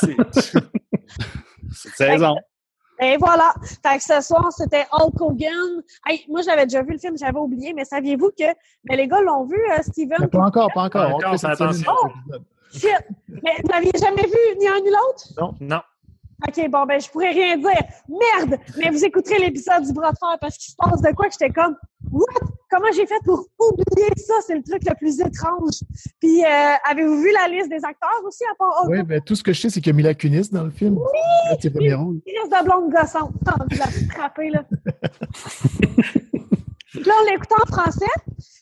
[0.00, 0.16] C'est
[1.72, 2.36] c'est saison.
[3.00, 3.52] Et voilà.
[3.86, 5.82] Fait que ce soir, c'était Hulk Hogan.
[6.06, 8.44] Hey, moi, j'avais déjà vu le film, j'avais oublié, mais saviez-vous que
[8.84, 10.16] mais les gars l'ont vu, euh, Steven?
[10.20, 11.20] Mais pas encore, pas encore.
[11.20, 11.92] Pas encore, attention.
[12.72, 12.90] Shit!
[13.28, 15.56] Mais vous l'aviez jamais vu, ni un ni l'autre?
[15.60, 15.80] Non.
[16.46, 17.82] OK, bon, ben, je pourrais rien dire.
[18.08, 18.60] Merde!
[18.76, 21.32] Mais vous écouterez l'épisode du bras de fer parce qu'il se passe de quoi que
[21.32, 21.74] j'étais comme,
[22.12, 22.48] what?
[22.70, 24.34] Comment j'ai fait pour oublier ça?
[24.46, 25.80] C'est le truc le plus étrange.
[26.20, 29.42] Puis, euh, avez-vous vu la liste des acteurs aussi à part Oui, ben, tout ce
[29.42, 30.96] que je sais, c'est qu'il y a Mila Kunis dans le film.
[30.96, 31.56] Oui!
[31.60, 32.20] C'est premier rôle.
[32.24, 33.32] Crise de blonde gossante.
[33.44, 34.64] T'as envie de la frapper, là.
[36.92, 38.06] Puis là, on l'écoutait en français.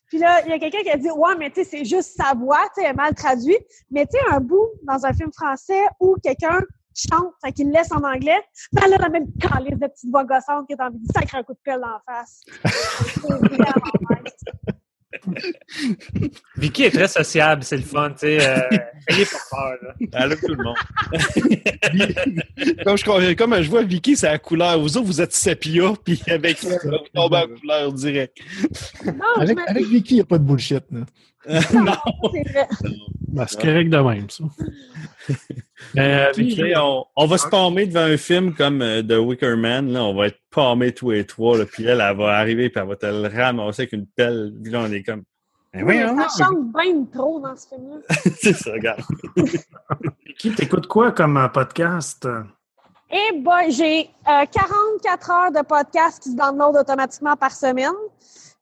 [0.09, 2.17] Puis là, il y a quelqu'un qui a dit Ouais, mais tu sais, c'est juste
[2.17, 3.67] sa voix, tu sais, elle est mal traduite.
[3.91, 6.61] Mais tu sais, un bout dans un film français où quelqu'un
[6.97, 8.41] chante, fait qu'il le laisse en anglais,
[8.73, 11.43] ben là, la même calice de petite voix gossante qui est envie de sacrer un
[11.43, 12.43] coup de pelle dans la face.
[16.57, 18.47] Vicky est très sociable, c'est le fun, tu sais.
[18.49, 18.61] Euh,
[19.09, 19.95] ayez pas peur, là.
[20.13, 20.77] Elle a tout le monde.
[22.85, 24.79] comme, je, comme je vois Vicky, c'est la couleur.
[24.79, 28.37] Vous autres, vous êtes sépia, puis avec ça, vous tombez en couleur direct.
[29.05, 30.85] Non, Avec, me- avec Vicky, il n'y a pas de bullshit.
[30.91, 31.01] Là.
[31.49, 31.93] Non,
[32.33, 32.69] c'est vrai.
[33.29, 34.45] Ben, c'est correct de même, ça.
[35.95, 39.93] Sais, on, on va se palmer devant un film comme euh, The Wicker Man.
[39.93, 41.59] Là, on va être palmés tous les trois.
[41.59, 44.53] Là, puis elle, elle va arriver puis elle va te le ramasser avec une pelle.
[44.63, 45.25] Puis là, on est comme...
[45.75, 47.99] Ben Oui, ça chante bien trop dans ce film-là.
[48.39, 49.03] c'est ça, regarde.
[50.39, 52.27] Qui t'écoute quoi comme euh, podcast?
[53.11, 57.95] Eh boy, j'ai euh, 44 heures de podcast qui se download automatiquement par semaine,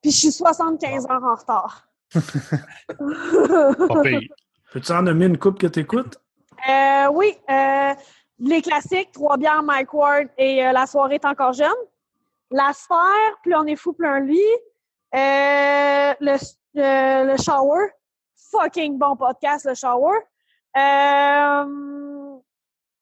[0.03, 1.87] puis je suis 75 heures en retard.
[4.73, 6.19] Peux-tu en nommer une coupe que t'écoutes?
[6.69, 7.95] Euh, oui, euh,
[8.39, 11.69] les classiques, Trois bières, Mike Ward et euh, La soirée est encore jeune.
[12.51, 14.41] La sphère, Plus on est fou, plus on lit.
[15.15, 17.91] Euh, le, shower,
[18.51, 20.19] fucking bon podcast, le shower.
[20.77, 22.37] Euh,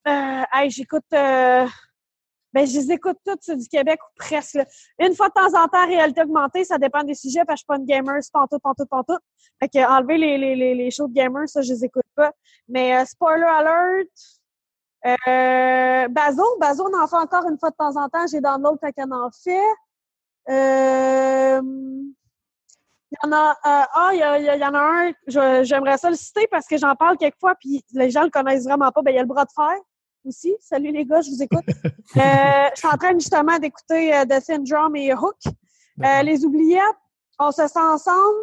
[0.08, 1.66] euh, hey, j'écoute, euh,
[2.52, 4.54] ben, je les écoute toutes, du Québec ou presque.
[4.54, 4.66] là.
[4.98, 7.64] Une fois de temps en temps, réalité augmentée, ça dépend des sujets, parce que je
[7.64, 9.22] suis pas une gamer, pantoute, pantoute, pantoute.
[9.60, 12.32] Fait que enlever les, les, les, les shows de gamers, ça, je les écoute pas.
[12.68, 14.08] Mais euh, spoiler alert,
[15.06, 18.26] euh, Bazo, Bazo, on en fait encore une fois de temps en temps.
[18.30, 19.58] J'ai dans l'autre qu'on en fait.
[20.48, 21.60] Euh,
[23.12, 26.46] il y en a, euh, ah, y, y en a un, j'aimerais ça le citer
[26.50, 29.02] parce que j'en parle quelquefois, puis les gens le connaissent vraiment pas.
[29.02, 29.76] Ben, il y a le bras de fer
[30.24, 30.54] aussi.
[30.60, 31.64] Salut les gars, je vous écoute.
[32.16, 35.36] Euh, je suis en train justement d'écouter euh, The Syndrome et Hook.
[36.02, 36.82] Euh, les oubliettes,
[37.38, 38.38] on se sent ensemble.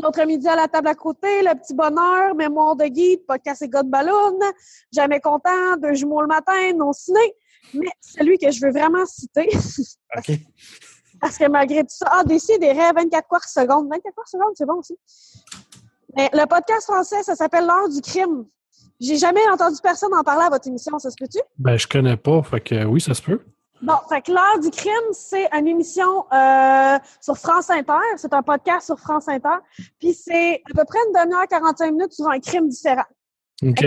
[0.00, 3.68] L'autre midi à la table à côté, le petit bonheur, mémoire de guide, pas casser
[3.68, 4.36] God Ballon,
[4.92, 7.20] jamais content, deux jumeaux le matin, non ciné.
[7.74, 9.48] Mais celui que je veux vraiment citer,
[10.16, 10.32] OK.
[11.20, 12.38] parce que malgré tout ça, ah, des
[12.72, 13.88] rêves 24 quarts secondes.
[13.88, 14.98] 24 quarts secondes, c'est bon aussi.
[16.16, 18.46] Mais le podcast français, ça s'appelle L'heure du crime.
[19.02, 21.40] J'ai jamais entendu personne en parler à votre émission, ça se peut-tu?
[21.58, 23.40] ben, je connais pas, fait que oui, ça se peut.
[23.82, 27.98] Bon, fait que l'heure du crime, c'est une émission euh, sur France Inter.
[28.16, 29.56] C'est un podcast sur France Inter.
[29.98, 33.02] Puis c'est à peu près une demi-heure, 45 minutes sur un crime différent.
[33.64, 33.84] OK.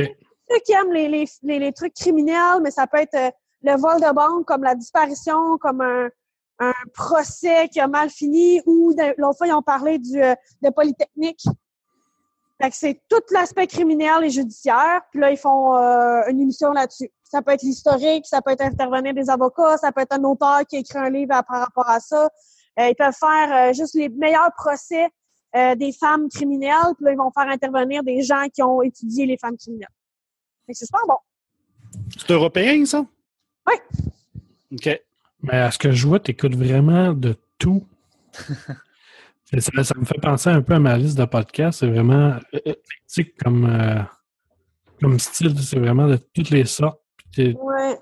[0.50, 3.32] Ceux qui aiment les, les, les, les trucs criminels, mais ça peut être euh,
[3.64, 6.10] le vol de banque, comme la disparition, comme un,
[6.60, 10.70] un procès qui a mal fini, ou l'autre fois, ils ont parlé du, euh, de
[10.72, 11.46] Polytechnique.
[12.62, 15.02] Fait que c'est tout l'aspect criminel et judiciaire.
[15.12, 17.12] Puis là, ils font euh, une émission là-dessus.
[17.24, 20.62] Ça peut être l'historique, ça peut être intervenir des avocats, ça peut être un auteur
[20.68, 22.30] qui a écrit un livre à- par rapport à ça.
[22.80, 25.08] Euh, ils peuvent faire euh, juste les meilleurs procès
[25.56, 26.94] euh, des femmes criminelles.
[26.96, 29.90] Puis là, ils vont faire intervenir des gens qui ont étudié les femmes criminelles.
[30.66, 31.18] Fait que c'est super bon.
[32.18, 33.06] C'est européen, ça?
[33.68, 33.74] Oui.
[34.74, 35.02] OK.
[35.44, 37.86] Mais à ce que je vois, tu écoutes vraiment de tout.
[39.54, 41.80] Ça, ça me fait penser un peu à ma liste de podcasts.
[41.80, 44.02] C'est vraiment euh, éclectique comme, euh,
[45.02, 45.58] comme style.
[45.62, 47.00] C'est vraiment de toutes les sortes.
[47.38, 48.00] Ouais.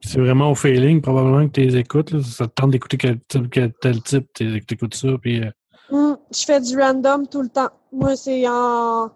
[0.00, 2.10] C'est vraiment au feeling, probablement, que tu les écoutes.
[2.12, 2.22] là.
[2.22, 5.08] Ça te tente d'écouter quel type, quel tel type, tu écoutes ça.
[5.20, 5.50] Puis, euh,
[5.90, 7.70] Hum, je fais du random tout le temps.
[7.92, 9.08] Moi, c'est en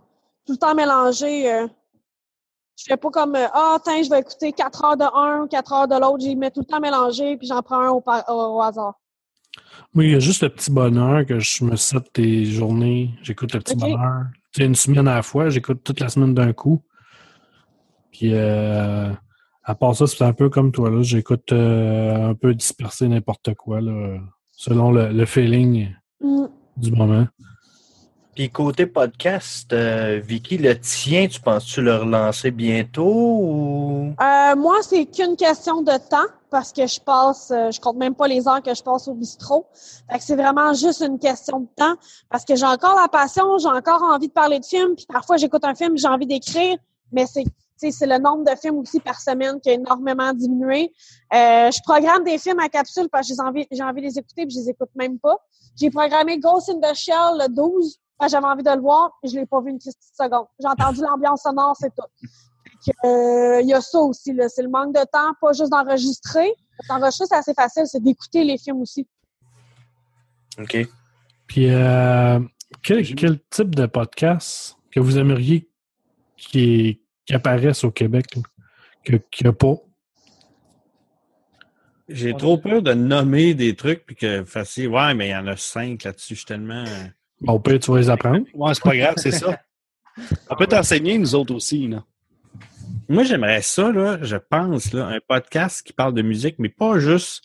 [0.46, 1.52] tout le temps mélangé.
[1.52, 1.66] euh.
[2.78, 5.72] Je fais pas comme euh, Ah, tiens, je vais écouter 4 heures de un, 4
[5.74, 6.20] heures de l'autre.
[6.20, 8.02] J'y mets tout le temps mélangé, puis j'en prends un au-
[8.56, 8.94] au hasard.
[9.94, 13.10] Moi, il y a juste le petit bonheur que je me set des journées.
[13.22, 14.24] J'écoute le petit bonheur.
[14.52, 16.82] Sais, une semaine à la fois, j'écoute toute la semaine d'un coup.
[18.10, 19.10] Puis, euh,
[19.64, 21.02] à part ça, c'est un peu comme toi, là.
[21.02, 24.18] J'écoute euh, un peu dispersé n'importe quoi, là,
[24.50, 25.90] selon le, le feeling
[26.22, 26.48] Hum.
[26.76, 27.26] du moment.
[28.34, 34.14] Puis côté podcast, euh, Vicky, le tien, tu penses-tu le relancer bientôt ou...
[34.18, 38.14] Euh, moi, c'est qu'une question de temps parce que je passe, euh, je compte même
[38.14, 39.66] pas les heures que je passe au bistrot.
[40.10, 41.94] Fait que c'est vraiment juste une question de temps
[42.30, 45.36] parce que j'ai encore la passion, j'ai encore envie de parler de films, puis parfois
[45.36, 46.76] j'écoute un film, j'ai envie d'écrire,
[47.12, 47.44] mais c'est
[47.90, 50.92] c'est le nombre de films aussi par semaine qui a énormément diminué.
[51.34, 54.18] Euh, je programme des films à capsule parce que j'ai envie, j'ai envie de les
[54.18, 55.36] écouter puis je les écoute même pas.
[55.80, 59.18] J'ai programmé Ghost in the Shell le 12 parce que j'avais envie de le voir
[59.22, 60.46] et je l'ai pas vu une petite seconde.
[60.60, 62.06] J'ai entendu l'ambiance sonore, c'est tout.
[63.04, 66.52] Euh, Il y a ça aussi, c'est le manque de temps, pas juste d'enregistrer.
[66.88, 69.06] D'enregistrer, c'est assez facile, c'est d'écouter les films aussi.
[70.58, 70.76] OK.
[71.46, 72.40] Puis, euh,
[72.82, 75.68] quel, quel type de podcast que vous aimeriez
[76.36, 78.26] qui, qui apparaisse au Québec,
[79.04, 79.74] qu'il n'y a pas?
[82.08, 84.88] J'ai trop peur de nommer des trucs puis que facile.
[84.88, 86.34] Ouais, mais il y en a cinq là-dessus.
[86.34, 86.84] Je suis tellement.
[87.42, 88.46] Bon, peut tu vas les apprendre.
[88.54, 89.60] Ouais, c'est pas grave, c'est ça.
[90.50, 91.88] On peut t'enseigner, nous autres aussi.
[91.88, 92.04] Là.
[93.08, 96.98] Moi, j'aimerais ça, là, je pense, là, un podcast qui parle de musique, mais pas
[96.98, 97.42] juste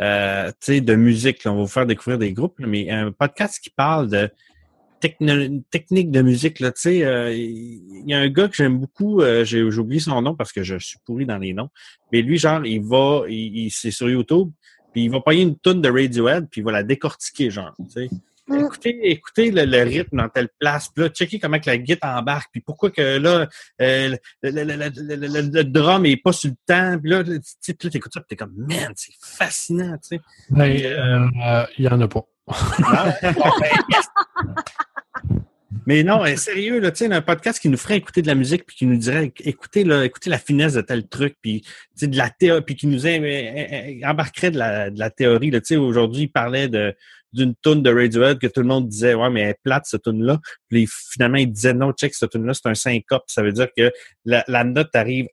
[0.00, 1.44] euh, tu sais, de musique.
[1.44, 1.52] là.
[1.52, 4.30] On va vous faire découvrir des groupes, là, mais un podcast qui parle de
[5.00, 6.58] techno- technique de musique.
[6.60, 10.00] Là, tu sais, euh, il y a un gars que j'aime beaucoup, euh, j'ai oublié
[10.00, 11.68] son nom parce que je suis pourri dans les noms.
[12.12, 14.50] Mais lui, genre, il va, il, il- c'est sur YouTube,
[14.92, 17.90] puis il va payer une tonne de Radiohead, puis il va la décortiquer, genre, tu
[17.90, 18.08] sais.
[18.10, 18.18] Mm.
[18.58, 22.18] Écoutez, écoutez le, le rythme dans telle place, puis là, checkez comment que la guitare
[22.18, 23.48] embarque, puis pourquoi que là,
[23.80, 27.10] euh, le, le, le, le, le- le- le drum est pas sur le temps, puis
[27.10, 30.20] là, tu sais, puis là, t'écoutes ça, puis t'es comme, man, c'est fascinant, tu sais.
[30.50, 32.24] Ben, euh, Il n'y en a pas.
[32.48, 33.32] Non?
[33.32, 34.54] Bon, ben.
[35.86, 38.34] Mais non, euh, sérieux, là, tu sais, un podcast qui nous ferait écouter de la
[38.34, 41.64] musique puis qui nous dirait écoutez, là, écoutez la finesse de tel truc, puis
[42.02, 45.50] de la théorie, puis qui nous euh, euh, embarquerait de la, de la théorie.
[45.50, 46.94] Là, tu sais, aujourd'hui, il parlait de
[47.32, 50.02] d'une toune de Radiohead que tout le monde disait ouais mais elle est plate cette
[50.02, 50.38] tune là
[50.68, 53.68] puis finalement il disait non check cette tune là c'est un syncope ça veut dire
[53.76, 53.92] que
[54.24, 55.26] la, la note arrive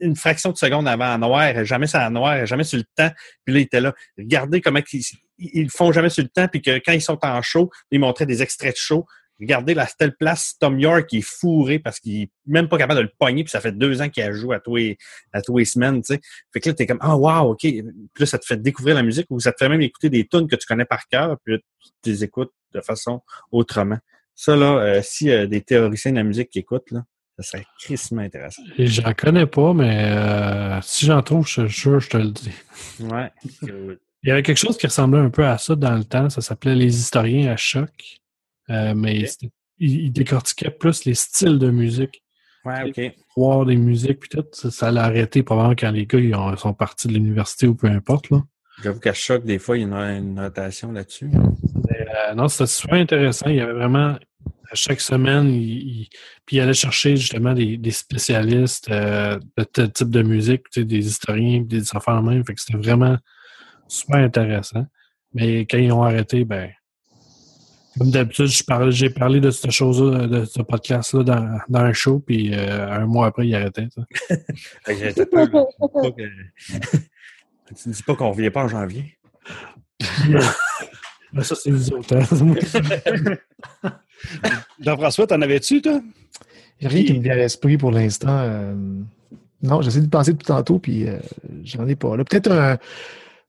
[0.00, 3.10] une fraction de seconde avant en noir, jamais ça en noir, jamais sur le temps.
[3.44, 3.94] Puis là, il était là.
[4.18, 5.02] Regardez comment ils,
[5.38, 8.26] ils font jamais sur le temps, puis que quand ils sont en show, ils montraient
[8.26, 9.06] des extraits de show.
[9.38, 13.04] Regardez la telle place, Tom York est fourré parce qu'il est même pas capable de
[13.04, 14.96] le pogner, puis ça fait deux ans qu'il a joué à tous les,
[15.32, 16.20] à tous les semaines, tu sais.
[16.52, 17.60] Fait que là, t'es comme, ah, wow, OK.
[17.60, 17.82] Puis
[18.18, 20.48] là, ça te fait découvrir la musique ou ça te fait même écouter des tunes
[20.48, 21.60] que tu connais par cœur, puis là,
[22.02, 23.22] tu les écoutes de façon
[23.52, 23.98] autrement.
[24.34, 27.04] Ça, là, euh, si euh, des théoriciens de la musique qui écoutent, là,
[27.38, 28.62] ça serait crissement intéressant.
[28.78, 32.52] J'en connais pas, mais euh, si j'en trouve, je je te le dis.
[33.00, 33.30] Ouais.
[34.22, 36.28] Il y avait quelque chose qui ressemblait un peu à ça dans le temps.
[36.30, 38.18] Ça s'appelait Les historiens à choc.
[38.70, 39.18] Euh, mais
[39.78, 42.22] ils, ils décortiquaient plus les styles de musique.
[42.64, 43.14] Ouais, OK.
[43.36, 44.44] Voir des musiques, puis tout.
[44.52, 47.74] Ça, ça l'a arrêté probablement quand les gars ils ont- sont partis de l'université ou
[47.76, 48.30] peu importe.
[48.30, 48.42] Là.
[48.82, 51.30] J'avoue qu'à choc, des fois, il y a une, notation là-dessus.
[51.32, 53.48] Euh, non, c'était super intéressant.
[53.48, 54.16] Il y avait vraiment,
[54.70, 56.08] à chaque semaine, il, il-
[56.44, 60.80] puis il allait chercher justement des, des spécialistes euh, de tel type de musique, tu
[60.80, 62.44] sais, des historiens, des affaires même.
[62.44, 63.16] Fait que c'était vraiment
[63.86, 64.84] super intéressant.
[65.32, 66.70] Mais quand ils ont arrêté, ben,
[67.98, 68.46] comme d'habitude,
[68.90, 73.06] j'ai parlé de cette chose-là, de ce podcast-là dans, dans un show, puis euh, un
[73.06, 73.88] mois après, il arrêtait.
[73.94, 74.02] ça.
[74.88, 75.48] J'étais peur,
[77.76, 79.18] Tu ne dis pas qu'on ne revient pas en janvier.
[81.32, 82.16] Ben, ça, c'est les autres.
[82.16, 83.36] hein.
[84.80, 86.00] Jean-François, t'en avais-tu, toi?
[86.80, 88.38] Rien qui me vient à l'esprit pour l'instant.
[88.38, 88.74] euh,
[89.62, 91.18] Non, j'essaie de penser depuis tantôt, puis euh,
[91.64, 92.16] j'en ai pas.
[92.16, 92.24] là.
[92.24, 92.78] Peut-être un,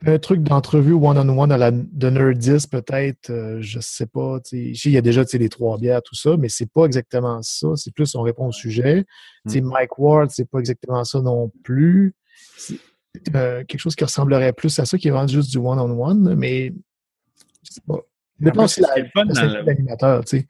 [0.05, 4.39] un truc d'entrevue one-on-one à la de Nerdist, peut-être, euh, je sais pas.
[4.51, 7.69] il y a déjà les trois bières, tout ça, mais c'est pas exactement ça.
[7.75, 9.05] C'est plus on répond au sujet.
[9.47, 12.13] Sais, Mike Ward, c'est pas exactement ça non plus.
[12.57, 12.79] C'est
[13.35, 16.73] euh, quelque chose qui ressemblerait plus à ça, qui est vraiment juste du one-on-one, mais
[17.63, 17.95] je sais pas.
[17.95, 18.01] Ça
[18.45, 20.37] dépend Après, aussi ce de qui est le fun la- dans de le- l'animateur, tu
[20.37, 20.47] sais.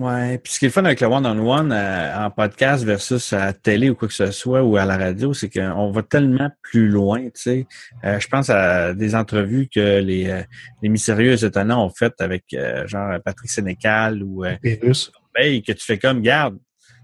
[0.00, 0.38] Ouais.
[0.38, 3.52] Puis ce qui est le fun avec le one-on-one euh, en podcast versus à la
[3.52, 6.88] télé ou quoi que ce soit ou à la radio, c'est qu'on va tellement plus
[6.88, 7.66] loin, tu sais.
[8.04, 10.42] Euh, je pense à des entrevues que les, euh,
[10.82, 15.12] les mystérieux étonnants ont faites avec euh, genre Patrick Sénécal ou euh, Pérus.
[15.36, 16.56] Veil, que tu fais comme, garde,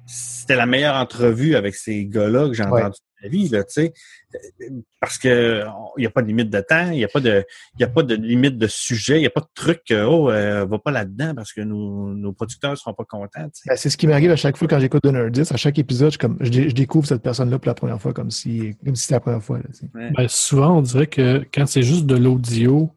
[0.06, 2.81] c'était la meilleure entrevue avec ces gars-là que j'ai Ouais.
[2.82, 3.92] entendu la vie, là, tu sais.
[4.62, 4.68] Euh,
[5.00, 5.64] Parce que
[5.96, 7.44] il n'y a pas de limite de temps, il n'y a pas de
[7.78, 10.30] il y a pas de limite de sujet, il n'y a pas de truc oh
[10.30, 13.48] euh, va pas là-dedans parce que nos, nos producteurs ne seront pas contents.
[13.66, 15.52] Ben, c'est ce qui m'arrive à chaque fois quand j'écoute The Nerdist.
[15.52, 18.12] À chaque épisode, je, comme, je, dé- je découvre cette personne-là pour la première fois,
[18.12, 19.58] comme si comme si c'était la première fois.
[19.58, 20.10] là.
[20.16, 22.90] Ben, souvent, on dirait que quand c'est juste de l'audio,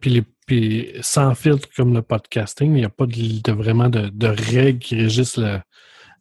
[0.00, 3.12] puis les- puis sans filtre comme le podcasting, il n'y a pas de,
[3.42, 5.60] de- vraiment de, de règles qui régissent le-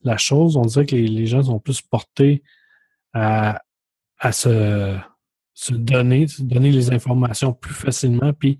[0.04, 0.56] la chose.
[0.58, 2.42] On dirait que les, les gens sont plus portés
[3.14, 3.62] à,
[4.20, 4.98] à se,
[5.54, 8.34] se donner, se donner les informations plus facilement.
[8.34, 8.58] Puis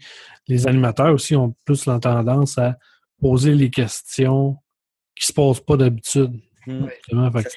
[0.48, 2.78] les animateurs aussi ont plus la tendance à
[3.20, 4.58] poser les questions
[5.16, 6.40] qui se posent pas d'habitude.
[7.44, 7.50] Que-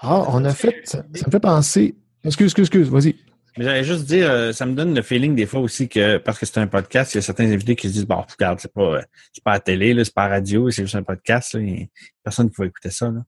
[0.00, 0.80] Ah, on a fait.
[0.84, 1.94] Ça, ça me fait penser.
[2.24, 3.16] Excuse, excuse, excuse, vas-y.
[3.56, 6.38] Mais j'allais juste dire, euh, ça me donne le feeling des fois aussi que parce
[6.40, 8.72] que c'est un podcast, il y a certains invités qui se disent bon, regarde, c'est
[8.72, 9.02] pas, euh,
[9.32, 11.54] c'est pas à la télé, là, c'est pas à la radio, c'est juste un podcast.
[11.54, 11.86] Là, il y a
[12.24, 13.10] personne qui va écouter ça.
[13.10, 13.20] Là.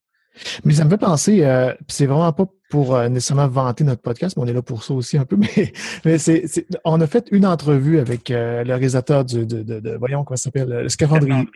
[0.64, 4.02] Mais ça me fait penser, euh, puis c'est vraiment pas pour euh, nécessairement vanter notre
[4.02, 5.36] podcast, mais on est là pour ça aussi un peu.
[5.56, 5.72] Mais,
[6.04, 9.80] mais c'est, c'est- on a fait une entrevue avec euh, le réalisateur du, de, de,
[9.80, 11.48] de- voyons comment ça s'appelle, le scaphandrier,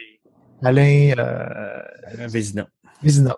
[0.62, 1.82] Alain euh,
[2.18, 2.68] Un Vézina.
[3.02, 3.36] Vézina.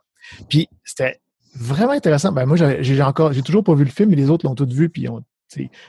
[0.48, 1.20] Puis c'était
[1.54, 2.32] vraiment intéressant.
[2.32, 4.66] Ben moi, j'ai encore, j'ai toujours pas vu le film, mais les autres l'ont tous
[4.72, 5.22] vu, puis ont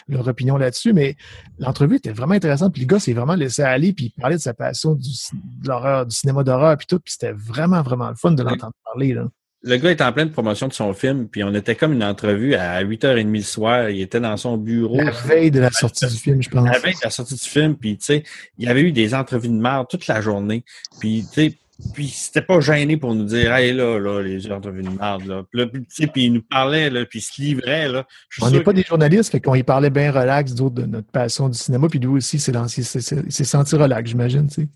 [0.10, 0.92] leur opinion là-dessus.
[0.94, 1.16] Mais
[1.58, 2.74] l'entrevue était vraiment intéressante.
[2.74, 5.68] Puis le gars s'est vraiment laissé aller, puis il parlait de sa passion du, de
[5.68, 7.00] l'horreur, du cinéma d'horreur, puis tout.
[7.00, 9.14] Puis c'était vraiment, vraiment le fun de l'entendre parler.
[9.14, 9.28] Là.
[9.66, 12.54] Le gars était en pleine promotion de son film, puis on était comme une entrevue
[12.56, 13.90] à 8h30 le soir.
[13.90, 14.98] Il était dans son bureau.
[15.02, 16.66] La veille de la sortie du film, je pense.
[16.70, 18.24] La veille de la sortie du film, puis tu sais,
[18.58, 20.66] il y avait eu des entrevues de merde toute la journée.
[21.00, 21.58] Puis tu sais,
[21.94, 25.44] puis c'était pas gêné pour nous dire Hey là, là, les entrevues de merde, là.
[25.50, 28.06] Puis là, puis, tu sais, puis il nous parlait, là, puis il se livrait, là.
[28.42, 31.10] On n'est pas que- des journalistes, fait qu'on y parlait bien relax, d'autres de notre
[31.10, 34.48] passion du cinéma, puis lui aussi, c'est lancé- c'est- c'est- il s'est senti relax, j'imagine,
[34.48, 34.68] tu sais.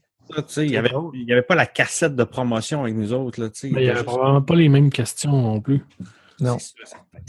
[0.57, 3.69] Il y avait, pas la cassette de promotion avec nous autres, là, tu sais.
[3.69, 5.83] Mais il n'y avait probablement pas les mêmes questions non plus.
[6.39, 6.57] Non.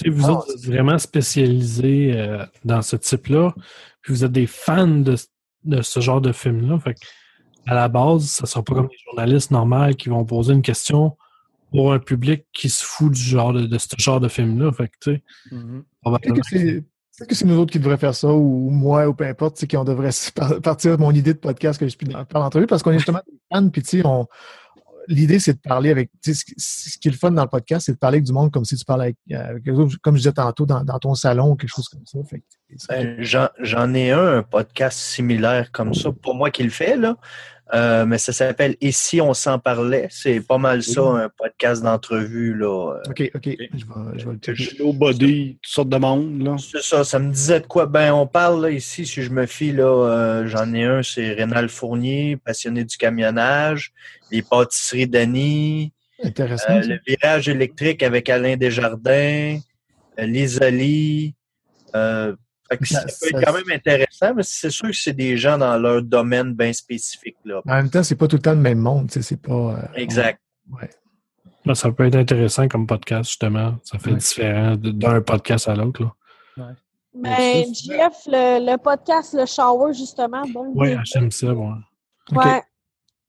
[0.07, 3.55] Vous Ah, vous êtes vraiment spécialisés euh, dans ce type-là,
[4.03, 5.17] puis vous êtes des fans de,
[5.65, 6.79] de ce genre de film-là.
[7.67, 10.63] À la base, ça ne sera pas comme les journalistes normaux qui vont poser une
[10.63, 11.17] question
[11.71, 14.73] pour un public qui se fout du genre de, de ce genre de film-là.
[14.73, 15.11] Fait que,
[15.51, 16.85] Peut-être c'est
[17.19, 19.67] peut-être que c'est nous autres qui devraient faire ça, ou moi, ou peu importe, sais,
[19.67, 20.11] qu'on devrait
[20.63, 23.21] partir de mon idée de podcast que je puis dans l'entrevue, parce qu'on est justement
[23.27, 24.09] des fans, puis tu sais.
[25.11, 26.11] L'idée, c'est de parler avec.
[26.23, 28.67] Ce qui est le fun dans le podcast, c'est de parler avec du monde comme
[28.67, 31.89] si tu parlais avec, autres, comme je disais tantôt, dans, ton salon ou quelque chose
[31.89, 32.19] comme ça.
[32.29, 36.69] C'est- Ben, J'en j'en ai un, un podcast similaire comme ça, pour moi qui le
[36.69, 37.17] fait, là.
[37.75, 40.09] Euh, mais ça s'appelle Et si on s'en parlait?
[40.11, 42.95] C'est pas mal ça, un podcast d'entrevue, là.
[42.95, 43.45] Euh, OK, OK.
[43.45, 44.83] Je vais, je vais le checker.
[44.83, 46.57] Nobody, toutes sortes de monde, là.
[46.59, 47.87] C'est ça, ça me disait de quoi?
[47.87, 51.33] Ben, on parle là, ici, si je me fie, là, euh, j'en ai un, c'est
[51.33, 53.93] Rénal Fournier, passionné du camionnage,
[54.31, 55.93] les pâtisseries d'Annie,
[56.23, 56.71] Intéressant.
[56.71, 59.59] euh, le virage électrique avec Alain Desjardins,
[61.95, 62.35] euh,
[62.83, 65.77] ça, Ça- peut être quand même intéressant, mais c'est sûr que c'est des gens dans
[65.79, 67.37] leur domaine bien spécifique.
[67.45, 67.61] Là.
[67.67, 69.53] En même temps, c'est pas tout le temps le même monde, tu sais, c'est pas.
[69.53, 70.41] euh, Exact.
[70.81, 70.91] ouais.
[71.65, 73.75] là, ça peut être intéressant comme podcast, justement.
[73.85, 74.17] Ça fait Ouais.
[74.17, 76.03] différent d'un podcast à l'autre.
[76.57, 76.73] là.
[77.15, 81.53] Mais Jeff, le, le podcast, le shower, justement, bon, Oui, j'aime ça.
[81.53, 82.63] Ouais.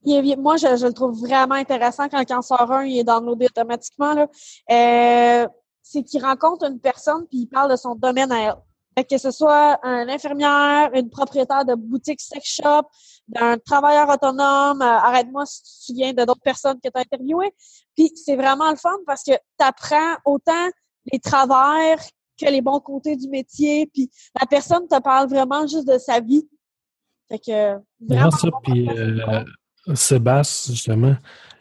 [0.06, 3.04] Il moi, je, je le trouve vraiment intéressant quand il en sort un, il est
[3.04, 4.14] downloadé automatiquement.
[4.14, 4.28] Là.
[4.72, 5.48] Euh,
[5.82, 8.56] c'est qu'il rencontre une personne puis il parle de son domaine à elle.
[9.04, 12.88] Que ce soit un infirmière, une propriétaire de boutique sex shop,
[13.28, 17.02] d'un travailleur autonome, euh, arrête-moi si tu te souviens de d'autres personnes que tu as
[17.02, 17.54] interviewées.
[17.96, 20.70] Puis c'est vraiment le fun parce que tu apprends autant
[21.12, 22.00] les travers
[22.40, 23.90] que les bons côtés du métier.
[23.94, 24.10] Puis
[24.40, 26.48] la personne te parle vraiment juste de sa vie.
[27.30, 29.44] Fait que Non, vraiment ça, puis euh,
[29.94, 31.16] Sébastien, justement,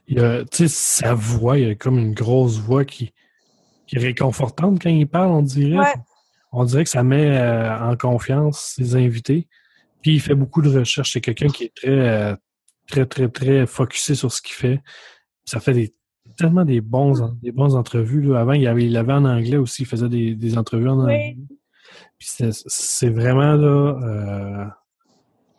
[0.07, 3.13] il a, tu sais, sa voix, il a comme une grosse voix qui,
[3.87, 5.79] qui est réconfortante quand il parle, on dirait.
[5.79, 5.95] Ouais.
[6.59, 9.47] On dirait que ça met euh, en confiance ses invités.
[10.03, 11.13] Puis il fait beaucoup de recherches.
[11.13, 12.35] C'est quelqu'un qui est très, euh,
[12.89, 14.81] très, très, très focusé sur ce qu'il fait.
[15.45, 15.95] Ça fait des,
[16.37, 18.23] tellement des bons, des bons entrevues.
[18.23, 18.41] Là.
[18.41, 19.83] Avant, il avait, il avait en anglais aussi.
[19.83, 21.03] Il faisait des, des entrevues en Oui.
[21.05, 21.37] anglais.
[22.19, 24.65] Puis c'est, c'est vraiment là, euh,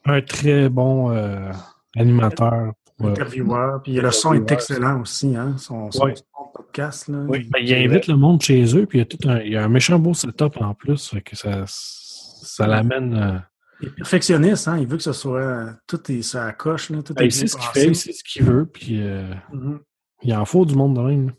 [0.06, 1.52] un très bon euh,
[1.96, 2.74] animateur.
[3.02, 3.82] Euh, Intervieweur.
[3.84, 5.56] Puis le son est excellent aussi, hein?
[5.58, 6.16] Son, son, Ouais.
[6.16, 6.24] son
[6.54, 7.08] podcast.
[7.08, 7.26] Là.
[7.28, 9.56] Ben, il invite le monde chez eux, puis il y a, tout un, il y
[9.58, 11.10] a un méchant beau setup en plus.
[11.10, 13.14] Fait que ça, ça l'amène.
[13.16, 13.38] euh,
[13.82, 14.78] Il est perfectionniste, hein?
[14.80, 15.70] Il veut que ce soit.
[15.88, 17.02] Tout est sur la coche, là.
[17.02, 19.34] Tout ben, est il sait ce qu'il fait, il sait ce qu'il veut, puis euh,
[19.54, 19.80] Mhm.
[20.24, 21.32] il en faut du monde de même.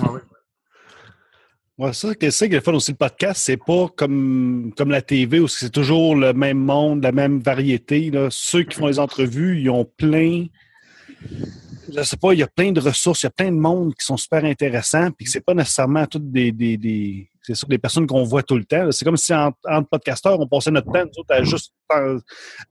[0.00, 0.20] Ah oui.
[1.78, 5.00] Ouais, ça, que c'est que le fun aussi, le podcast, c'est pas comme, comme la
[5.00, 8.10] TV où c'est toujours le même monde, la même variété.
[8.10, 8.26] Là.
[8.30, 10.46] Ceux qui font les entrevues, ils ont plein.
[11.90, 13.94] Je sais pas, il y a plein de ressources, il y a plein de monde
[13.94, 16.52] qui sont super intéressants, puis que c'est pas nécessairement toutes des.
[16.52, 18.90] des, C'est sur des personnes qu'on voit tout le temps.
[18.92, 21.72] C'est comme si en, entre podcasteurs, on passait notre temps, nous autres, à juste,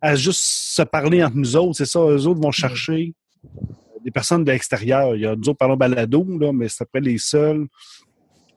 [0.01, 1.77] à juste se parler entre nous autres.
[1.77, 3.13] C'est ça, eux autres vont chercher
[4.03, 5.15] des personnes de l'extérieur.
[5.15, 7.67] Il y a nous autres, parlons balado, là, mais c'est après les seuls.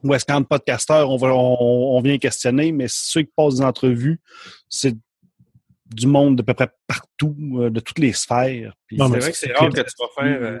[0.03, 3.63] Ou est-ce qu'en podcasteur, on, va, on, on vient questionner, mais ceux qui passent des
[3.63, 4.19] entrevues,
[4.69, 4.95] c'est
[5.93, 8.73] du monde de peu près partout, euh, de toutes les sphères.
[8.89, 10.39] C'est vrai que c'est rare que- tu vas faire.
[10.41, 10.59] euh,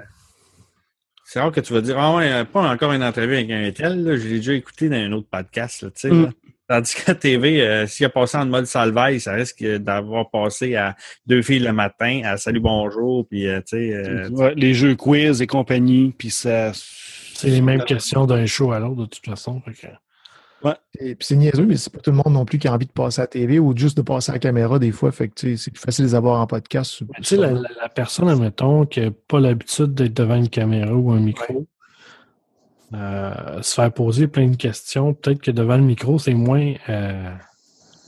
[1.25, 3.71] c'est rare que tu vas dire Ah ouais, euh, pas encore une entrevue avec un
[3.71, 5.83] tel, là, je l'ai déjà écouté dans un autre podcast.
[5.83, 6.23] Là, Mm.
[6.23, 6.29] là.
[6.67, 10.95] Tandis qu'à TV, euh, s'il a passé en mode salvaille, ça risque d'avoir passé à
[11.25, 13.93] deux filles le matin, à salut bonjour, puis euh, tu sais.
[13.93, 16.71] euh, Ouais, les jeux quiz et compagnie, puis ça...
[16.73, 19.59] C'est les mêmes questions d'un show à l'autre, de toute façon.
[19.61, 19.87] fait que-
[20.99, 22.85] Et puis c'est niaiseux, mais c'est pas tout le monde non plus qui a envie
[22.85, 25.11] de passer à la TV ou juste de passer à la caméra des fois.
[25.11, 26.99] Fait que tu c'est plus facile de les avoir en podcast.
[27.15, 30.93] Tu sais, la, la- la personne, admettons, qui n'a pas l'habitude d'être devant une caméra
[30.93, 31.65] ou un micro,
[32.93, 37.33] euh, se faire poser plein de questions, peut-être que devant le micro, c'est moins euh,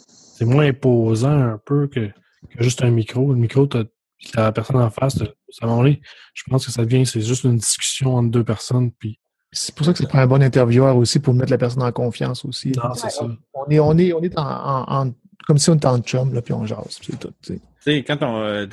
[0.07, 3.31] c'est moins imposant un peu que, que juste un micro.
[3.33, 3.83] Le micro, t'as
[4.31, 5.25] t'as la personne en face, à
[5.65, 6.01] un moment donné,
[6.33, 9.19] je pense que ça devient, c'est juste une discussion entre deux personnes, puis
[9.53, 11.91] C'est pour ça que ça prend un bon intervieweur aussi pour mettre la personne en
[11.91, 12.71] confiance aussi.
[12.75, 13.27] non, c'est ça.
[13.53, 15.13] On est, on est, on est en, en- en-
[15.47, 16.97] comme si on était en chum, là, puis on jase.
[16.99, 17.33] puis C'est tout.
[17.41, 18.03] tu sais.
[18.03, 18.65] Quand on, euh,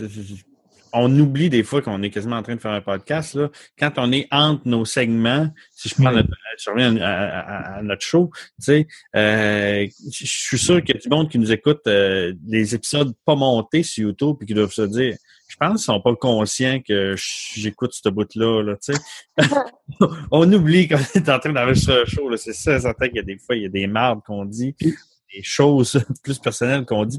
[0.93, 3.49] on oublie des fois qu'on est quasiment en train de faire un podcast, là,
[3.79, 7.83] quand on est entre nos segments, si je prends notre, je reviens à, à- à
[7.83, 11.39] notre show, tu sais, euh, je je suis sûr qu'il y a du monde qui
[11.39, 15.17] nous écoute euh, des épisodes pas montés sur YouTube et qui doivent se dire,
[15.51, 19.01] je pense qu'ils sont pas conscients que j'écoute ce bout-là, là, tu sais.
[20.31, 22.37] on oublie qu'on est en train d'enregistrer un show, là.
[22.37, 24.77] C'est ça, certain qu'il y a des fois, il y a des mardes qu'on dit,
[24.81, 27.19] des choses plus personnelles qu'on dit,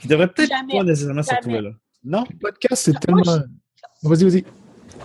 [0.00, 0.78] qui devraient peut-être Jamais.
[0.78, 1.70] pas nécessairement se retrouver là.
[2.02, 2.24] Non?
[2.30, 3.44] Le podcast, c'est Moi, tellement.
[4.02, 4.44] Vas-y, vas-y.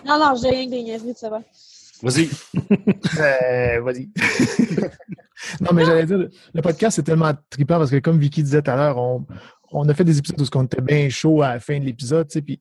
[0.06, 1.42] Non, non, j'ai rien que des niaiseries, ça va.
[2.02, 2.30] Vas-y.
[3.20, 4.10] Euh, vas-y.
[5.62, 8.72] non, mais j'allais dire, le podcast, c'est tellement trippant parce que, comme Vicky disait tout
[8.72, 9.26] à l'heure, on,
[9.72, 12.28] on a fait des épisodes où on était bien chaud à la fin de l'épisode,
[12.28, 12.60] tu sais, puis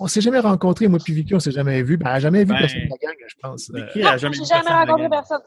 [0.00, 1.96] on s'est jamais rencontrés, moi puis Vicky, on s'est jamais vu.
[1.96, 3.70] Ben, elle a jamais vu Ben, personne de la gang, je pense.
[3.74, 5.38] Euh, Qui Non, a jamais jamais rencontré personne.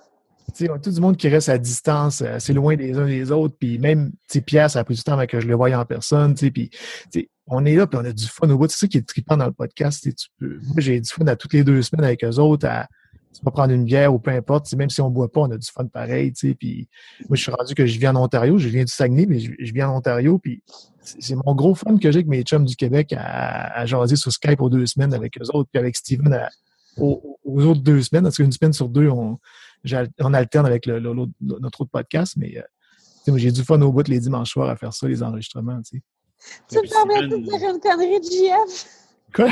[0.47, 2.97] tu sais, on a tout du monde qui reste à distance, euh, assez loin des
[2.97, 5.39] uns des autres, puis même, tu sais, Pierre, ça a pris du temps avant que
[5.39, 6.77] je le voie en personne, tu sais, puis, tu
[7.13, 8.69] sais, on est là, puis on a du fun au bout.
[8.69, 10.01] C'est ça qui est trippant dans le podcast.
[10.03, 12.87] tu peux- moi, j'ai du fun à toutes les deux semaines avec eux autres, à,
[13.33, 15.57] tu vas prendre une bière ou peu importe, même si on boit pas, on a
[15.57, 16.87] du fun pareil, puis
[17.29, 19.51] moi, je suis rendu que je viens en Ontario, je viens du Saguenay, mais je,
[19.59, 20.63] je viens en Ontario, puis
[21.01, 24.31] c'est mon gros fun que j'ai avec mes chums du Québec à, à jaser sur
[24.31, 26.49] Skype aux deux semaines avec eux autres, puis avec Steven à-
[26.97, 29.37] aux, aux autres deux semaines, parce qu'une semaine sur deux, on,
[30.19, 33.91] on alterne avec le- le- l'autre- notre autre podcast, mais euh, j'ai du fun au
[33.91, 35.79] bout les dimanches soirs à faire ça, les enregistrements.
[35.83, 36.01] tu
[36.75, 38.87] me permets de dire une connerie, JF?
[39.35, 39.49] Quoi?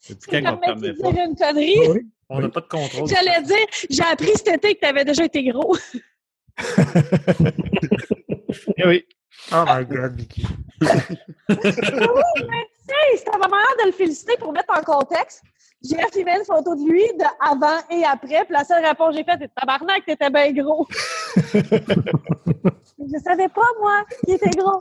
[0.00, 2.10] C'est Tu me permets permet de dire une connerie?
[2.34, 3.08] On n'a pas de contrôle.
[3.08, 5.76] J'allais dire, j'ai appris cet été que tu avais déjà été gros.
[8.76, 9.04] Eh oui.
[9.50, 10.46] Oh my god, Vicky.
[11.48, 15.42] Hey, c'était ma manière de le féliciter pour mettre en contexte.
[15.82, 19.16] J'ai filmé une photo de lui de avant et après, puis la seule réponse que
[19.16, 20.86] j'ai faite, c'est tabarnak, t'étais bien gros.
[21.54, 24.80] je savais pas, moi, qu'il était gros.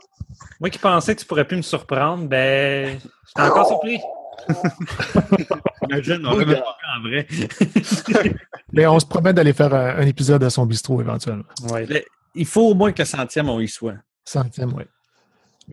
[0.59, 3.99] Moi qui pensais que tu pourrais plus me surprendre, ben, j'étais encore surpris.
[5.89, 7.27] Imagine, on remet pas en vrai.
[8.73, 11.43] Mais on se promet d'aller faire un, un épisode à son bistrot éventuellement.
[11.71, 11.85] Ouais.
[11.85, 12.03] Le-
[12.35, 13.95] Il faut au moins que le centième, on y soit.
[14.25, 14.83] Centième, oui.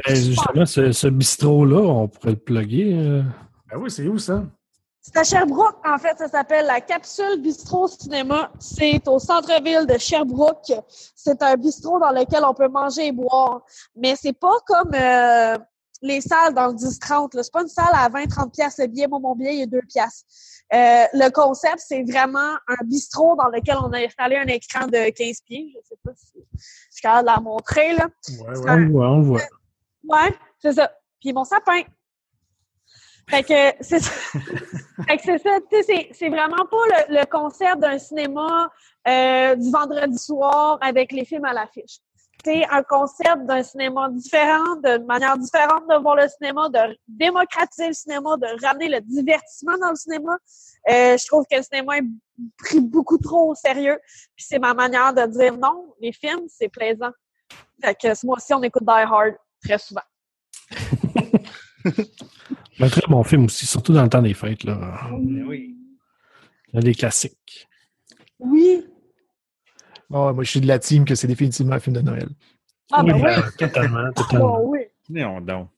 [0.07, 2.93] Ben, justement, ce, ce bistrot-là, on pourrait le plugger.
[2.95, 3.23] euh.
[3.71, 4.45] Ben oui, c'est où ça?
[5.01, 8.51] C'est à Sherbrooke, en fait, ça s'appelle la Capsule Bistrot Cinéma.
[8.59, 10.73] C'est au centre-ville de Sherbrooke.
[11.15, 13.63] C'est un bistrot dans lequel on peut manger et boire.
[13.97, 15.57] Mais c'est pas comme euh,
[16.01, 17.35] les salles dans le 10-30.
[17.37, 17.43] là.
[17.43, 19.07] C'est pas une salle à 20-30 piastres le billet.
[19.09, 20.25] Moi, mon billet, il est 2 piastres.
[20.73, 25.11] Euh, le concept, c'est vraiment un bistrot dans lequel on a installé un écran de
[25.11, 25.73] 15 pieds.
[25.75, 28.07] Je sais pas si je suis capable de la montrer, là.
[28.29, 29.41] Ouais, ouais, on voit, on voit.
[30.05, 30.93] Ouais, c'est ça.
[31.21, 31.83] Puis mon sapin.
[33.29, 34.11] Fait que c'est ça.
[35.07, 35.59] fait que c'est ça.
[35.71, 38.71] Tu sais, c'est- c'est vraiment pas le, le concept d'un cinéma
[39.07, 41.99] euh, du vendredi soir avec les films à l'affiche.
[42.45, 47.89] C'est un concept d'un cinéma différent, d'une manière différente de voir le cinéma, de démocratiser
[47.89, 50.39] le cinéma, de ramener le divertissement dans le cinéma.
[50.89, 52.07] Euh, je trouve que le cinéma est
[52.59, 53.99] pris beaucoup trop au sérieux.
[54.37, 57.11] Puis c'est ma manière de dire non, les films, c'est plaisant.
[57.83, 60.03] Fait que moi aussi, on écoute Die Hard très souvent.
[62.81, 64.63] Un très bon film aussi, surtout dans le temps des fêtes.
[64.65, 65.11] Là.
[65.13, 65.77] Oui.
[66.73, 67.69] Il y a des classiques.
[68.39, 68.87] Oui.
[70.13, 72.29] Ah, moi, je suis de la team que c'est définitivement un film de Noël.
[72.91, 73.23] Ah, ben oui.
[73.23, 74.59] ben, totalement, totalement.
[74.63, 74.81] Oh, oui.
[75.11, 75.69] Non, donc.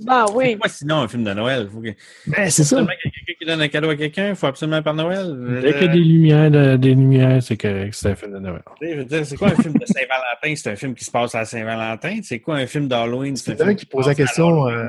[0.00, 0.54] Ben oui.
[0.56, 1.68] Moi, sinon, un film de Noël?
[1.70, 1.88] Faut que...
[2.28, 2.76] Ben, c'est ça.
[2.76, 5.60] Quelqu'un qui donne un cadeau à quelqu'un, il faut absolument Père Noël.
[5.60, 8.32] Dès qu'il y a Euh, des lumières, de- des lumières, c'est correct, c'est un film
[8.34, 8.62] de Noël.
[8.80, 10.54] je veux dire, c'est quoi un film de Saint-Valentin?
[10.56, 12.20] C'est un film qui se passe à Saint-Valentin?
[12.22, 13.36] C'est quoi un film d'Halloween?
[13.36, 14.88] C'est un quelqu'un film qui posait la question, euh,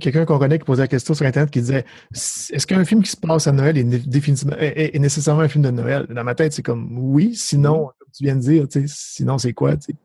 [0.00, 3.10] quelqu'un qu'on connaît qui posait la question sur Internet qui disait Est-ce qu'un film qui
[3.10, 6.06] se passe à Noël est, définitivement, est, est- est nécessairement un film de Noël?
[6.08, 9.52] Dans ma tête, c'est comme oui, sinon, tu viens de dire, tu sais, sinon c'est
[9.52, 9.76] quoi?
[9.76, 9.98] tu sais?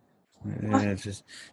[0.46, 0.96] Euh,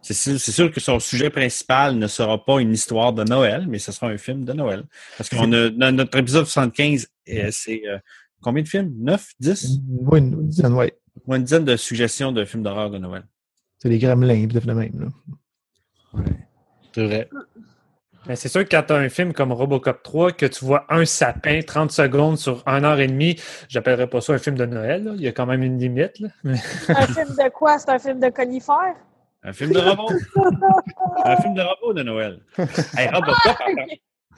[0.01, 3.91] c'est- sûr, que son sujet principal ne sera pas une histoire de Noël, mais ce
[3.91, 4.83] sera un film de Noël.
[5.17, 7.97] Parce qu'on a dans notre épisode 75, euh, c'est euh,
[8.41, 8.93] combien de films?
[8.99, 9.79] 9, 10?
[9.87, 10.93] Oui, une, dizaine, ouais.
[11.25, 13.23] Ou une dizaine de suggestions de films d'horreur de Noël.
[13.79, 15.11] C'est les gremlins, puis de même.
[16.13, 16.23] Là.
[16.93, 17.29] C'est vrai.
[18.27, 20.85] Mais c'est sûr que quand tu as un film comme Robocop 3, que tu vois
[20.89, 23.35] un sapin 30 secondes sur 1 heure et demie,
[23.67, 25.03] j'appellerais pas ça un film de Noël.
[25.03, 25.11] là.
[25.15, 26.19] Il y a quand même une limite.
[26.19, 26.29] là.
[26.43, 27.79] Un film de quoi?
[27.79, 28.95] C'est un film de conifère?
[29.43, 30.07] Un film de robot.
[31.25, 32.41] un film de robot de Noël.
[32.95, 33.85] Hey, Robocop, en Père...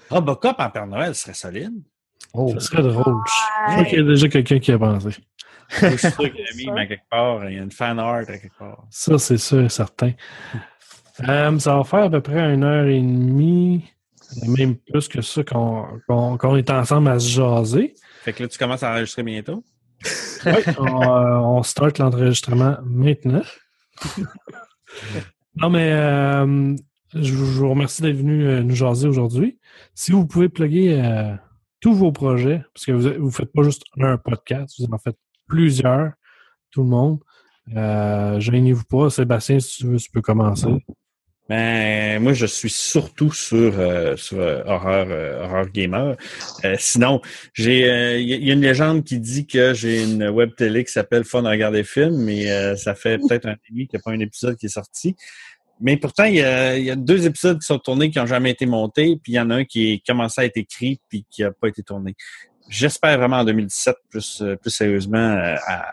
[0.10, 1.74] Robocop en Père Noël serait solide.
[2.34, 3.22] Ça serait drôle.
[3.68, 5.10] Je crois qu'il y a déjà quelqu'un qui a pensé.
[5.70, 7.50] Je suis sûr qu'il y a mis mais à quelque part.
[7.50, 8.86] Il y a une fan art à quelque part.
[8.90, 10.12] Ça, c'est sûr et certain.
[11.28, 13.86] Euh, ça va faire à peu près une heure et demie,
[14.48, 17.94] même plus que ça, qu'on est ensemble à se jaser.
[18.24, 19.64] Fait que là, tu commences à enregistrer bientôt.
[20.46, 23.44] Oui, on, euh, on start l'enregistrement maintenant.
[25.56, 26.76] non, mais euh,
[27.14, 29.58] je, vous remercie d'être venu nous jaser aujourd'hui.
[29.96, 31.02] Si vous pouvez plugger
[31.80, 35.18] tous vos projets, parce que vous ne faites pas juste un podcast, vous en faites
[35.48, 36.12] plusieurs,
[36.72, 37.20] tout le monde.
[37.76, 39.10] Euh, Gênez-vous pas.
[39.10, 40.68] Sébastien, si tu veux, tu peux commencer.
[41.50, 46.16] Ben, moi, je suis surtout sur, euh, sur euh, horreur, euh, horreur gamer.
[46.64, 47.22] Euh, sinon,
[47.54, 50.30] j'ai, euh, il y, a- il y a une légende qui dit que j'ai une
[50.30, 53.56] web télé qui s'appelle Fun à regarder film, mais euh, ça fait peut-être un an
[53.56, 55.16] et demi qu'il n'y a pas un épisode qui est sorti.
[55.82, 58.26] Mais pourtant, il y, a, il y a deux épisodes qui sont tournés qui n'ont
[58.26, 61.02] jamais été montés, puis il y en a un qui est commencé à être écrit
[61.10, 62.16] puis qui n'a pas été tourné.
[62.70, 65.84] J'espère vraiment en 2017, plus, euh, plus sérieusement, euh, à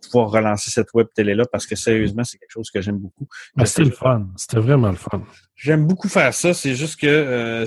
[0.00, 3.26] pouvoir relancer cette web télé-là parce que sérieusement, c'est quelque chose que j'aime beaucoup.
[3.56, 4.28] Ben, C'était le fun.
[4.36, 5.22] C'était vraiment le fun.
[5.56, 6.54] J'aime beaucoup faire ça.
[6.54, 7.66] C'est juste que euh,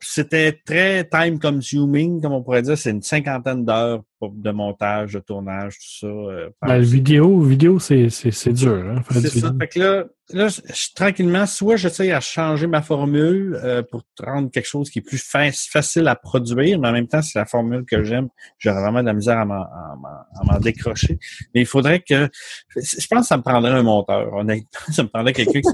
[0.00, 2.76] c'était très time consuming, comme on pourrait dire.
[2.76, 6.06] C'est une cinquantaine d'heures de montage, de tournage, tout ça.
[6.06, 8.84] euh, Ben, le vidéo, vidéo c'est c'est- c'est dur.
[8.88, 9.52] Hein, c'est ça.
[9.60, 14.50] Fait que là, là je- tranquillement, soit j'essaie à changer ma formule euh, pour rendre
[14.50, 17.44] quelque chose qui est plus fa- facile à produire, mais en même temps, c'est la
[17.46, 18.28] formule que j'aime.
[18.58, 21.18] J'aurais vraiment de la misère à m'en- décrocher.
[21.54, 22.28] Mais il faudrait que...
[22.74, 24.32] Je pense que ça me prendrait un monteur.
[24.32, 25.68] Honnêtement, ça me prendrait quelqu'un qui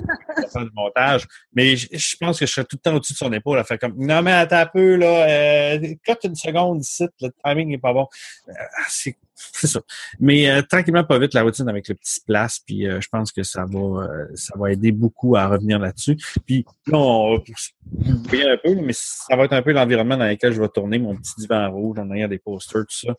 [0.53, 1.27] faire du montage.
[1.55, 3.65] Mais je, je pense que je serais tout le temps au-dessus de son épaule à
[3.65, 5.29] faire comme «Non, mais attends un peu, là.
[5.77, 7.07] Euh, cote une seconde ici.
[7.21, 8.07] Le timing n'est pas bon.
[8.49, 8.53] Euh,
[8.89, 9.17] c'est
[9.53, 9.81] c'est ça.
[10.21, 13.33] Mais euh, tranquillement, pas vite, la routine avec le petit place, puis euh, je pense
[13.33, 16.17] que ça va euh, ça va aider beaucoup à revenir là-dessus.
[16.47, 20.53] Puis là, on va un peu, mais ça va être un peu l'environnement dans lequel
[20.53, 23.15] je vais tourner mon petit divan rouge en arrière des posters, tout ça.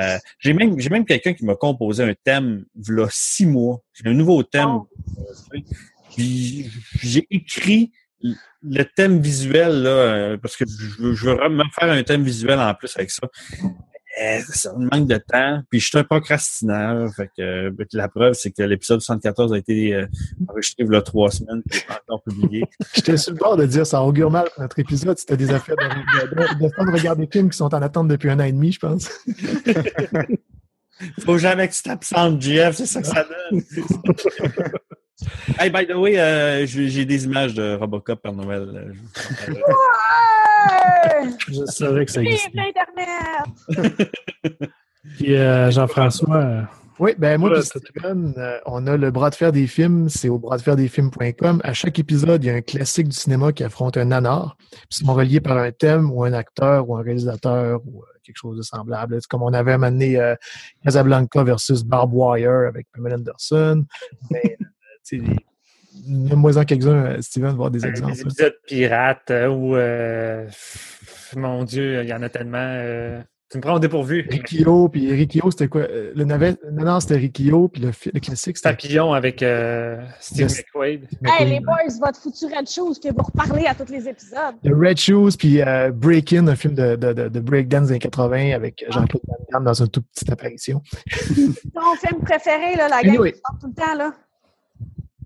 [0.00, 3.80] Euh, j'ai même j'ai même quelqu'un qui m'a composé un thème v'là six mois.
[3.92, 4.80] J'ai un nouveau thème.
[5.54, 5.58] Euh,
[6.14, 6.70] Puis
[7.02, 7.92] j'ai écrit
[8.62, 12.60] le thème visuel, là, parce que je veux, je veux vraiment faire un thème visuel
[12.60, 13.26] en plus avec ça.
[14.20, 15.62] Euh, ça me manque de temps.
[15.70, 17.14] Puis je suis un procrastinateur.
[17.14, 20.06] Fait que euh, la preuve, c'est que l'épisode 74 a été euh,
[20.48, 22.64] enregistré il y a trois semaines et pas encore publié.
[22.94, 25.18] J'étais sur le bord de dire ça augure mal pour notre épisode.
[25.18, 27.82] C'était des affaires de, de, de, de temps de regarder des films qui sont en
[27.82, 29.08] attente depuis un an et demi, je pense.
[31.20, 33.62] Faut jamais que tu t'absentes, JF, c'est ça que ça donne.
[35.58, 38.68] hey, by the way, euh, j'ai des images de Robocop Père Noël.
[38.74, 38.92] euh,
[39.48, 39.52] je.
[39.52, 39.60] Ouais!
[41.66, 42.50] Savais que ça Vive existait.
[42.54, 44.10] l'Internet!
[45.16, 46.68] Puis euh, Jean-François,
[46.98, 50.28] Oui, ben moi Ouais, Steven, euh, on a le bras de fer des films, c'est
[50.28, 51.60] au bras de fer des films.com.
[51.64, 54.56] À chaque épisode, il y a un classique du cinéma qui affronte un nanar.
[54.70, 58.06] Puis ils sont reliés par un thème ou un acteur ou un réalisateur ou euh,
[58.22, 59.16] quelque chose de semblable.
[59.20, 60.34] C'est comme on avait amené euh,
[60.84, 63.84] Casablanca versus Barb Wire avec Pamela Anderson.
[64.30, 64.58] Mais,
[65.16, 65.36] euh, tu sais,
[66.06, 68.14] Donne-moi-en quelques-uns, euh, Steven, voir des exemples.
[68.14, 70.46] Des épisodes pirates euh, où, euh,
[71.36, 72.58] mon Dieu, il y en a tellement.
[72.58, 73.20] euh,
[73.50, 74.24] tu me prends au dépourvu.
[74.30, 75.80] Rikio, puis Rikio, c'était quoi?
[75.80, 78.68] Euh, Le navet, non, non, c'était Rikio, puis le, le classique, c'était...
[78.70, 80.46] Papillon avec euh, Steve.
[80.46, 81.08] McQuaid.
[81.24, 84.54] Hey, les boys, votre foutu Red Shoes que vous reparlez à tous les épisodes.
[84.62, 87.98] The Red Shoes, puis euh, Break-In, un film de, de, de, de breakdance des années
[87.98, 90.80] 80 avec Jean-Claude Van Damme dans une toute petite apparition.
[91.34, 93.32] Ton film préféré, là, la gang Anyway.
[93.32, 94.12] qui sort tout le temps, là.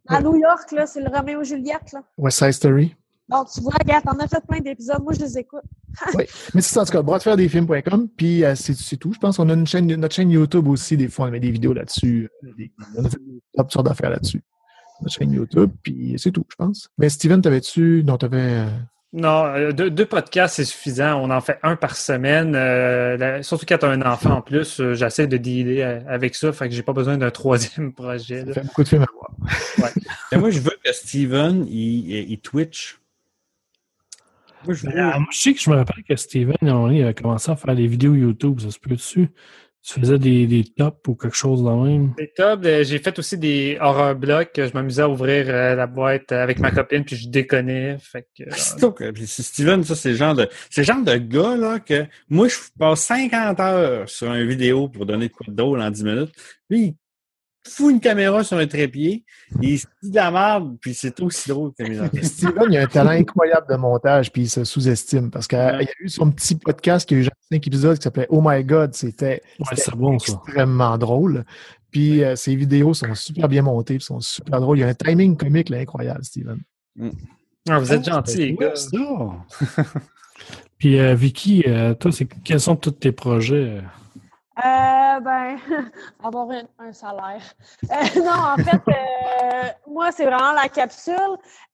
[0.08, 2.02] À New York, là, c'est le Roméo et Juliette, là.
[2.18, 2.94] West Side Story.
[3.28, 5.02] Donc, tu vois, regarde, t'en as fait plein d'épisodes.
[5.02, 5.62] Moi, je les écoute.
[6.14, 6.24] Oui,
[6.54, 9.12] mais c'est ça, en tout cas, bras de fer des films.com, puis euh, c'est tout.
[9.12, 11.50] Je pense qu'on a une chaîne, notre chaîne YouTube aussi, des fois, on met des
[11.52, 12.28] vidéos là-dessus.
[12.44, 13.18] euh, des- On a fait
[13.56, 14.42] toutes sortes d'affaires là-dessus.
[15.00, 16.88] Notre chaîne YouTube, puis c'est tout, je pense.
[16.98, 18.02] Mais Steven, t'avais-tu...
[18.06, 18.64] Non, t'avais...
[19.16, 21.22] Non, euh, deux, deux podcasts, c'est suffisant.
[21.22, 22.56] On en fait un par semaine.
[22.56, 26.52] Euh, surtout quand tu as un enfant en plus, euh, j'essaie de dealer avec ça.
[26.52, 28.44] Fait que j'ai pas besoin d'un troisième projet.
[28.44, 29.30] Ça fait beaucoup de films à voir.
[30.32, 32.98] Mais moi, je veux que Steven, il, il Twitch.
[34.64, 34.98] Moi, je veux...
[34.98, 37.06] Euh, moi, je sais que je me rappelle que Steven, à un moment donné, il
[37.06, 38.60] a commencé à faire des vidéos YouTube.
[38.60, 39.28] Ça se peut dessus?
[39.86, 42.14] Tu faisais des, des tops ou quelque chose de même?
[42.18, 42.64] C'est top.
[42.64, 44.52] Euh, J'ai fait aussi des horror blocs.
[44.56, 47.98] Je m'amusais à ouvrir euh, la boîte avec ma copine, puis je déconnais.
[48.00, 50.86] Fait que, euh, C'est donc, euh, puis Steven, ça, c'est le genre de, c'est le
[50.86, 55.28] genre de gars, là, que moi, je passe 50 heures sur une vidéo pour donner
[55.28, 56.32] de quoi de drôle en 10 minutes.
[56.70, 56.96] Lui, il
[57.66, 59.24] fout une caméra sur un trépied,
[59.62, 62.22] il se dit de la merde, puis c'est aussi drôle que mes.
[62.22, 65.30] Steven, il a un talent incroyable de montage, puis il se sous-estime.
[65.30, 68.02] Parce qu'il y a eu son petit podcast qui a eu genre cinq épisodes qui
[68.04, 68.94] s'appelait Oh My God.
[68.94, 70.32] C'était Ouais, bon, ça.
[70.44, 71.44] extrêmement drôle.
[71.90, 74.78] Puis euh, ses vidéos sont super bien montées, puis sont super drôles.
[74.78, 76.58] Il y a un timing comique là, incroyable, Steven.
[77.68, 78.74] ah, vous êtes gentils, les gars.
[80.78, 83.80] Puis euh, Vicky, euh, toi, c'est quels sont tous tes projets?
[84.58, 85.56] Euh, ben,
[86.22, 86.48] avoir
[86.78, 87.42] un, salaire.
[87.90, 91.14] Euh, non, en fait, euh, moi, c'est vraiment la capsule,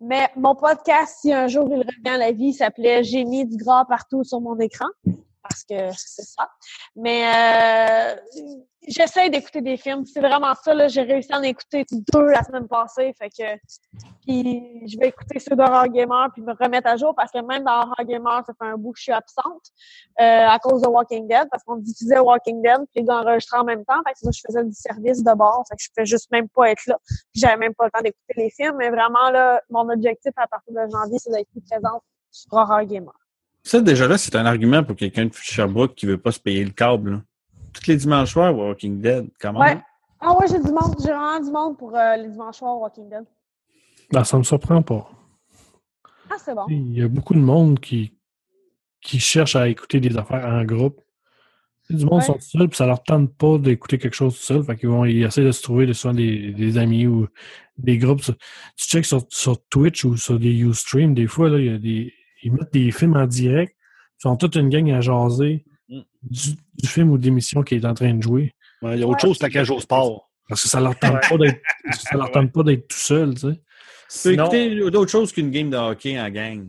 [0.01, 3.59] mais mon podcast, si un jour il revient à la vie, s'appelait J'ai mis du
[3.59, 4.86] gras partout sur mon écran,
[5.42, 6.48] parce que c'est ça.
[6.96, 8.16] Mais euh,
[8.86, 10.04] j'essaie d'écouter des films.
[10.04, 10.88] C'est vraiment ça, là.
[10.88, 13.58] J'ai réussi à en écouter deux la semaine passée, fait que
[14.22, 17.64] puis je vais écouter ceux d'Horror Gamer puis me remettre à jour parce que même
[17.64, 19.70] dans Horror Gamer, ça fait un bout que je suis absente
[20.20, 23.84] euh, à cause de Walking Dead parce qu'on diffusait Walking Dead puis enregistraient en même
[23.84, 24.00] temps.
[24.06, 25.64] Fait que moi, je faisais du service de bord.
[25.68, 26.98] Fait que je pouvais juste même pas être là.
[27.34, 28.76] J'avais même pas le temps d'écouter les films.
[28.78, 33.14] Mais vraiment, là, mon objectif à partir de janvier, c'est d'être présente sur Horror Gamer.
[33.62, 36.65] Ça, déjà là, c'est un argument pour quelqu'un de Sherbrooke qui veut pas se payer
[36.65, 37.23] le câble, là.
[37.73, 39.61] Tous les dimanches soirs, Walking Dead, comment?
[39.61, 39.78] Ouais.
[40.20, 40.97] Ah ouais, j'ai du monde.
[40.99, 43.24] J'ai vraiment du monde pour euh, les dimanches soirs Walking Dead.
[44.12, 45.09] Ben, ça me surprend pas.
[46.28, 46.66] Ah, c'est bon.
[46.69, 48.12] Il y a beaucoup de monde qui,
[49.01, 51.01] qui cherche à écouter des affaires en groupe.
[51.89, 52.24] Du monde Ouais.
[52.24, 54.65] sont seuls, puis ça leur tente pas d'écouter quelque chose tout seul.
[54.65, 57.27] Fait qu'ils vont ils essaient de se trouver souvent des, des amis ou
[57.78, 58.23] des groupes.
[58.23, 58.32] Tu
[58.77, 62.12] checkes sur, sur Twitch ou sur des Ustream, des fois, là, il y a des.
[62.42, 63.74] Ils mettent des films en direct.
[64.18, 66.00] Ils sont toute une gang à jaser Mm.
[66.22, 68.54] du, du film ou d'émission qui est en train de jouer.
[68.80, 70.30] Ouais, Il y a autre chose que la cage au sport.
[70.48, 71.60] Parce que ça leur tente pas d'être.
[71.92, 73.60] Ça leur tente pas d'être tout seul, tu sais.
[74.08, 76.68] Sinon- écouter d'autres choses qu'une game de hockey en gang.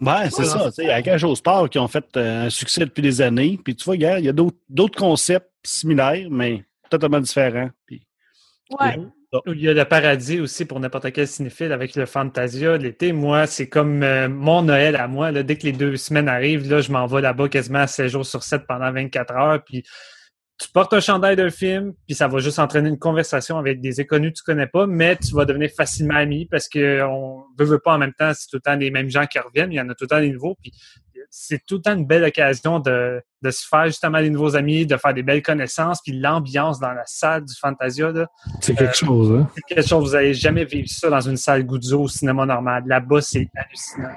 [0.00, 0.64] Ouais, c'est ça.
[0.66, 3.58] tu sais, La cage au sport qui ont fait euh, un succès depuis des années.
[3.62, 7.70] Puis tu vois, il y a d'autres d'autres concepts similaires, mais totalement différents.
[7.86, 8.04] Puis,
[8.80, 8.96] Ouais.
[9.46, 13.12] Il y a le paradis aussi pour n'importe quel cinéphile avec le Fantasia l'été.
[13.12, 15.30] Moi, c'est comme euh, mon Noël à moi.
[15.30, 18.42] Dès que les deux semaines arrivent, là, je m'en vais là-bas quasiment 7 jours sur
[18.42, 19.64] 7 pendant 24 heures.
[19.64, 19.84] Puis
[20.60, 24.00] tu portes un chandail d'un film, puis ça va juste entraîner une conversation avec des
[24.00, 27.64] inconnus que tu connais pas, mais tu vas devenir facilement ami parce que on veut,
[27.64, 29.76] veut pas en même temps, c'est tout le temps les mêmes gens qui reviennent, il
[29.76, 30.72] y en a tout le temps des nouveaux, puis
[31.30, 34.84] c'est tout le temps une belle occasion de, de se faire justement des nouveaux amis,
[34.84, 38.26] de faire des belles connaissances, puis l'ambiance dans la salle du Fantasia, là,
[38.60, 39.48] C'est quelque chose, hein.
[39.54, 42.82] c'est quelque chose, vous n'allez jamais vivre ça dans une salle Guzzo au cinéma normal.
[42.86, 44.16] Là-bas, c'est hallucinant.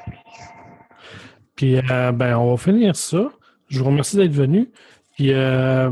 [1.55, 3.29] Puis, euh, ben, on va finir ça.
[3.69, 4.71] Je vous remercie d'être venu.
[5.15, 5.89] Puis, euh,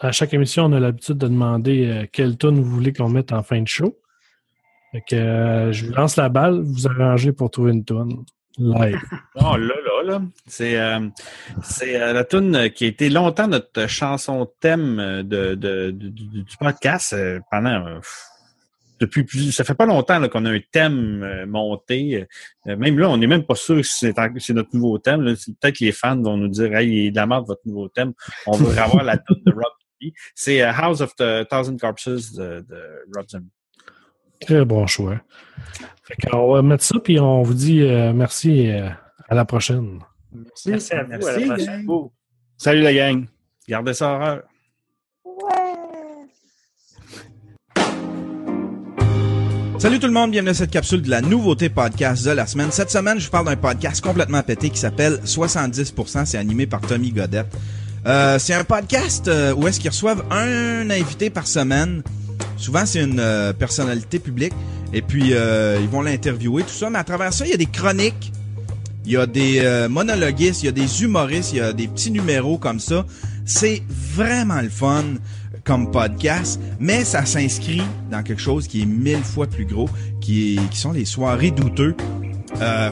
[0.00, 3.32] à chaque émission, on a l'habitude de demander euh, quelle tune vous voulez qu'on mette
[3.32, 3.96] en fin de show.
[4.92, 8.24] Fait que euh, je vous lance la balle, vous arrangez pour trouver une tune
[8.60, 9.00] live.
[9.36, 10.22] Oh là là là.
[10.46, 11.08] C'est euh,
[11.62, 16.08] c'est euh, la tune qui a été longtemps notre chanson thème euh, de, de, de-
[16.08, 18.00] du du podcast euh, pendant
[19.00, 22.26] depuis plus ça fait pas longtemps qu'on a un thème monté.
[22.66, 25.24] Même là, on n'est même pas sûr si c'est notre nouveau thème.
[25.24, 27.88] Peut-être que les fans vont nous dire Hey, il est de la merde votre nouveau
[27.88, 28.12] thème.
[28.46, 30.12] On veut avoir la tune de Rob Zombie.
[30.34, 33.48] C'est House of the Thousand Corpses de, de Rob Zombie.
[34.42, 35.20] Très bon choix.
[36.10, 38.88] Fait qu'on va mettre ça, puis on vous dit euh, merci et euh,
[39.28, 40.00] à la prochaine.
[40.66, 41.12] Merci à vous.
[41.12, 41.86] à la Merci, prochaine.
[41.86, 42.08] gang.
[42.56, 43.26] salut la gang.
[43.68, 44.42] Gardez ça horreur.
[45.24, 45.54] Ouais.
[49.78, 52.72] Salut tout le monde, bienvenue à cette capsule de la nouveauté podcast de la semaine.
[52.72, 56.26] Cette semaine, je vous parle d'un podcast complètement pété qui s'appelle 70%.
[56.26, 57.46] C'est animé par Tommy Godette.
[58.06, 62.02] Euh, c'est un podcast où est-ce qu'ils reçoivent un invité par semaine.
[62.60, 64.52] Souvent, c'est une euh, personnalité publique.
[64.92, 66.90] Et puis, euh, ils vont l'interviewer, tout ça.
[66.90, 68.32] Mais à travers ça, il y a des chroniques.
[69.06, 71.88] Il y a des euh, monologuistes, il y a des humoristes, il y a des
[71.88, 73.06] petits numéros comme ça.
[73.46, 75.04] C'est vraiment le fun
[75.64, 79.88] comme podcast, mais ça s'inscrit dans quelque chose qui est mille fois plus gros,
[80.20, 81.94] qui, est, qui sont les soirées douteux.
[82.60, 82.90] Euh,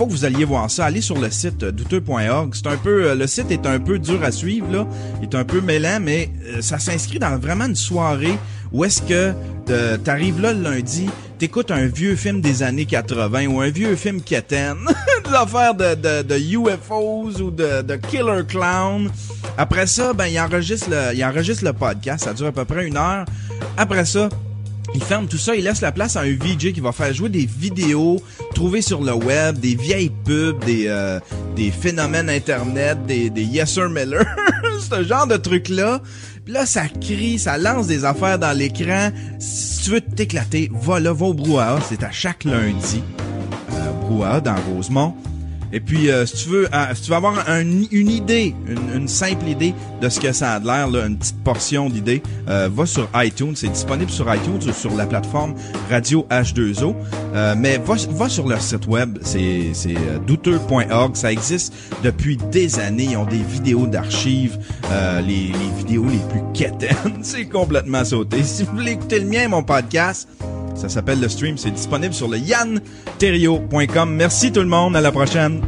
[0.00, 0.86] faut que vous alliez voir ça.
[0.86, 2.54] Allez sur le site euh, douteux.org.
[2.54, 4.86] C'est un peu, euh, le site est un peu dur à suivre là,
[5.20, 8.38] il est un peu mêlant, mais euh, ça s'inscrit dans vraiment une soirée
[8.72, 9.32] où est-ce que
[10.04, 14.20] t'arrives là le lundi, t'écoutes un vieux film des années 80 ou un vieux film
[14.20, 14.78] quétaine.
[15.24, 19.10] des affaires de, de, de UFOs ou de, de Killer Clown.
[19.56, 22.24] Après ça, ben, il enregistre le, il enregistre le podcast.
[22.24, 23.24] Ça dure à peu près une heure.
[23.76, 24.28] Après ça,
[24.94, 27.28] il ferme tout ça, il laisse la place à un VJ qui va faire jouer
[27.28, 28.20] des vidéos
[28.54, 31.20] trouvées sur le web, des vieilles pubs, des, euh,
[31.54, 34.24] des phénomènes internet, des, des Yes Sir Miller,
[34.90, 36.00] ce genre de trucs-là.
[36.44, 39.10] Puis là, ça crie, ça lance des affaires dans l'écran.
[39.38, 43.02] Si tu veux t'éclater, va là, va au Brouhaha, c'est à chaque lundi.
[43.72, 45.14] Euh, dans Rosemont.
[45.72, 48.54] Et puis, euh, si tu veux, euh, si tu veux avoir un- une idée,
[48.94, 52.68] une, simple idée de ce que ça a de l'air, une petite portion d'idée, euh,
[52.72, 53.52] va sur iTunes.
[53.54, 55.54] C'est disponible sur iTunes ou sur la plateforme
[55.90, 56.94] Radio H2O.
[57.34, 61.14] Euh, mais va, va sur leur site web, c'est euh, douteux.org.
[61.16, 61.72] Ça existe
[62.02, 63.08] depuis des années.
[63.12, 64.58] Ils ont des vidéos d'archives,
[65.26, 67.18] les, les vidéos les plus quétaines.
[67.22, 68.42] c'est complètement sauté.
[68.42, 70.28] Si vous voulez écouter le mien, mon podcast,
[70.74, 71.56] ça s'appelle le stream.
[71.58, 74.14] C'est disponible sur le yanterio.com.
[74.14, 74.96] Merci tout le monde.
[74.96, 75.60] À la prochaine.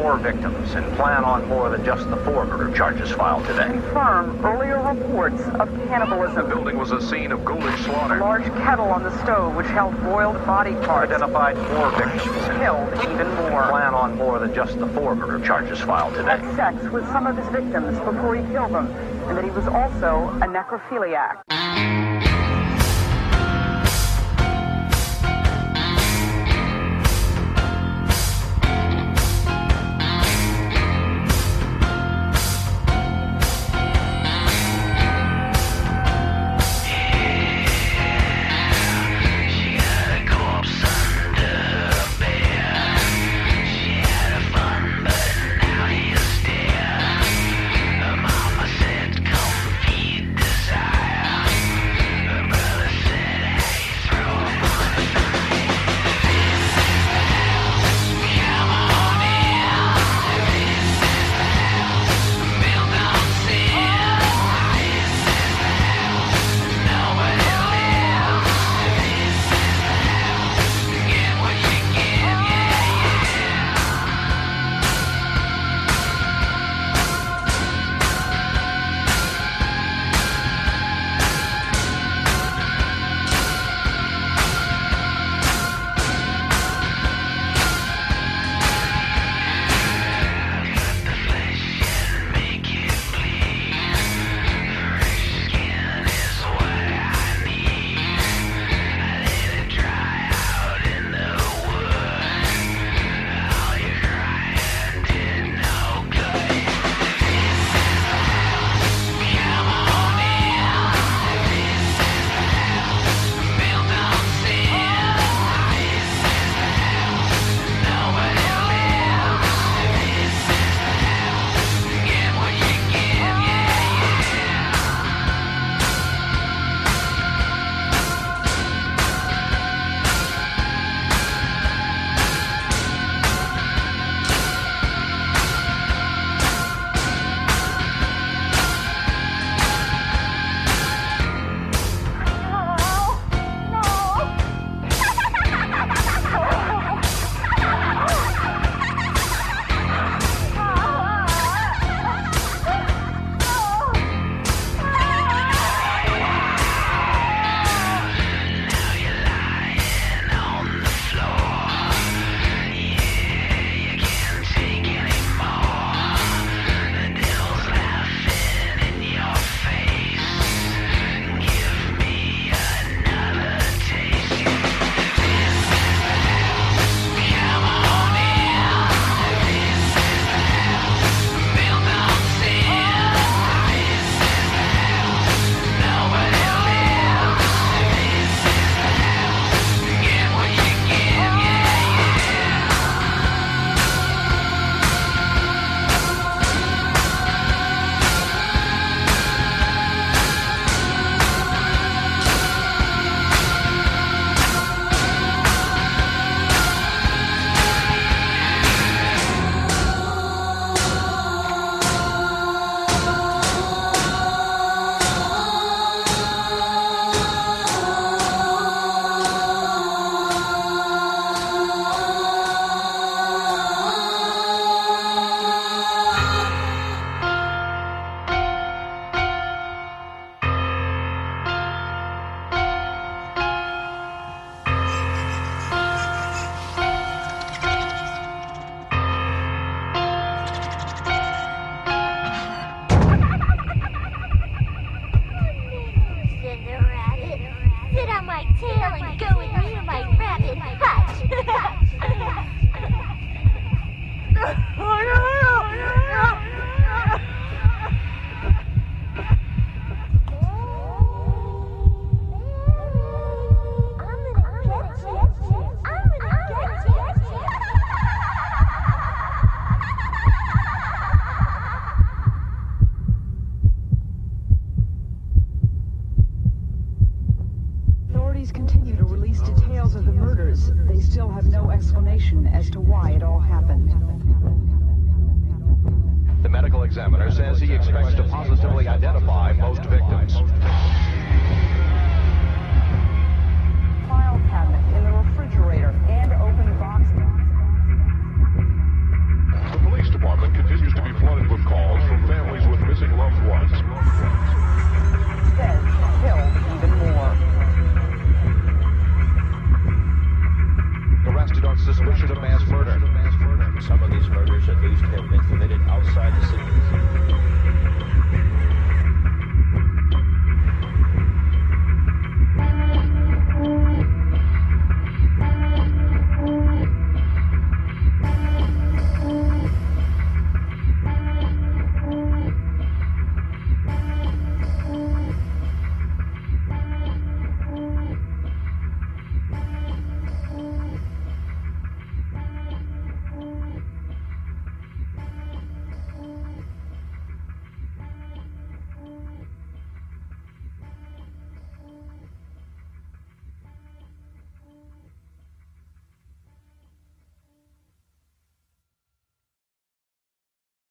[0.00, 3.66] More victims and plan on more than just the four murder charges filed today.
[3.66, 6.36] confirm earlier reports of cannibalism.
[6.36, 8.16] The building was a scene of ghoulish slaughter.
[8.16, 11.12] A large kettle on the stove which held boiled body parts.
[11.12, 12.22] Identified four victims
[12.58, 13.68] Killed even more.
[13.68, 16.30] plan on more than just the four murder charges filed today.
[16.38, 18.86] Had sex with some of his victims before he killed them,
[19.28, 21.36] and that he was also a necrophiliac.